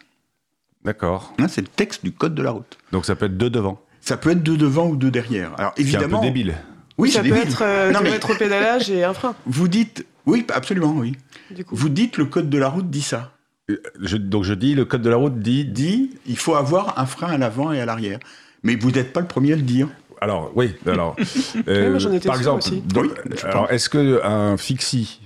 D'accord. 0.83 1.33
Hein, 1.39 1.47
c'est 1.47 1.61
le 1.61 1.67
texte 1.67 2.03
du 2.03 2.11
code 2.11 2.35
de 2.35 2.43
la 2.43 2.51
route. 2.51 2.77
Donc 2.91 3.05
ça 3.05 3.15
peut 3.15 3.25
être 3.25 3.37
deux 3.37 3.49
devant. 3.49 3.81
Ça 4.01 4.17
peut 4.17 4.29
être 4.31 4.43
deux 4.43 4.55
devant 4.57 4.87
ou 4.87 4.95
deux 4.95 5.09
derrière. 5.11 5.57
Alors 5.59 5.73
C'est 5.75 5.81
un 5.81 5.85
évidemment, 5.85 6.19
peu 6.19 6.25
débile. 6.27 6.55
Oui, 6.97 7.11
ça 7.11 7.19
peut 7.21 7.29
débile. 7.29 7.41
être 7.43 7.61
euh, 7.63 7.91
Non, 7.91 7.99
mais 8.03 8.09
rétropédalage 8.11 8.89
et 8.89 9.03
un 9.03 9.13
frein, 9.13 9.35
vous 9.45 9.67
dites, 9.67 10.05
oui, 10.25 10.45
absolument, 10.53 10.93
oui. 10.95 11.13
du 11.51 11.63
coup. 11.65 11.75
Vous 11.75 11.89
dites 11.89 12.17
le 12.17 12.25
code 12.25 12.49
de 12.49 12.57
la 12.57 12.69
route 12.69 12.89
dit 12.89 13.01
ça. 13.01 13.31
Euh, 13.69 13.81
Je- 14.01 14.17
donc 14.17 14.43
je 14.43 14.53
dis, 14.53 14.75
le 14.75 14.85
code 14.85 15.01
de 15.01 15.09
la 15.09 15.15
route 15.17 15.39
dit... 15.39 15.65
Dit, 15.65 16.11
il 16.27 16.37
faut 16.37 16.55
avoir 16.55 16.99
un 16.99 17.05
frein 17.05 17.27
à 17.29 17.37
l'avant 17.37 17.71
et 17.71 17.81
à 17.81 17.85
l'arrière. 17.85 18.19
Mais 18.63 18.75
vous 18.75 18.91
n'êtes 18.91 19.13
pas 19.13 19.21
le 19.21 19.27
premier 19.27 19.53
à 19.53 19.55
le 19.55 19.61
dire. 19.61 19.87
Alors, 20.21 20.51
oui, 20.55 20.73
alors... 20.87 21.15
euh, 21.67 21.89
moi, 21.91 21.99
j'en 21.99 22.11
étais 22.13 22.27
par 22.29 22.37
exemple, 22.37 22.59
aussi. 22.59 22.81
donc, 22.81 23.03
Oui, 23.05 23.09
je 23.39 23.45
alors 23.45 23.63
pense. 23.63 23.71
est-ce 23.71 23.89
que 23.89 24.21
un 24.23 24.57
fixie 24.57 25.21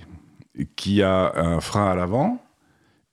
qui 0.76 1.02
a 1.02 1.32
un 1.36 1.60
frein 1.60 1.90
à 1.90 1.94
l'avant 1.94 2.42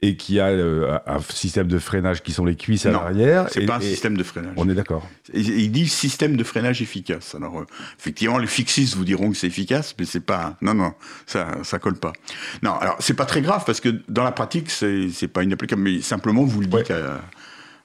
et 0.04 0.16
qui 0.16 0.40
a 0.40 0.48
euh, 0.48 1.00
un 1.08 1.20
système 1.22 1.68
de 1.68 1.80
freinage 1.80 2.22
qui 2.22 2.32
sont 2.32 2.46
les 2.46 2.56
cuisses 2.56 2.86
à 2.86 2.92
l'arrière... 2.92 3.48
C'est 3.52 3.66
pas 3.66 3.78
un 3.78 3.82
système 3.82 4.16
de 4.16 4.22
freinage. 4.24 4.54
On 4.56 4.70
est 4.70 4.76
d'accord. 4.76 5.08
Il 5.34 5.72
dit 5.72 5.88
système 5.88 6.38
de 6.38 6.44
freinage 6.44 6.84
efficace. 6.84 7.34
Alors, 7.34 7.62
euh, 7.62 7.66
effectivement, 8.00 8.38
les 8.38 8.46
fixistes 8.46 8.96
vous 8.96 9.06
diront 9.06 9.32
que 9.32 9.38
c'est 9.38 9.48
efficace, 9.48 9.96
mais 9.98 10.06
c'est 10.06 10.20
pas. 10.20 10.56
Non, 10.62 10.76
non, 10.76 10.94
ça, 11.26 11.48
ça 11.64 11.80
colle 11.80 11.96
pas. 11.98 12.14
Non, 12.62 12.74
alors 12.78 12.96
c'est 13.00 13.16
pas 13.16 13.26
très 13.26 13.42
grave 13.42 13.64
parce 13.66 13.80
que 13.82 13.90
dans 14.08 14.24
la 14.24 14.32
pratique, 14.32 14.70
c'est 14.70 15.28
pas 15.34 15.44
inapplicable, 15.44 15.82
mais 15.82 16.02
simplement 16.02 16.44
vous 16.44 16.62
le 16.62 16.68
dites 16.68 16.92
à, 16.92 17.22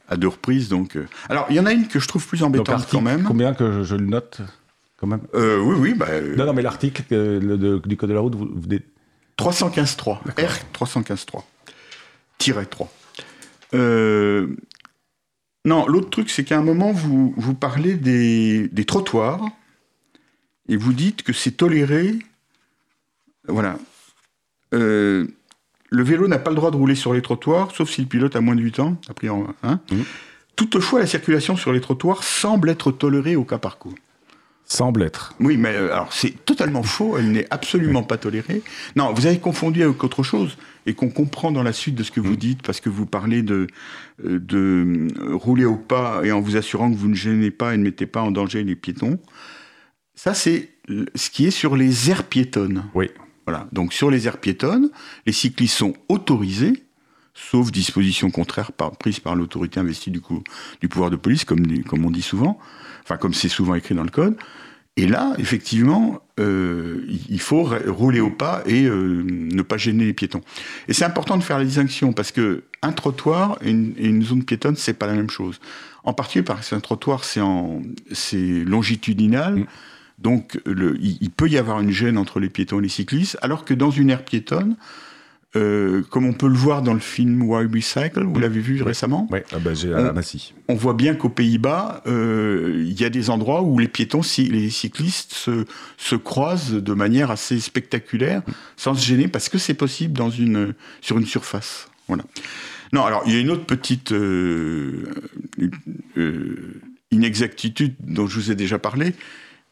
à 0.09 0.17
deux 0.19 0.29
reprises. 0.29 0.69
Donc, 0.69 0.97
euh. 0.97 1.07
alors 1.31 1.47
il 1.49 1.57
y 1.57 1.61
en 1.61 1.67
a 1.67 1.73
une 1.73 1.89
que 1.89 1.99
je 1.99 2.09
trouve 2.09 2.27
plus 2.27 2.43
embêtante 2.43 2.69
article, 2.69 2.93
quand 2.93 3.01
même. 3.01 3.23
combien 3.23 3.55
que 3.55 3.73
je, 3.73 3.83
je 3.85 3.97
le 3.97 4.05
note 4.05 4.43
quand 4.99 5.07
même? 5.07 5.23
Oui, 5.33 5.77
oui, 5.79 5.95
bah, 5.95 6.09
Non, 6.37 6.45
non, 6.45 6.53
mais 6.53 6.61
l'article 6.63 7.03
du 7.09 7.97
code 7.97 8.11
de 8.11 8.15
la 8.15 8.21
route, 8.21 8.35
vous, 8.35 8.51
vous 8.53 8.67
dites- 8.67 8.85
315.3. 9.39 10.19
R 10.19 10.21
315.3. 10.75 11.43
Tiret 12.43 12.67
3. 12.67 12.93
Euh, 13.75 14.57
non, 15.65 15.87
l'autre 15.87 16.11
truc, 16.11 16.29
c'est 16.29 16.43
qu'à 16.43 16.59
un 16.59 16.63
moment, 16.63 16.91
vous, 16.91 17.33
vous 17.37 17.55
parlez 17.55 17.95
des, 17.95 18.67
des 18.67 18.85
trottoirs 18.85 19.47
et 20.69 20.77
vous 20.77 20.93
dites 20.93 21.23
que 21.23 21.33
c'est 21.33 21.53
toléré. 21.53 22.19
Voilà. 23.47 23.79
Euh, 24.75 25.29
le 25.89 26.03
vélo 26.03 26.27
n'a 26.27 26.41
pas 26.41 26.51
le 26.51 26.57
droit 26.57 26.73
de 26.73 26.77
rouler 26.77 26.97
sur 26.97 27.15
les 27.15 27.23
trottoirs, 27.23 27.71
sauf 27.71 27.89
si 27.89 28.01
le 28.01 28.09
pilote 28.09 28.35
a 28.35 28.41
moins 28.41 28.57
de 28.57 28.63
8 28.63 28.81
ans, 28.81 28.97
a 29.09 29.15
pris 29.15 29.29
en. 29.29 29.47
Hein. 29.63 29.79
Mhm. 29.93 30.05
Toutefois, 30.57 30.99
la 30.99 31.07
circulation 31.07 31.57
sur 31.57 31.73
les 31.73 31.81
trottoirs 31.81 32.25
semble 32.25 32.71
être 32.71 32.91
tolérée 32.91 33.37
au 33.37 33.45
cas 33.45 33.59
par 33.59 33.79
cas. 33.79 33.91
Semble 34.73 35.03
être. 35.03 35.35
Oui, 35.41 35.57
mais 35.57 35.75
euh, 35.75 35.93
alors 35.93 36.13
c'est 36.13 36.45
totalement 36.45 36.83
faux, 36.83 37.19
elle 37.19 37.31
n'est 37.31 37.47
absolument 37.51 38.03
pas 38.03 38.17
tolérée. 38.17 38.63
Non, 38.97 39.13
vous 39.13 39.27
avez 39.27 39.39
confondu 39.39 39.83
avec 39.83 40.03
autre 40.03 40.23
chose 40.23 40.57
et 40.87 40.95
qu'on 40.95 41.11
comprend 41.11 41.53
dans 41.53 41.63
la 41.63 41.73
suite 41.73 41.95
de 41.95 42.03
ce 42.03 42.11
que 42.11 42.21
vous 42.21 42.37
dites 42.37 42.63
parce 42.63 42.81
que 42.81 42.89
vous 42.89 43.07
parlez 43.07 43.43
de, 43.43 43.67
euh, 44.25 44.41
de 44.41 45.09
euh, 45.19 45.37
rouler 45.37 45.65
au 45.65 45.77
pas 45.77 46.23
et 46.25 46.33
en 46.33 46.41
vous 46.41 46.57
assurant 46.57 46.91
que 46.91 46.97
vous 46.97 47.09
ne 47.09 47.15
gênez 47.15 47.51
pas 47.51 47.75
et 47.75 47.77
ne 47.77 47.83
mettez 47.83 48.07
pas 48.07 48.23
en 48.23 48.31
danger 48.31 48.65
les 48.65 48.75
piétons. 48.75 49.19
Ça, 50.15 50.35
c'est 50.35 50.71
ce 51.15 51.31
qui 51.31 51.47
est 51.47 51.51
sur 51.51 51.77
les 51.77 52.11
aires 52.11 52.25
piétonnes. 52.25 52.85
Oui. 52.95 53.09
Voilà. 53.47 53.69
Donc 53.73 53.93
sur 53.93 54.11
les 54.11 54.27
aires 54.27 54.39
piétonnes, 54.39 54.91
les 55.27 55.33
cyclistes 55.33 55.77
sont 55.77 55.95
autorisés, 56.09 56.85
sauf 57.35 57.71
disposition 57.71 58.31
contraire 58.31 58.73
par, 58.73 58.97
prise 58.97 59.21
par 59.21 59.35
l'autorité 59.35 59.81
investie 59.81 60.11
du, 60.11 60.21
coup, 60.21 60.43
du 60.81 60.89
pouvoir 60.89 61.11
de 61.11 61.17
police, 61.17 61.45
comme, 61.45 61.67
comme 61.85 62.05
on 62.05 62.11
dit 62.11 62.23
souvent, 62.23 62.59
enfin 63.13 63.19
comme 63.19 63.35
c'est 63.35 63.49
souvent 63.49 63.75
écrit 63.75 63.95
dans 63.95 64.05
le 64.05 64.11
code. 64.11 64.37
Et 64.99 65.07
là, 65.07 65.33
effectivement, 65.39 66.21
euh, 66.39 67.07
il- 67.31 67.41
faut 67.41 67.63
rouler 67.87 68.21
au 68.21 68.29
pas 68.29 68.63
et 68.67 68.85
euh, 68.85 69.23
ne 69.27 69.63
pas 69.63 69.79
gêner 69.79 70.05
les 70.05 70.13
piétons. 70.13 70.43
Et 70.87 70.93
c'est 70.93 71.05
important 71.07 71.39
de 71.39 71.43
faire 71.43 71.59
la 71.59 71.65
distinction 71.65 72.13
parce 72.13 72.31
que 72.31 72.65
un 72.83 72.93
trottoir 72.93 73.57
et 73.63 73.71
une, 73.71 73.95
et 73.97 74.07
une 74.09 74.23
zone 74.23 74.45
piétonne, 74.45 74.77
c'est 74.77 74.93
pas 74.93 75.07
la 75.07 75.15
même 75.15 75.31
chose. 75.31 75.61
En 76.05 76.13
particulier 76.13 76.45
parce 76.45 76.69
qu'un 76.71 76.81
trottoir, 76.81 77.25
c'est 77.25 77.41
en, 77.41 77.81
c'est 78.11 78.65
longitudinal. 78.65 79.61
Mm. 79.61 79.67
Donc, 80.19 80.61
le, 80.67 80.99
il, 81.01 81.17
il 81.23 81.31
peut 81.31 81.49
y 81.49 81.57
avoir 81.57 81.81
une 81.81 81.91
gêne 81.91 82.19
entre 82.19 82.39
les 82.39 82.51
piétons 82.51 82.79
et 82.79 82.83
les 82.83 82.89
cyclistes, 82.91 83.39
alors 83.41 83.65
que 83.65 83.73
dans 83.75 83.91
une 83.91 84.11
aire 84.11 84.25
piétonne, 84.25 84.77
euh, 85.55 86.03
comme 86.11 86.25
on 86.25 86.33
peut 86.33 86.49
le 86.49 86.55
voir 86.55 86.81
dans 86.83 86.95
le 86.95 87.01
film 87.01 87.43
Why 87.43 87.67
We 87.67 87.85
Cycle, 87.85 88.25
vous 88.25 88.41
l'avez 88.41 88.61
vu 88.61 88.83
récemment, 88.83 89.29
Oui, 89.31 89.41
ah 89.53 89.59
j'ai 89.75 89.93
On- 89.95 90.09
à 90.09 90.13
Massy. 90.13 90.55
on 90.69 90.75
voit 90.75 90.95
bien 90.95 91.15
qu'aux 91.15 91.29
Pays-Bas, 91.29 92.03
euh, 92.07 92.85
il 92.87 92.99
y 92.99 93.05
a 93.05 93.11
des 93.11 93.29
endroits 93.29 93.63
où 93.63 93.79
les 93.79 93.89
piétons, 93.89 94.23
si, 94.23 94.45
les 94.45 94.71
cyclistes 94.71 95.35
se, 95.35 95.65
se 95.99 96.17
croisent 96.17 96.73
de 96.75 96.93
manière 96.95 97.31
assez 97.31 97.61
spectaculaire, 97.61 98.43
sans 98.77 98.95
se 98.95 99.05
gêner, 99.07 99.29
parce 99.29 99.49
que 99.49 99.59
c'est 99.59 99.75
possible 99.75 100.15
dans 100.15 100.31
une, 100.31 100.75
sur 101.01 101.19
une 101.19 101.27
surface. 101.27 101.89
Voilà. 102.09 102.25
Non, 102.95 103.05
alors 103.05 103.23
il 103.27 103.33
y 103.35 103.37
a 103.37 103.41
une 103.41 103.51
autre 103.51 103.65
petite 103.65 104.13
euh, 104.13 105.05
euh, 106.17 106.81
inexactitude 107.11 107.95
dont 108.01 108.27
je 108.27 108.39
vous 108.41 108.51
ai 108.51 108.55
déjà 108.55 108.79
parlé, 108.79 109.15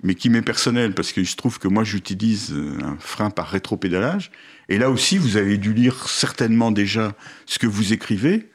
mais 0.02 0.14
qui 0.14 0.30
m'est 0.30 0.42
personnelle, 0.42 0.94
parce 0.94 1.12
qu'il 1.12 1.26
se 1.26 1.36
trouve 1.36 1.58
que 1.58 1.68
moi 1.68 1.84
j'utilise 1.84 2.52
euh, 2.52 2.78
un 2.82 2.96
frein 2.98 3.30
par 3.30 3.48
rétropédalage, 3.48 4.30
et 4.68 4.78
là 4.78 4.90
aussi 4.90 5.18
vous 5.18 5.36
avez 5.36 5.58
dû 5.58 5.72
lire 5.72 6.08
certainement 6.08 6.70
déjà 6.70 7.12
ce 7.46 7.58
que 7.58 7.66
vous 7.66 7.92
écrivez, 7.92 8.48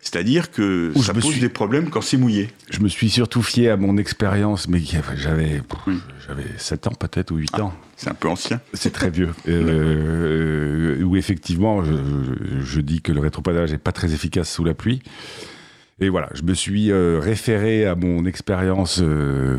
c'est-à-dire 0.00 0.52
que 0.52 0.92
Où 0.94 1.02
ça 1.02 1.12
pose 1.14 1.24
suis- 1.32 1.40
des 1.40 1.48
problèmes 1.48 1.90
quand 1.90 2.00
c'est 2.00 2.16
mouillé. 2.16 2.50
Je 2.70 2.78
me 2.80 2.86
suis 2.88 3.10
surtout 3.10 3.42
fié 3.42 3.70
à 3.70 3.76
mon 3.76 3.96
expérience, 3.96 4.68
mais 4.68 4.80
j'avais 5.16 5.60
Oui. 5.86 5.98
j'avais 6.26 6.44
7 6.58 6.86
ans 6.86 6.92
peut-être 6.92 7.32
ou 7.32 7.36
8 7.36 7.58
ans. 7.58 7.74
C'est 7.96 8.10
un 8.10 8.14
peu 8.14 8.28
ancien. 8.28 8.60
C'est 8.72 8.92
très 8.92 9.10
vieux. 9.10 9.30
Euh, 9.48 11.02
où 11.02 11.16
effectivement, 11.16 11.82
je, 11.84 11.92
je 12.62 12.80
dis 12.80 13.00
que 13.02 13.10
le 13.12 13.20
rétropédalage 13.20 13.72
n'est 13.72 13.78
pas 13.78 13.92
très 13.92 14.12
efficace 14.12 14.50
sous 14.52 14.64
la 14.64 14.74
pluie. 14.74 15.02
Et 15.98 16.08
voilà, 16.10 16.28
je 16.34 16.42
me 16.42 16.52
suis 16.54 16.90
euh, 16.90 17.18
référé 17.20 17.86
à 17.86 17.94
mon 17.94 18.26
expérience 18.26 19.00
euh, 19.02 19.58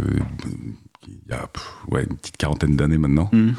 il 1.08 1.32
y 1.32 1.34
a 1.34 1.48
pff, 1.48 1.64
ouais, 1.90 2.06
une 2.10 2.18
petite 2.18 2.38
quarantaine 2.38 2.76
d'années 2.76 2.98
maintenant. 2.98 3.30
Mhm. 3.32 3.56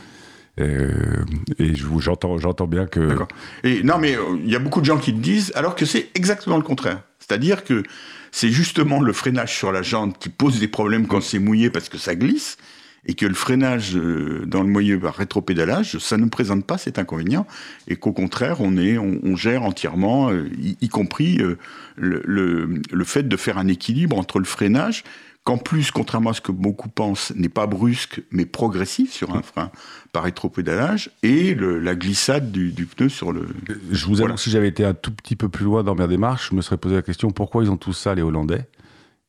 Euh, 0.60 1.24
et 1.58 1.74
j'entends 1.74 2.38
j'entends 2.38 2.66
bien 2.66 2.86
que. 2.86 3.16
Et 3.62 3.82
non, 3.82 3.98
mais 3.98 4.16
euh, 4.16 4.36
il 4.42 4.50
y 4.50 4.56
a 4.56 4.58
beaucoup 4.58 4.80
de 4.80 4.86
gens 4.86 4.98
qui 4.98 5.12
le 5.12 5.20
disent, 5.20 5.52
alors 5.54 5.76
que 5.76 5.84
c'est 5.84 6.10
exactement 6.14 6.56
le 6.56 6.62
contraire. 6.62 7.02
C'est-à-dire 7.20 7.62
que 7.62 7.82
c'est 8.32 8.50
justement 8.50 9.00
le 9.00 9.12
freinage 9.12 9.56
sur 9.56 9.72
la 9.72 9.82
jante 9.82 10.18
qui 10.18 10.28
pose 10.28 10.58
des 10.58 10.68
problèmes 10.68 11.06
quand 11.06 11.20
c'est 11.20 11.38
mouillé 11.38 11.70
parce 11.70 11.88
que 11.88 11.98
ça 11.98 12.14
glisse. 12.14 12.56
et 13.06 13.14
que 13.14 13.24
le 13.24 13.34
freinage 13.34 13.96
euh, 13.96 14.44
dans 14.46 14.62
le 14.62 14.68
moyeu 14.68 14.98
par 14.98 15.14
rétropédalage, 15.14 15.96
ça 15.98 16.16
ne 16.16 16.26
présente 16.26 16.66
pas 16.66 16.76
cet 16.76 16.98
inconvénient, 16.98 17.46
et 17.86 17.96
qu'au 17.96 18.12
contraire, 18.12 18.60
on, 18.60 18.76
est, 18.76 18.98
on, 18.98 19.36
gère 19.36 19.62
entièrement, 19.62 20.30
euh, 20.30 20.50
y, 20.58 20.88
compris 20.88 21.36
le, 21.36 21.58
le, 21.96 22.82
le, 22.90 23.04
fait 23.04 23.26
de 23.26 23.36
faire 23.36 23.56
un 23.56 23.68
équilibre 23.68 24.18
entre 24.18 24.40
le 24.40 24.44
freinage, 24.44 25.04
qu'en 25.48 25.56
plus, 25.56 25.90
contrairement 25.90 26.28
à 26.28 26.34
ce 26.34 26.42
que 26.42 26.52
beaucoup 26.52 26.90
pensent, 26.90 27.32
n'est 27.34 27.48
pas 27.48 27.66
brusque, 27.66 28.20
mais 28.30 28.44
progressif 28.44 29.14
sur 29.14 29.34
un 29.34 29.40
frein 29.40 29.70
par 30.12 30.24
rétropédalage, 30.24 31.10
et 31.22 31.54
le, 31.54 31.78
la 31.78 31.94
glissade 31.94 32.52
du, 32.52 32.70
du, 32.70 32.84
pneu 32.84 33.08
sur 33.08 33.32
le... 33.32 33.46
Je 33.90 34.04
vous 34.04 34.20
avoue, 34.20 34.36
si 34.36 34.50
j'avais 34.50 34.68
été 34.68 34.84
un 34.84 34.92
tout 34.92 35.10
petit 35.10 35.36
peu 35.36 35.48
plus 35.48 35.64
loin 35.64 35.82
dans 35.82 35.94
ma 35.94 36.06
démarche, 36.06 36.50
je 36.50 36.54
me 36.54 36.60
serais 36.60 36.76
posé 36.76 36.96
la 36.96 37.02
question, 37.02 37.30
pourquoi 37.30 37.64
ils 37.64 37.70
ont 37.70 37.78
tous 37.78 37.94
ça, 37.94 38.14
les 38.14 38.20
Hollandais? 38.20 38.66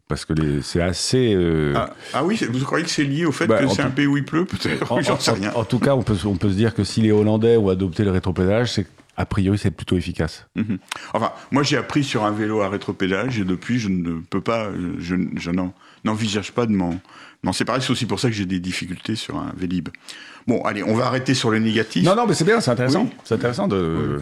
Parce 0.09 0.25
que 0.25 0.33
c'est 0.61 0.81
assez. 0.81 1.33
Euh... 1.33 1.71
Ah, 1.77 1.93
ah, 2.13 2.25
oui, 2.25 2.37
vous 2.51 2.65
croyez 2.65 2.83
que 2.83 2.91
c'est 2.91 3.05
lié 3.05 3.25
au 3.25 3.31
fait 3.31 3.47
bah, 3.47 3.59
que 3.59 3.69
c'est 3.69 3.81
un 3.81 3.91
pays 3.91 4.07
où 4.07 4.17
il 4.17 4.25
pleut 4.25 4.43
Peut-être? 4.43 5.01
J'en 5.01 5.19
sais 5.19 5.31
rien. 5.31 5.53
En, 5.53 5.63
tout 5.63 5.79
cas, 5.79 5.95
on 5.95 6.01
peut, 6.01 6.17
on 6.25 6.35
peut 6.35 6.49
se 6.49 6.55
dire 6.55 6.73
que 6.73 6.83
si 6.83 6.99
les 6.99 7.13
Hollandais 7.13 7.55
ont 7.55 7.69
adopté 7.69 8.03
le 8.03 8.11
rétropédalage, 8.11 8.73
c'est 8.73 8.87
a 9.15 9.25
priori, 9.25 9.57
c'est 9.57 9.71
plutôt 9.71 9.97
efficace. 9.97 10.47
Mhm. 10.55 10.79
Enfin, 11.13 11.31
moi, 11.51 11.61
j'ai 11.61 11.77
appris 11.77 12.03
sur 12.03 12.25
un 12.25 12.31
vélo 12.31 12.61
à 12.61 12.69
rétropédalage 12.69 13.37
et 13.39 13.45
depuis, 13.45 13.77
je 13.77 13.89
ne 13.89 14.19
peux 14.21 14.41
pas, 14.41 14.69
je, 14.97 15.15
je 15.35 15.51
n'envisage 16.03 16.51
pas 16.51 16.65
de 16.65 16.71
m'en, 16.71 16.99
séparer. 17.53 17.81
C'est 17.81 17.91
aussi 17.91 18.05
pour 18.05 18.19
ça 18.19 18.29
que 18.29 18.35
j'ai 18.35 18.45
des 18.45 18.59
difficultés 18.59 19.15
sur 19.15 19.37
un 19.37 19.53
Vélib. 19.55 19.89
Bon, 20.47 20.61
allez, 20.63 20.83
on 20.83 20.95
va 20.95 21.05
arrêter 21.05 21.33
sur 21.33 21.51
le 21.51 21.59
négatif. 21.59 22.03
Non, 22.03 22.15
non, 22.15 22.25
mais 22.27 22.33
c'est 22.33 22.45
bien, 22.45 22.61
c'est 22.61 22.71
intéressant. 22.71 23.09
C'est 23.23 23.35
intéressant 23.35 23.67
de. 23.67 24.21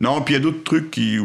Non, 0.00 0.22
puis 0.22 0.32
il 0.34 0.38
y 0.38 0.40
a 0.40 0.42
d'autres 0.42 0.64
trucs 0.64 0.90
qui. 0.90 1.18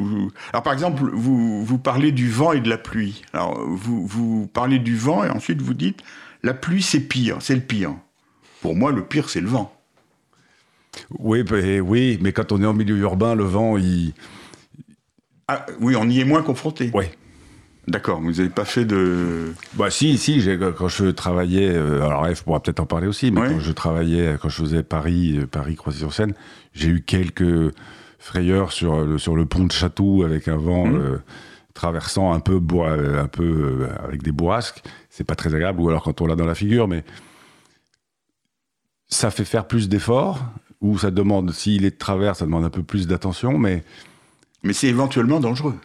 Alors 0.51 0.63
par 0.63 0.73
exemple, 0.73 1.09
vous, 1.13 1.63
vous 1.63 1.77
parlez 1.77 2.11
du 2.11 2.29
vent 2.29 2.51
et 2.51 2.59
de 2.59 2.69
la 2.69 2.77
pluie. 2.77 3.23
Alors 3.31 3.57
vous, 3.65 4.05
vous 4.05 4.47
parlez 4.53 4.79
du 4.79 4.97
vent 4.97 5.23
et 5.23 5.29
ensuite 5.29 5.61
vous 5.61 5.73
dites 5.73 6.01
la 6.43 6.53
pluie 6.53 6.81
c'est 6.81 6.99
pire, 6.99 7.37
c'est 7.39 7.55
le 7.55 7.61
pire. 7.61 7.95
Pour 8.61 8.75
moi, 8.75 8.91
le 8.91 9.03
pire 9.03 9.29
c'est 9.29 9.41
le 9.41 9.47
vent. 9.47 9.75
Oui, 11.19 11.43
mais, 11.49 11.79
oui, 11.79 12.19
mais 12.21 12.31
quand 12.31 12.51
on 12.51 12.61
est 12.61 12.65
en 12.65 12.73
milieu 12.73 12.97
urbain, 12.97 13.35
le 13.35 13.43
vent, 13.43 13.77
il. 13.77 14.13
Ah, 15.47 15.65
oui, 15.79 15.95
on 15.97 16.09
y 16.09 16.19
est 16.19 16.25
moins 16.25 16.41
confronté. 16.41 16.91
Oui. 16.93 17.05
D'accord, 17.87 18.19
vous 18.19 18.31
n'avez 18.31 18.49
pas 18.49 18.65
fait 18.65 18.83
de. 18.83 19.53
Bah 19.75 19.91
si, 19.91 20.17
si, 20.17 20.43
quand 20.75 20.87
je 20.87 21.05
travaillais, 21.05 21.69
euh, 21.69 22.03
alors 22.03 22.27
F 22.27 22.43
pourra 22.43 22.59
peut-être 22.59 22.79
en 22.79 22.87
parler 22.87 23.05
aussi, 23.05 23.29
mais 23.29 23.41
quand 23.41 23.59
je 23.59 23.71
travaillais, 23.71 24.37
quand 24.41 24.49
je 24.49 24.61
faisais 24.63 24.81
Paris, 24.81 25.37
euh, 25.37 25.45
Paris 25.45 25.75
Croisy-sur-Seine, 25.75 26.33
j'ai 26.73 26.89
eu 26.89 27.01
quelques 27.01 27.73
frayeur 28.17 28.71
sur 28.71 29.05
le, 29.05 29.19
sur 29.19 29.35
le 29.35 29.45
pont 29.45 29.65
de 29.65 29.71
Château 29.71 30.23
avec 30.23 30.47
un 30.47 30.57
vent 30.57 30.87
mmh. 30.87 30.95
euh, 30.95 31.17
traversant 31.75 32.33
un 32.33 32.39
peu, 32.39 32.59
un 32.59 33.27
peu 33.27 33.87
avec 34.03 34.23
des 34.23 34.31
bourrasques. 34.31 34.81
C'est 35.11 35.23
pas 35.23 35.35
très 35.35 35.53
agréable, 35.53 35.79
ou 35.79 35.89
alors 35.89 36.01
quand 36.01 36.21
on 36.21 36.25
l'a 36.25 36.35
dans 36.35 36.47
la 36.47 36.55
figure, 36.55 36.87
mais 36.87 37.03
ça 39.07 39.29
fait 39.29 39.45
faire 39.45 39.67
plus 39.67 39.89
d'efforts, 39.89 40.43
ou 40.81 40.97
ça 40.97 41.11
demande, 41.11 41.51
s'il 41.51 41.85
est 41.85 41.91
de 41.91 41.97
travers, 41.97 42.35
ça 42.35 42.45
demande 42.45 42.63
un 42.63 42.71
peu 42.71 42.81
plus 42.81 43.05
d'attention, 43.05 43.59
mais. 43.59 43.83
Mais 44.63 44.73
c'est 44.73 44.87
éventuellement 44.87 45.39
dangereux. 45.39 45.75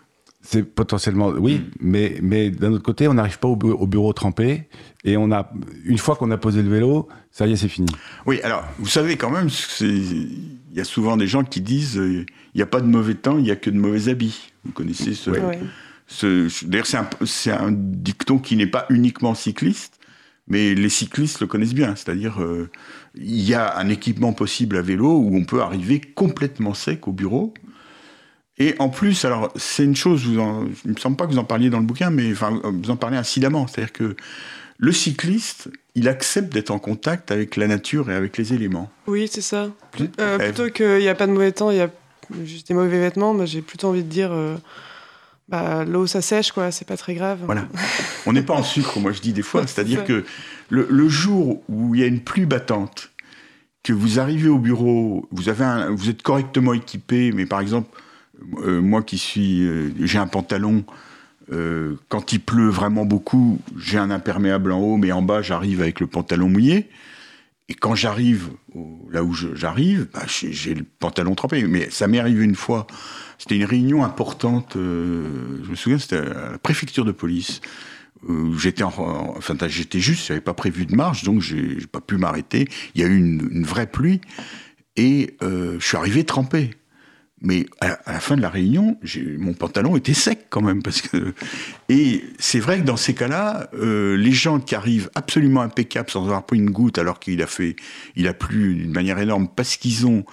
C'est 0.43 0.63
potentiellement, 0.63 1.29
oui, 1.29 1.57
mmh. 1.57 1.65
mais, 1.81 2.19
mais 2.23 2.51
d'un 2.51 2.73
autre 2.73 2.83
côté, 2.83 3.07
on 3.09 3.15
n'arrive 3.15 3.39
pas 3.39 3.49
au, 3.49 3.59
au, 3.61 3.87
bureau 3.87 4.13
trempé, 4.15 4.69
et 5.05 5.19
on 5.19 5.31
a, 5.33 5.53
une 5.85 5.99
fois 5.99 6.17
qu'on 6.17 6.31
a 6.31 6.39
posé 6.39 6.63
le 6.63 6.71
vélo, 6.71 7.09
ça 7.31 7.47
y 7.47 7.53
est, 7.53 7.57
c'est 7.57 7.69
fini. 7.69 7.93
Oui, 8.25 8.41
alors, 8.43 8.65
vous 8.79 8.89
savez 8.89 9.17
quand 9.17 9.31
même, 9.31 9.49
il 9.81 10.77
y 10.77 10.81
a 10.81 10.85
souvent 10.85 11.17
des 11.17 11.27
gens 11.27 11.45
qui 11.45 11.61
disent 11.61 11.99
euh, 11.99 12.25
il 12.55 12.59
n'y 12.59 12.63
a 12.63 12.67
pas 12.67 12.81
de 12.81 12.87
mauvais 12.87 13.15
temps, 13.15 13.39
il 13.39 13.45
n'y 13.45 13.51
a 13.51 13.57
que 13.57 13.71
de 13.71 13.79
mauvais 13.79 14.09
habits. 14.09 14.53
Vous 14.65 14.73
connaissez 14.73 15.15
ce. 15.15 15.31
ce 16.07 16.65
D'ailleurs, 16.65 16.87
c'est 16.87 17.51
un, 17.51 17.67
un, 17.67 17.73
dicton 17.73 18.39
qui 18.39 18.57
n'est 18.57 18.67
pas 18.67 18.87
uniquement 18.89 19.35
cycliste, 19.35 20.01
mais 20.49 20.75
les 20.75 20.89
cyclistes 20.89 21.41
le 21.41 21.47
connaissent 21.47 21.75
bien. 21.75 21.95
C'est-à-dire, 21.97 22.43
euh, 22.43 22.71
il 23.15 23.43
y 23.43 23.55
a 23.55 23.77
un 23.79 23.89
équipement 23.89 24.33
possible 24.33 24.77
à 24.77 24.83
vélo 24.83 25.19
où 25.19 25.37
on 25.37 25.45
peut 25.45 25.61
arriver 25.61 26.01
complètement 26.01 26.75
sec 26.75 27.07
au 27.09 27.13
bureau. 27.13 27.55
Et 28.61 28.75
en 28.79 28.91
plus, 28.91 29.25
alors, 29.25 29.51
c'est 29.57 29.85
une 29.85 29.97
chose, 29.97 30.27
vous 30.27 30.39
en, 30.39 30.67
il 30.85 30.91
ne 30.91 30.95
me 30.95 31.01
semble 31.01 31.17
pas 31.17 31.27
que 31.27 31.33
vous 31.33 31.39
en 31.39 31.45
parliez 31.45 31.71
dans 31.71 31.81
le 31.81 31.87
bouquin, 31.87 32.11
mais 32.11 32.31
enfin, 32.31 32.61
vous 32.63 32.91
en 32.91 32.97
parlez 32.97 33.17
incidemment. 33.17 33.67
C'est-à-dire 33.67 33.93
que 33.93 34.15
le 34.77 34.93
cycliste, 34.93 35.71
il 35.95 36.09
accepte 36.09 36.53
d'être 36.53 36.71
en 36.71 36.79
contact 36.79 37.31
avec 37.31 37.57
la 37.57 37.67
nature 37.67 38.11
et 38.11 38.15
avec 38.15 38.37
les 38.37 38.53
éléments. 38.53 38.91
Oui, 39.07 39.29
c'est 39.33 39.41
ça. 39.41 39.71
Euh, 40.21 40.39
plutôt 40.39 40.69
qu'il 40.69 40.99
n'y 40.99 41.09
a 41.09 41.15
pas 41.15 41.27
de 41.27 41.33
mauvais 41.33 41.53
temps, 41.53 41.71
il 41.71 41.79
y 41.79 41.81
a 41.81 41.91
juste 42.45 42.69
des 42.69 42.75
mauvais 42.75 43.01
vêtements, 43.01 43.35
bah, 43.35 43.47
j'ai 43.47 43.63
plutôt 43.63 43.89
envie 43.89 44.05
de 44.05 44.09
dire 44.09 44.31
euh, 44.31 44.57
bah, 45.49 45.85
l'eau, 45.87 46.07
ça 46.07 46.21
sèche, 46.21 46.53
quoi, 46.53 46.71
c'est 46.71 46.87
pas 46.87 46.99
très 46.99 47.15
grave. 47.15 47.39
Voilà. 47.45 47.67
On 48.27 48.35
n'est 48.35 48.43
pas 48.43 48.55
en 48.55 48.63
sucre, 48.63 49.01
moi 49.01 49.13
je 49.13 49.23
dis 49.23 49.33
des 49.33 49.43
fois. 49.43 49.67
C'est-à-dire 49.67 50.05
que 50.05 50.25
le, 50.69 51.09
jour 51.09 51.63
où 51.71 51.95
il 51.95 52.03
y 52.03 52.05
a 52.05 52.07
une 52.07 52.21
pluie 52.21 52.45
battante, 52.45 53.11
que 53.83 53.95
vous 53.95 54.21
arrivez 54.21 54.51
au 54.51 54.59
bureau, 54.59 55.27
vous, 55.31 55.49
avez 55.49 55.87
vous 55.95 56.11
êtes 56.11 56.21
correctement 56.21 56.75
équipé, 56.75 57.33
mais 57.33 57.47
par 57.47 57.61
exemple, 57.61 57.89
moi 58.65 59.03
qui 59.03 59.19
suis. 59.19 59.67
j'ai 60.01 60.19
un 60.19 60.27
pantalon 60.27 60.85
euh, 61.53 61.97
quand 62.09 62.33
il 62.33 62.41
pleut 62.41 62.69
vraiment 62.69 63.05
beaucoup, 63.05 63.61
j'ai 63.77 63.99
un 63.99 64.11
imperméable 64.11 64.73
en 64.73 64.81
haut, 64.81 64.97
mais 64.97 65.13
en 65.13 65.23
bas, 65.23 65.43
j'arrive 65.43 65.81
avec 65.81 66.01
le 66.01 66.07
pantalon 66.07 66.49
mouillé. 66.49 66.89
Et 67.69 67.75
quand 67.75 67.95
j'arrive 67.95 68.51
là 69.11 69.23
où 69.23 69.33
j'arrive, 69.33 70.09
bah, 70.13 70.23
j'ai 70.27 70.75
le 70.75 70.85
pantalon 70.99 71.35
trempé. 71.35 71.65
Mais 71.65 71.89
ça 71.91 72.09
m'est 72.09 72.19
arrivé 72.19 72.45
une 72.45 72.57
fois. 72.57 72.87
C'était 73.39 73.57
une 73.57 73.65
réunion 73.65 74.05
importante. 74.05 74.77
Euh, 74.77 75.61
je 75.65 75.71
me 75.71 75.77
souviens, 75.77 75.99
c'était 75.99 76.19
à 76.19 76.53
la 76.53 76.59
préfecture 76.59 77.05
de 77.05 77.13
police. 77.13 77.61
j'étais 78.59 78.83
enfin 78.83 79.57
j'étais 79.69 80.01
juste, 80.01 80.27
j'avais 80.27 80.41
pas 80.41 80.55
prévu 80.55 80.85
de 80.85 80.95
marche, 80.95 81.25
donc 81.25 81.41
j'ai 81.41 81.79
pas 81.91 82.01
pu 82.01 82.17
m'arrêter. 82.17 82.69
Il 82.95 83.01
y 83.01 83.05
a 83.05 83.07
eu 83.07 83.17
une, 83.17 83.65
vraie 83.65 83.87
pluie 83.87 84.21
et 84.97 85.37
euh, 85.43 85.79
je 85.79 85.87
suis 85.87 85.97
arrivé 85.97 86.25
trempé. 86.25 86.75
Mais 87.43 87.67
à, 87.81 87.99
la 88.07 88.21
fin 88.21 88.37
de 88.37 88.43
la 88.43 88.51
réunion, 88.51 88.99
mon 89.39 89.55
pantalon 89.55 89.97
était 89.97 90.15
sec 90.15 90.47
quand 90.51 90.61
même. 90.61 90.83
Parce 90.83 91.01
que... 91.01 91.35
Et 91.89 92.25
c'est 92.39 92.61
vrai 92.61 92.81
que 92.81 92.85
dans 92.85 92.99
ces 92.99 93.15
cas-là, 93.15 93.71
euh, 93.75 94.17
les 94.17 94.33
gens 94.33 94.61
qui 94.61 94.75
arrivent 94.75 95.11
absolument 95.15 95.63
impeccables 95.63 96.11
sans 96.11 96.25
avoir 96.25 96.45
pris 96.45 96.59
une 96.59 96.71
goutte 96.71 96.99
alors 96.99 97.19
qu'il 97.19 97.41
a 97.43 97.47
fait, 97.47 97.77
il 98.15 98.29
a 98.29 98.35
plu 98.35 98.75
d'une 98.75 98.93
manière 98.93 99.19
énorme 99.19 99.49
parce 99.49 99.77
qu'ils 99.77 100.07
ont 100.07 100.25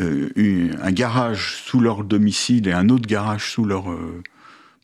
euh, 0.00 0.70
un 0.80 0.92
garage 0.92 1.56
sous 1.64 1.80
leur 1.80 2.04
domicile 2.04 2.68
et 2.68 2.72
un 2.72 2.88
autre 2.88 3.06
garage 3.06 3.50
sous 3.50 3.64
leur... 3.64 3.90
Euh, 3.90 4.22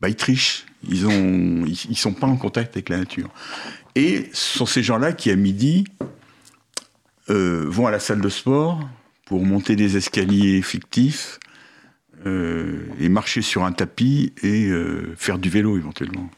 bah, 0.01 0.09
ils 0.09 0.15
trichent. 0.15 0.65
Ils 0.87 1.07
ont, 1.07 1.65
ils, 1.65 1.97
sont 1.97 2.13
pas 2.13 2.27
en 2.27 2.35
contact 2.35 2.75
avec 2.75 2.89
la 2.89 2.97
nature. 2.97 3.29
Et 3.95 4.29
ce 4.33 4.57
sont 4.59 4.65
ces 4.65 4.83
gens-là 4.83 5.13
qui, 5.13 5.31
à 5.31 5.35
midi, 5.35 5.85
vont 7.27 7.87
à 7.87 7.91
la 7.91 7.99
salle 7.99 8.21
de 8.21 8.29
sport 8.29 8.87
pour 9.25 9.43
monter 9.45 9.75
des 9.75 9.97
escaliers 9.97 10.61
fictifs 10.61 11.39
euh, 12.25 12.87
et 12.99 13.09
marcher 13.09 13.41
sur 13.41 13.65
un 13.65 13.71
tapis 13.71 14.33
et 14.41 14.67
euh, 14.69 15.13
faire 15.17 15.37
du 15.37 15.49
vélo 15.49 15.77
éventuellement. 15.77 16.29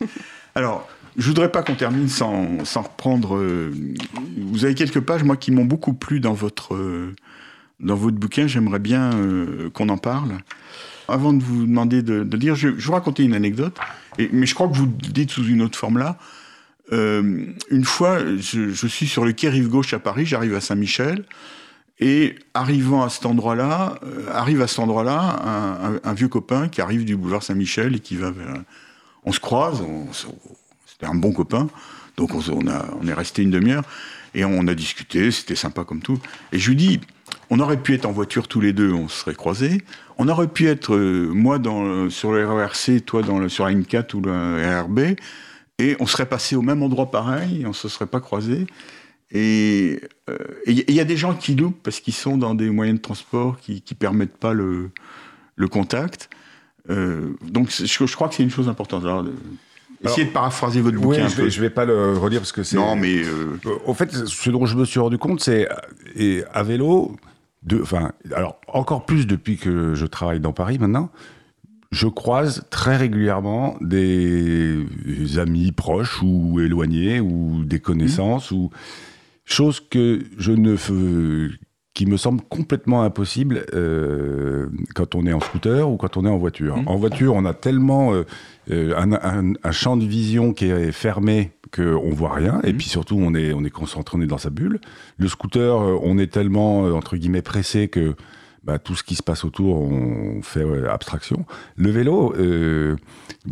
Alors, 0.54 0.88
je 1.16 1.26
voudrais 1.28 1.52
pas 1.52 1.62
qu'on 1.62 1.74
termine 1.74 2.08
sans, 2.08 2.64
sans 2.64 2.82
reprendre. 2.82 3.36
Euh, 3.36 3.72
vous 4.36 4.64
avez 4.64 4.74
quelques 4.74 5.00
pages, 5.00 5.22
moi, 5.22 5.36
qui 5.36 5.50
m'ont 5.50 5.64
beaucoup 5.64 5.92
plu 5.92 6.20
dans 6.20 6.32
votre, 6.32 6.76
dans 7.80 7.94
votre 7.94 8.16
bouquin. 8.16 8.46
J'aimerais 8.46 8.78
bien 8.78 9.10
qu'on 9.72 9.88
en 9.88 9.98
parle. 9.98 10.38
Avant 11.08 11.32
de 11.32 11.42
vous 11.42 11.64
demander 11.64 12.02
de, 12.02 12.22
de 12.22 12.36
dire, 12.36 12.54
je, 12.54 12.68
je, 12.68 12.74
vais 12.74 12.82
vous 12.82 12.92
raconter 12.92 13.22
une 13.22 13.34
anecdote, 13.34 13.78
et, 14.18 14.28
mais 14.32 14.44
je 14.44 14.54
crois 14.54 14.68
que 14.68 14.74
vous 14.74 14.84
le 14.84 14.92
dites 14.92 15.30
sous 15.30 15.46
une 15.46 15.62
autre 15.62 15.78
forme 15.78 15.96
là. 15.96 16.18
une 16.92 17.84
fois, 17.84 18.18
je, 18.36 18.68
je, 18.68 18.86
suis 18.86 19.06
sur 19.06 19.24
le 19.24 19.32
quai 19.32 19.48
Rive 19.48 19.68
Gauche 19.68 19.94
à 19.94 19.98
Paris, 19.98 20.26
j'arrive 20.26 20.54
à 20.54 20.60
Saint-Michel. 20.60 21.24
Et 22.00 22.36
arrivant 22.54 23.02
à 23.02 23.08
cet 23.08 23.26
endroit-là, 23.26 23.98
euh, 24.04 24.30
arrive 24.32 24.62
à 24.62 24.68
cet 24.68 24.78
endroit-là 24.78 25.98
un, 26.04 26.14
vieux 26.14 26.28
copain 26.28 26.68
qui 26.68 26.80
arrive 26.80 27.04
du 27.04 27.16
boulevard 27.16 27.42
Saint-Michel 27.42 27.96
et 27.96 28.00
qui 28.00 28.16
va 28.16 28.30
vers... 28.30 28.62
On 29.24 29.32
se 29.32 29.40
croise, 29.40 29.82
c'était 30.86 31.06
un 31.06 31.14
bon 31.14 31.32
copain, 31.32 31.68
donc 32.16 32.30
on, 32.34 32.68
a, 32.68 32.86
on 33.00 33.06
est 33.06 33.12
resté 33.12 33.42
une 33.42 33.50
demi-heure 33.50 33.82
et 34.34 34.44
on 34.44 34.66
a 34.68 34.74
discuté, 34.74 35.30
c'était 35.32 35.56
sympa 35.56 35.84
comme 35.84 36.00
tout. 36.00 36.18
Et 36.52 36.58
je 36.58 36.68
lui 36.68 36.76
dis, 36.76 37.00
on 37.50 37.58
aurait 37.58 37.82
pu 37.82 37.94
être 37.94 38.06
en 38.06 38.12
voiture 38.12 38.46
tous 38.46 38.60
les 38.60 38.72
deux, 38.72 38.92
on 38.92 39.08
se 39.08 39.20
serait 39.20 39.34
croisés. 39.34 39.82
On 40.18 40.28
aurait 40.28 40.48
pu 40.48 40.68
être, 40.68 40.94
euh, 40.94 41.28
moi 41.32 41.58
dans, 41.58 42.08
sur 42.10 42.32
le 42.32 42.46
RERC, 42.48 43.00
toi 43.04 43.22
dans 43.22 43.48
sur 43.48 43.66
la 43.66 43.72
N4 43.72 44.14
ou 44.14 44.20
le 44.20 44.80
RRB, 44.80 45.16
et 45.78 45.96
on 46.00 46.06
serait 46.06 46.26
passé 46.26 46.56
au 46.56 46.62
même 46.62 46.82
endroit 46.82 47.10
pareil, 47.10 47.64
on 47.66 47.72
se 47.72 47.88
serait 47.88 48.06
pas 48.06 48.20
croisés. 48.20 48.66
Et 49.30 50.00
il 50.66 50.84
euh, 50.88 50.92
y 50.92 51.00
a 51.00 51.04
des 51.04 51.16
gens 51.16 51.34
qui 51.34 51.54
loupent 51.54 51.82
parce 51.82 52.00
qu'ils 52.00 52.14
sont 52.14 52.38
dans 52.38 52.54
des 52.54 52.70
moyens 52.70 52.98
de 52.98 53.02
transport 53.02 53.58
qui 53.60 53.82
ne 53.88 53.96
permettent 53.96 54.36
pas 54.36 54.54
le, 54.54 54.90
le 55.56 55.68
contact. 55.68 56.30
Euh, 56.90 57.34
donc 57.46 57.70
je, 57.70 57.84
je, 57.84 58.14
crois 58.14 58.28
que 58.28 58.34
c'est 58.34 58.42
une 58.42 58.50
chose 58.50 58.68
importante. 58.68 59.04
Alors, 59.04 59.26
essayez 60.02 60.26
de 60.26 60.32
paraphraser 60.32 60.80
votre 60.80 60.98
bouquin. 60.98 61.26
Oui, 61.26 61.30
je, 61.30 61.42
vais, 61.42 61.68
vais 61.68 61.70
pas 61.70 61.84
le 61.84 62.16
relire 62.16 62.40
parce 62.40 62.52
que 62.52 62.62
c'est. 62.62 62.76
Non, 62.76 62.96
mais. 62.96 63.22
Euh... 63.22 63.58
Au 63.84 63.92
fait, 63.92 64.12
ce 64.12 64.50
dont 64.50 64.64
je 64.64 64.76
me 64.76 64.86
suis 64.86 65.00
rendu 65.00 65.18
compte, 65.18 65.40
c'est 65.40 65.68
et 66.14 66.42
à 66.54 66.62
vélo, 66.62 67.16
de, 67.64 67.82
enfin, 67.82 68.12
alors 68.34 68.58
encore 68.68 69.04
plus 69.04 69.26
depuis 69.26 69.58
que 69.58 69.94
je 69.94 70.06
travaille 70.06 70.40
dans 70.40 70.54
Paris 70.54 70.78
maintenant, 70.78 71.10
je 71.90 72.06
croise 72.06 72.64
très 72.70 72.96
régulièrement 72.96 73.76
des 73.80 74.86
amis 75.36 75.72
proches 75.72 76.22
ou 76.22 76.60
éloignés 76.60 77.20
ou 77.20 77.64
des 77.64 77.80
connaissances 77.80 78.50
ou 78.50 78.70
choses 79.48 79.80
que 79.80 80.20
je 80.38 80.52
ne 80.52 80.76
fais, 80.76 81.54
qui 81.94 82.06
me 82.06 82.16
semble 82.16 82.42
complètement 82.48 83.02
impossible 83.02 83.64
euh, 83.74 84.68
quand 84.94 85.14
on 85.14 85.26
est 85.26 85.32
en 85.32 85.40
scooter 85.40 85.88
ou 85.90 85.96
quand 85.96 86.16
on 86.16 86.24
est 86.24 86.28
en 86.28 86.38
voiture. 86.38 86.76
Mmh. 86.76 86.88
En 86.88 86.96
voiture, 86.96 87.34
on 87.34 87.44
a 87.44 87.54
tellement 87.54 88.12
euh, 88.14 88.24
euh, 88.70 88.94
un, 88.96 89.12
un- 89.12 89.54
un 89.62 89.72
champ 89.72 89.96
de 89.96 90.04
vision 90.04 90.52
qui 90.52 90.66
est 90.66 90.92
fermé 90.92 91.52
qu'on 91.74 92.10
voit 92.10 92.32
rien, 92.34 92.60
et 92.64 92.72
Mmh. 92.72 92.76
puis 92.76 92.88
surtout 92.88 93.16
on 93.18 93.34
est, 93.34 93.52
on 93.52 93.64
est 93.64 93.70
concentré, 93.70 94.16
on 94.16 94.20
est 94.22 94.26
dans 94.26 94.38
sa 94.38 94.50
bulle. 94.50 94.80
Le 95.18 95.28
scooter, 95.28 95.80
euh, 95.80 95.98
on 96.02 96.18
est 96.18 96.32
tellement, 96.32 96.86
euh, 96.86 96.92
entre 96.92 97.16
guillemets, 97.16 97.42
pressé 97.42 97.88
que 97.88 98.14
bah, 98.64 98.78
tout 98.78 98.94
ce 98.94 99.02
qui 99.02 99.14
se 99.14 99.22
passe 99.22 99.44
autour, 99.44 99.80
on 99.80 100.40
fait 100.42 100.64
abstraction. 100.88 101.46
Le 101.76 101.90
vélo, 101.90 102.34
euh, 102.38 102.96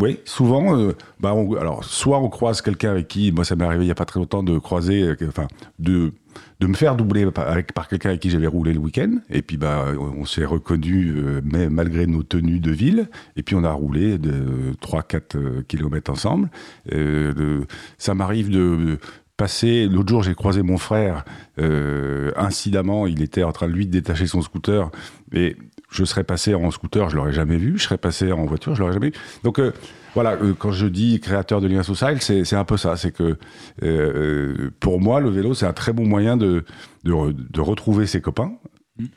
oui, 0.00 0.18
souvent, 0.24 0.78
euh, 0.78 0.92
bah, 1.20 1.34
alors, 1.60 1.84
soit 1.84 2.18
on 2.18 2.28
croise 2.28 2.60
quelqu'un 2.60 2.90
avec 2.90 3.08
qui, 3.08 3.32
moi 3.32 3.44
ça 3.44 3.56
m'est 3.56 3.64
arrivé 3.64 3.84
il 3.84 3.86
n'y 3.86 3.92
a 3.92 3.96
pas 3.96 4.04
très 4.04 4.20
longtemps 4.20 4.42
de 4.42 4.58
croiser, 4.58 5.02
euh, 5.02 5.16
enfin, 5.28 5.46
de, 5.78 6.12
de 6.60 6.66
me 6.66 6.74
faire 6.74 6.96
doubler 6.96 7.30
par, 7.30 7.48
avec, 7.48 7.72
par 7.72 7.88
quelqu'un 7.88 8.10
avec 8.10 8.20
qui 8.20 8.30
j'avais 8.30 8.46
roulé 8.46 8.72
le 8.72 8.78
week-end, 8.80 9.18
et 9.30 9.42
puis 9.42 9.56
bah, 9.56 9.86
on, 9.98 10.24
s'est 10.24 10.44
reconnu 10.44 11.14
mais 11.44 11.68
malgré 11.70 12.06
nos 12.06 12.22
tenues 12.22 12.60
de 12.60 12.70
ville, 12.70 13.08
et 13.36 13.42
puis 13.42 13.54
on 13.54 13.64
a 13.64 13.72
roulé 13.72 14.18
de 14.18 14.72
3-4 14.82 15.62
km 15.64 16.10
ensemble. 16.10 16.50
Euh, 16.92 17.32
de- 17.32 17.66
ça 17.98 18.14
m'arrive 18.14 18.50
de 18.50 18.98
passer, 19.36 19.86
l'autre 19.86 20.08
jour 20.08 20.22
j'ai 20.22 20.34
croisé 20.34 20.62
mon 20.62 20.78
frère, 20.78 21.24
euh, 21.58 22.32
incidemment, 22.36 23.06
il 23.06 23.22
était 23.22 23.42
en 23.42 23.52
train 23.52 23.68
de 23.68 23.72
lui 23.72 23.86
de 23.86 23.92
détacher 23.92 24.26
son 24.26 24.40
scooter, 24.42 24.90
et 25.32 25.56
je 25.88 26.04
serais 26.04 26.24
passé 26.24 26.54
en 26.54 26.70
scooter, 26.70 27.08
je 27.10 27.16
l'aurais 27.16 27.32
jamais 27.32 27.56
vu, 27.56 27.78
je 27.78 27.84
serais 27.84 27.98
passé 27.98 28.32
en 28.32 28.44
voiture, 28.44 28.74
je 28.74 28.80
l'aurais 28.80 28.92
jamais 28.92 29.08
vu. 29.08 29.14
Donc 29.44 29.58
euh, 29.58 29.72
voilà, 30.14 30.32
euh, 30.32 30.54
quand 30.58 30.72
je 30.72 30.86
dis 30.86 31.20
créateur 31.20 31.60
de 31.60 31.68
liens 31.68 31.82
sociaux, 31.82 32.08
c'est 32.20 32.54
un 32.54 32.64
peu 32.64 32.76
ça, 32.76 32.96
c'est 32.96 33.12
que 33.12 33.36
euh, 33.82 34.70
pour 34.80 35.00
moi, 35.00 35.20
le 35.20 35.30
vélo, 35.30 35.54
c'est 35.54 35.66
un 35.66 35.72
très 35.72 35.92
bon 35.92 36.06
moyen 36.06 36.36
de, 36.36 36.64
de, 37.04 37.32
de 37.32 37.60
retrouver 37.60 38.06
ses 38.06 38.20
copains, 38.20 38.52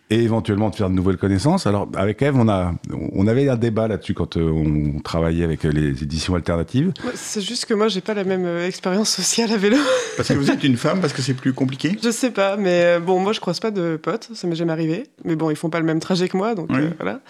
et 0.09 0.21
éventuellement 0.23 0.69
de 0.69 0.75
faire 0.75 0.89
de 0.89 0.95
nouvelles 0.95 1.17
connaissances. 1.17 1.65
Alors 1.65 1.87
avec 1.95 2.21
Eve, 2.21 2.35
on 2.35 2.49
a, 2.49 2.73
on 3.13 3.27
avait 3.27 3.47
un 3.47 3.55
débat 3.55 3.87
là-dessus 3.87 4.13
quand 4.13 4.35
euh, 4.37 4.49
on 4.49 4.99
travaillait 4.99 5.45
avec 5.45 5.63
euh, 5.65 5.69
les 5.71 6.03
éditions 6.03 6.35
alternatives. 6.35 6.91
C'est 7.15 7.41
juste 7.41 7.65
que 7.65 7.73
moi, 7.73 7.87
j'ai 7.87 8.01
pas 8.01 8.13
la 8.13 8.23
même 8.25 8.45
euh, 8.45 8.67
expérience 8.67 9.09
sociale 9.09 9.51
à 9.53 9.57
vélo. 9.57 9.77
Parce 10.17 10.27
que 10.29 10.33
vous 10.33 10.51
êtes 10.51 10.63
une 10.65 10.75
femme, 10.75 10.99
parce 10.99 11.13
que 11.13 11.21
c'est 11.21 11.33
plus 11.33 11.53
compliqué? 11.53 11.97
Je 12.03 12.09
sais 12.11 12.31
pas, 12.31 12.57
mais 12.57 12.99
bon, 12.99 13.21
moi, 13.21 13.31
je 13.31 13.39
croise 13.39 13.61
pas 13.61 13.71
de 13.71 13.95
potes, 13.95 14.29
ça 14.33 14.47
m'est 14.47 14.55
jamais 14.55 14.73
arrivé. 14.73 15.05
Mais 15.23 15.37
bon, 15.37 15.49
ils 15.49 15.55
font 15.55 15.69
pas 15.69 15.79
le 15.79 15.85
même 15.85 16.01
trajet 16.01 16.27
que 16.27 16.35
moi, 16.35 16.55
donc 16.55 16.67
Oui. 16.71 16.79
euh, 16.81 16.89
voilà. 16.99 17.21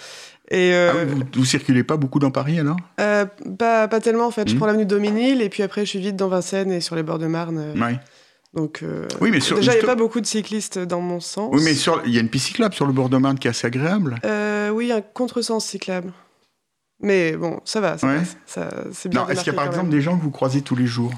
Et 0.49 0.73
euh, 0.73 0.91
Ah, 0.91 1.05
vous, 1.05 1.21
vous 1.33 1.45
circulez 1.45 1.83
pas 1.83 1.97
beaucoup 1.97 2.17
dans 2.17 2.31
Paris 2.31 2.59
alors? 2.59 2.77
Euh, 2.99 3.25
pas, 3.59 3.87
pas 3.87 3.99
tellement, 3.99 4.25
en 4.25 4.31
fait. 4.31 4.47
Je 4.47 4.53
Mhm. 4.53 4.57
prends 4.57 4.65
l'avenue 4.65 4.87
Dominil, 4.87 5.43
et 5.43 5.49
puis 5.49 5.61
après, 5.61 5.81
je 5.85 5.89
suis 5.91 5.99
vite 5.99 6.15
dans 6.15 6.29
Vincennes 6.29 6.71
et 6.71 6.81
sur 6.81 6.95
les 6.95 7.03
bords 7.03 7.19
de 7.19 7.27
Marne. 7.27 7.59
euh, 7.59 7.79
Ouais. 7.79 7.99
Donc, 8.55 8.81
euh, 8.81 9.07
Oui, 9.21 9.29
mais 9.31 9.39
sur- 9.39 9.57
déjà, 9.57 9.73
il 9.73 9.77
n'y 9.77 9.83
a 9.83 9.85
pas 9.85 9.95
beaucoup 9.95 10.21
de 10.21 10.25
cyclistes 10.25 10.79
dans 10.79 11.01
mon 11.01 11.19
sens. 11.19 11.49
Oui, 11.53 11.61
mais 11.63 11.75
sur- 11.75 12.01
il 12.05 12.13
y 12.13 12.17
a 12.17 12.21
une 12.21 12.29
piste 12.29 12.47
cyclable 12.47 12.73
sur 12.73 12.87
le 12.87 12.93
bord 12.93 13.09
de 13.09 13.17
Marne 13.17 13.37
qui 13.37 13.47
est 13.47 13.51
assez 13.51 13.67
agréable. 13.67 14.15
Euh, 14.25 14.69
oui, 14.69 14.91
un 14.91 15.01
contresens 15.01 15.63
cyclable. 15.65 16.11
Mais 17.01 17.33
bon, 17.37 17.59
ça 17.63 17.79
va, 17.79 17.97
ça 17.97 18.07
Ouais. 18.07 18.17
passe. 18.17 18.37
Ça, 18.45 18.69
c'est 18.91 19.07
bien 19.09 19.25
est-ce 19.27 19.43
qu'il 19.43 19.53
y 19.53 19.55
a 19.55 19.57
par 19.57 19.65
exemple 19.67 19.85
même. 19.87 19.91
des 19.91 20.01
gens 20.01 20.17
que 20.17 20.23
vous 20.23 20.31
croisez 20.31 20.61
tous 20.61 20.75
les 20.75 20.87
jours? 20.87 21.13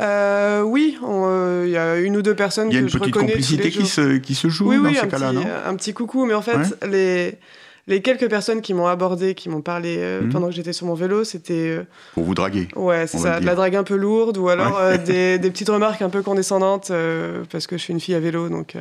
Euh, 0.00 0.62
oui, 0.62 0.98
euh, 1.08 1.62
il 1.66 1.70
y 1.72 1.76
a 1.76 1.96
une 1.98 2.16
ou 2.16 2.22
deux 2.22 2.34
personnes 2.34 2.68
Il 2.70 2.74
y 2.74 2.76
a 2.76 2.80
que 2.80 2.84
une 2.86 2.90
je 2.90 2.98
petite 2.98 3.14
reconnais 3.14 3.32
complicité 3.32 3.70
qui 3.70 3.86
se, 3.86 4.16
qui 4.18 4.34
se 4.34 4.48
joue 4.48 4.68
oui, 4.70 4.76
dans 4.78 4.82
oui, 4.88 4.96
ces 5.00 5.06
cas-là, 5.06 5.28
petit, 5.30 5.36
non? 5.38 5.46
un 5.66 5.76
petit 5.76 5.94
coucou. 5.94 6.26
Mais 6.26 6.34
en 6.34 6.42
fait, 6.42 6.58
les, 6.86 7.38
les 7.86 8.00
quelques 8.02 8.28
personnes 8.30 8.60
qui 8.62 8.72
m'ont 8.74 8.86
abordé, 8.86 9.34
qui 9.34 9.48
m'ont 9.48 9.60
parlé 9.60 9.96
euh, 9.98 10.22
Mhm. 10.22 10.30
pendant 10.30 10.46
que 10.48 10.54
j'étais 10.54 10.72
sur 10.72 10.86
mon 10.86 10.94
vélo, 10.94 11.24
c'était 11.24 11.52
euh, 11.78 11.82
Pour 12.14 12.24
vous 12.24 12.34
draguer. 12.34 12.68
ouais, 12.76 13.06
c'est 13.06 13.18
ça, 13.18 13.40
de 13.40 13.46
la 13.46 13.54
drague 13.54 13.76
un 13.76 13.84
peu 13.84 13.96
lourde 13.96 14.36
ou 14.38 14.48
alors 14.48 14.72
Ouais. 14.76 14.94
euh, 14.94 14.96
des, 14.98 15.38
des 15.38 15.50
petites 15.50 15.68
remarques 15.68 16.02
un 16.02 16.10
peu 16.10 16.22
condescendantes 16.22 16.90
parce 17.50 17.66
que 17.66 17.76
je 17.76 17.82
suis 17.82 17.92
une 17.92 18.00
fille 18.00 18.14
à 18.14 18.20
vélo, 18.20 18.48
donc. 18.48 18.74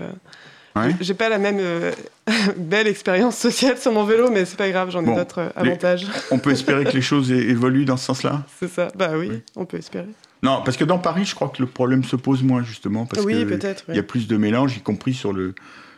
Ouais. 0.75 0.95
J'ai 1.01 1.13
pas 1.13 1.29
la 1.29 1.37
même 1.37 1.59
euh, 1.59 1.91
belle 2.57 2.87
expérience 2.87 3.37
sociale 3.37 3.77
sur 3.77 3.91
mon 3.91 4.05
vélo, 4.05 4.31
mais 4.31 4.43
c'est 4.43 4.57
pas 4.57 4.69
grave, 4.71 4.89
j'en 4.89 5.03
ai 5.05 5.15
d'autres 5.15 5.39
euh, 5.41 5.49
les- 5.61 5.69
avantages. 5.69 6.07
On 6.31 6.39
peut 6.39 6.49
espérer 6.49 6.83
que 6.83 6.93
les 6.93 7.01
choses 7.01 7.31
évoluent 7.31 7.85
dans 7.85 7.95
ce 7.97 8.05
sens-là? 8.05 8.43
C'est 8.59 8.69
ça. 8.69 8.87
Bah 8.95 9.11
oui, 9.15 9.27
Oui. 9.29 9.41
on 9.55 9.65
peut 9.65 9.77
espérer. 9.77 10.07
Non, 10.41 10.61
parce 10.65 10.75
que 10.75 10.83
dans 10.83 10.97
Paris, 10.97 11.25
je 11.25 11.35
crois 11.35 11.49
que 11.49 11.61
le 11.61 11.67
problème 11.67 12.03
se 12.03 12.15
pose 12.15 12.41
moins, 12.41 12.63
justement, 12.63 13.05
parce 13.05 13.23
oui, 13.23 13.33
que 13.45 13.49
peut-être. 13.53 13.83
il 13.89 13.95
y 13.95 13.99
a 13.99 14.03
plus 14.03 14.27
de 14.27 14.35
mélange, 14.35 14.75
y 14.75 14.81
compris 14.81 15.13
sur 15.13 15.31
le, 15.31 15.53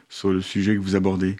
sur 0.09 0.29
le 0.31 0.41
sujet 0.41 0.75
que 0.75 0.81
vous 0.81 0.97
abordez. 0.97 1.37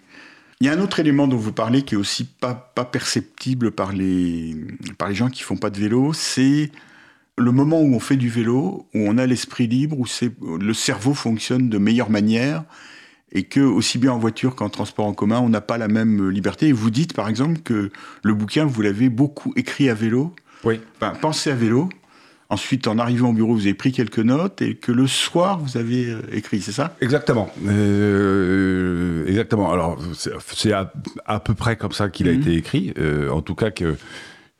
Il 0.60 0.66
y 0.66 0.70
a 0.70 0.72
un 0.72 0.80
autre 0.80 1.00
élément 1.00 1.28
dont 1.28 1.36
vous 1.36 1.52
parlez 1.52 1.82
qui 1.82 1.94
est 1.94 1.98
aussi 1.98 2.24
pas, 2.24 2.54
pas 2.54 2.84
perceptible 2.86 3.70
par 3.72 3.92
les, 3.92 4.56
par 4.96 5.08
les 5.08 5.14
gens 5.14 5.28
qui 5.28 5.42
font 5.42 5.56
pas 5.56 5.68
de 5.70 5.78
vélo, 5.78 6.12
c'est 6.14 6.70
le 7.36 7.52
moment 7.52 7.82
où 7.82 7.94
on 7.94 8.00
fait 8.00 8.16
du 8.16 8.30
vélo, 8.30 8.86
où 8.94 8.98
on 8.98 9.18
a 9.18 9.26
l'esprit 9.26 9.66
libre, 9.66 9.98
où 10.00 10.06
c'est, 10.06 10.32
le 10.40 10.72
cerveau 10.72 11.12
fonctionne 11.12 11.68
de 11.68 11.76
meilleure 11.76 12.08
manière, 12.08 12.64
et 13.32 13.42
que 13.42 13.60
aussi 13.60 13.98
bien 13.98 14.12
en 14.12 14.18
voiture 14.18 14.54
qu'en 14.54 14.70
transport 14.70 15.04
en 15.04 15.12
commun, 15.12 15.40
on 15.40 15.50
n'a 15.50 15.60
pas 15.60 15.76
la 15.76 15.88
même 15.88 16.30
liberté. 16.30 16.68
Et 16.68 16.72
vous 16.72 16.88
dites, 16.90 17.12
par 17.12 17.28
exemple, 17.28 17.60
que 17.60 17.90
le 18.22 18.34
bouquin, 18.34 18.64
vous 18.64 18.80
l'avez 18.80 19.10
beaucoup 19.10 19.52
écrit 19.56 19.90
à 19.90 19.94
vélo, 19.94 20.34
Oui. 20.64 20.80
enfin, 20.96 21.12
pensé 21.20 21.50
à 21.50 21.54
vélo. 21.54 21.90
Ensuite, 22.48 22.86
en 22.86 22.98
arrivant 22.98 23.30
au 23.30 23.32
bureau, 23.32 23.54
vous 23.54 23.62
avez 23.62 23.74
pris 23.74 23.90
quelques 23.90 24.20
notes 24.20 24.62
et 24.62 24.76
que 24.76 24.92
le 24.92 25.08
soir, 25.08 25.58
vous 25.58 25.76
avez 25.76 26.10
euh, 26.10 26.20
écrit, 26.32 26.60
c'est 26.60 26.70
ça? 26.72 26.94
Exactement. 27.00 27.50
Euh, 27.66 29.26
exactement. 29.26 29.72
Alors, 29.72 29.98
c'est- 30.14 30.72
à 30.72 31.40
peu 31.40 31.54
près 31.54 31.76
comme 31.76 31.92
ça 31.92 32.08
qu'il 32.08 32.28
a 32.28 32.32
Mhm. 32.32 32.40
été 32.40 32.54
écrit. 32.54 32.92
Euh, 32.98 33.30
en 33.30 33.42
tout 33.42 33.54
cas, 33.54 33.70
que 33.70 33.96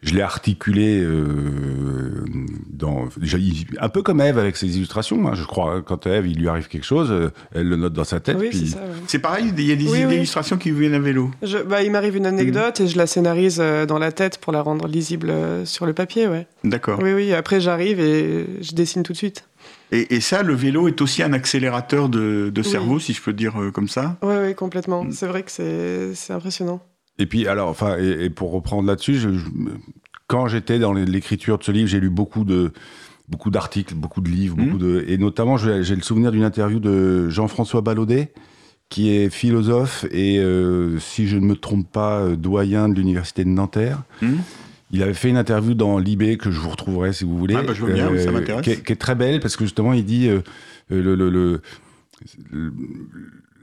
je 0.02 0.14
l'ai 0.14 0.20
articulé 0.22 1.00
euh, 1.02 2.24
dans, 2.70 3.08
un 3.80 3.88
peu 3.88 4.02
comme 4.02 4.20
Eve 4.20 4.38
avec 4.38 4.56
ses 4.56 4.76
illustrations. 4.76 5.26
hein, 5.26 5.34
je 5.34 5.44
crois, 5.44 5.82
quand 5.82 6.06
Eve, 6.06 6.26
il 6.26 6.38
lui 6.38 6.48
arrive 6.48 6.68
quelque 6.68 6.84
chose, 6.84 7.10
euh, 7.10 7.30
elle 7.54 7.68
le 7.68 7.76
note 7.76 7.92
dans 7.94 8.04
sa 8.04 8.20
tête. 8.20 8.36
Oui, 8.38 8.48
puis- 8.50 8.58
c'est 8.68 8.74
ça. 8.76 8.78
ouais. 8.78 8.84
C'est 9.06 9.18
pareil, 9.18 9.52
il 9.56 9.64
y 9.64 9.72
a 9.72 9.76
des 9.76 9.88
Oui, 9.88 10.04
oui. 10.06 10.16
illustrations 10.16 10.58
qui 10.58 10.70
viennent 10.70 10.94
à 10.94 10.98
vélo. 10.98 11.30
Je- 11.42 11.58
bah, 11.58 11.82
il 11.82 11.90
m'arrive 11.90 12.16
une 12.16 12.26
anecdote 12.26 12.80
et 12.80 12.88
je 12.88 12.96
la 12.98 13.06
scénarise 13.06 13.58
euh, 13.60 13.86
dans 13.86 13.98
la 13.98 14.12
tête 14.12 14.38
pour 14.38 14.52
la 14.52 14.60
rendre 14.62 14.86
lisible 14.86 15.32
sur 15.64 15.86
le 15.86 15.92
papier, 15.94 16.28
ouais. 16.28 16.46
D'accord. 16.62 17.00
Oui, 17.02 17.12
oui, 17.14 17.32
après 17.32 17.60
j'arrive 17.60 17.98
et 18.00 18.46
je 18.60 18.72
dessine 18.74 19.02
tout 19.02 19.12
de 19.12 19.18
suite. 19.18 19.48
Et, 19.92 20.14
et 20.16 20.20
ça, 20.20 20.42
le 20.42 20.54
vélo 20.54 20.88
est 20.88 21.00
aussi 21.00 21.22
un 21.22 21.32
accélérateur 21.32 22.08
de, 22.08 22.50
de 22.54 22.60
Oui. 22.60 22.68
cerveau, 22.68 22.98
si 22.98 23.12
je 23.14 23.22
peux 23.22 23.32
dire 23.32 23.60
euh, 23.60 23.70
comme 23.70 23.88
ça? 23.88 24.16
Oui, 24.22 24.34
oui, 24.42 24.54
complètement. 24.54 25.04
Mm. 25.04 25.12
C'est 25.12 25.26
vrai 25.26 25.42
que 25.42 25.50
c'est 25.50 26.32
impressionnant. 26.32 26.80
Et 27.18 27.26
puis, 27.26 27.46
alors, 27.48 27.68
enfin, 27.68 27.96
et, 27.98 28.24
et 28.26 28.30
pour 28.30 28.50
reprendre 28.52 28.86
là-dessus, 28.86 29.14
je- 29.16 29.32
je- 29.32 29.46
quand 30.26 30.48
j'étais 30.48 30.78
dans 30.78 30.92
l'écriture 30.92 31.58
de 31.58 31.64
ce 31.64 31.72
livre, 31.72 31.88
j'ai 31.88 32.00
lu 32.00 32.10
beaucoup 32.10 32.44
de 32.44 32.72
beaucoup 33.28 33.50
d'articles, 33.50 33.94
beaucoup 33.94 34.20
de 34.20 34.28
livres, 34.28 34.56
Mhm. 34.56 34.64
beaucoup 34.66 34.78
de, 34.78 35.04
et 35.08 35.18
notamment, 35.18 35.56
j'ai 35.56 35.82
le 35.96 36.02
souvenir 36.02 36.30
d'une 36.30 36.44
interview 36.44 36.78
de 36.78 37.28
Jean-François 37.28 37.80
Ballaudet, 37.80 38.32
qui 38.88 39.10
est 39.10 39.30
philosophe 39.30 40.04
et, 40.12 40.38
euh, 40.38 41.00
si 41.00 41.26
je 41.26 41.36
ne 41.36 41.44
me 41.44 41.56
trompe 41.56 41.90
pas, 41.90 42.20
euh, 42.20 42.36
doyen 42.36 42.88
de 42.88 42.94
l'université 42.94 43.42
de 43.42 43.48
Nanterre. 43.48 44.02
Mhm. 44.22 44.36
Il 44.92 45.02
avait 45.02 45.14
fait 45.14 45.28
une 45.28 45.36
interview 45.38 45.74
dans 45.74 45.98
Libé 45.98 46.36
que 46.38 46.52
je 46.52 46.60
vous 46.60 46.68
retrouverai 46.70 47.12
si 47.12 47.24
vous 47.24 47.36
voulez. 47.36 47.56
Ah 47.58 47.62
bah, 47.64 47.72
je 47.74 47.84
veux 47.84 47.92
bien, 47.92 48.16
ça 48.18 48.30
m'intéresse. 48.30 48.62
Qui, 48.62 48.70
est- 48.70 48.84
qui 48.84 48.92
est 48.92 48.96
très 48.96 49.16
belle 49.16 49.40
parce 49.40 49.56
que 49.56 49.64
justement, 49.64 49.92
il 49.92 50.04
dit 50.04 50.28
euh, 50.28 50.38
euh, 50.92 51.02
le, 51.02 51.16
le- 51.16 51.60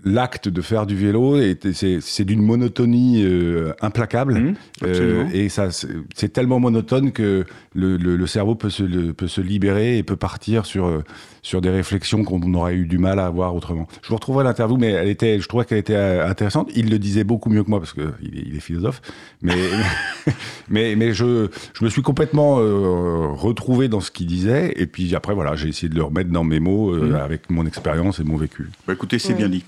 l'acte 0.06 0.50
de 0.50 0.62
faire 0.62 0.86
du 0.86 0.96
vélo, 0.96 1.38
est- 1.38 1.72
c'est 1.74 2.00
c'est 2.02 2.26
d'une 2.26 2.42
monotonie 2.42 3.24
euh, 3.24 3.74
implacable. 3.82 4.40
Mmh. 4.40 4.56
Euh, 4.84 5.26
et 5.34 5.50
ça, 5.50 5.70
c'est 5.72 6.34
tellement 6.34 6.60
monotone 6.60 7.12
que 7.12 7.46
le, 7.74 7.98
le- 7.98 8.16
le 8.18 8.28
cerveau 8.28 8.56
peut 8.56 8.70
se, 8.70 8.84
le- 8.84 9.14
peut 9.14 9.28
se 9.28 9.42
libérer 9.42 9.98
et 9.98 10.04
peut 10.04 10.16
partir 10.18 10.66
sur, 10.66 10.86
euh, 10.88 11.04
sur 11.44 11.62
des 11.62 11.70
réflexions 11.70 12.24
qu'on 12.24 12.54
aurait 12.56 12.74
eu 12.76 12.86
du 12.88 12.98
mal 12.98 13.20
à 13.20 13.26
avoir 13.28 13.54
autrement. 13.56 13.88
Je 14.02 14.08
vous 14.10 14.16
retrouverai 14.16 14.44
l'interview, 14.44 14.78
mais 14.78 14.90
elle 14.92 15.10
était, 15.10 15.40
je 15.40 15.48
trouvais 15.48 15.66
qu'elle 15.66 15.78
était 15.78 15.94
euh, 15.94 16.28
intéressante. 16.28 16.72
Il 16.76 16.90
le 16.90 16.98
disait 16.98 17.24
beaucoup 17.26 17.50
mieux 17.50 17.64
que 17.64 17.70
moi 17.70 17.80
parce 17.80 17.94
qu'il 17.94 18.04
est, 18.04 18.44
il 18.48 18.56
est 18.56 18.60
philosophe. 18.62 19.02
Mais, 19.42 19.54
mais, 20.70 20.96
mais 20.96 21.14
je, 21.14 21.50
je 21.74 21.84
me 21.84 21.90
suis 21.90 22.02
complètement 22.02 22.60
euh, 22.60 23.28
retrouvé 23.34 23.90
dans 23.90 24.00
ce 24.00 24.10
qu'il 24.10 24.26
disait. 24.28 24.74
Et 24.78 24.88
puis 24.88 25.14
après, 25.16 25.34
voilà, 25.34 25.56
j'ai 25.56 25.68
essayé 25.70 25.90
de 25.90 25.96
le 25.96 26.04
remettre 26.04 26.30
dans 26.32 26.44
mes 26.44 26.60
mots 26.60 26.94
euh, 26.94 27.12
Mmh. 27.12 27.16
avec 27.16 27.50
mon 27.50 27.66
expérience 27.66 28.20
et 28.20 28.24
mon 28.24 28.38
vécu. 28.38 28.70
Bah, 28.88 28.94
écoutez, 28.94 29.20
c'est 29.20 29.30
Ouais. 29.34 29.36
bien 29.40 29.50
dit. 29.50 29.64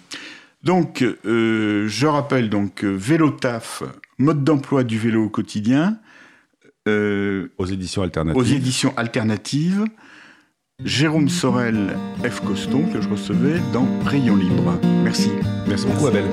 Donc, 0.63 1.03
euh, 1.25 1.85
je 1.87 2.07
rappelle 2.07 2.49
donc 2.49 2.83
Vélo 2.83 3.29
Taf, 3.31 3.83
mode 4.17 4.43
d'emploi 4.43 4.83
du 4.83 4.97
vélo 4.97 5.25
au 5.25 5.29
quotidien, 5.29 5.97
euh, 6.87 7.47
Aux 7.57 7.65
éditions 7.65 8.01
alternatives. 8.01 8.41
aux 8.41 8.45
éditions 8.45 8.93
alternatives. 8.97 9.83
Jérôme 10.83 11.29
Sorel, 11.29 11.95
F. 12.21 12.41
Coston, 12.41 12.83
que 12.91 12.99
je 12.99 13.07
recevais 13.07 13.61
dans 13.71 13.87
Rayon 14.03 14.35
Libre. 14.35 14.77
Merci. 15.03 15.31
Merci 15.67 15.87
beaucoup, 15.87 16.07
Abel. 16.07 16.25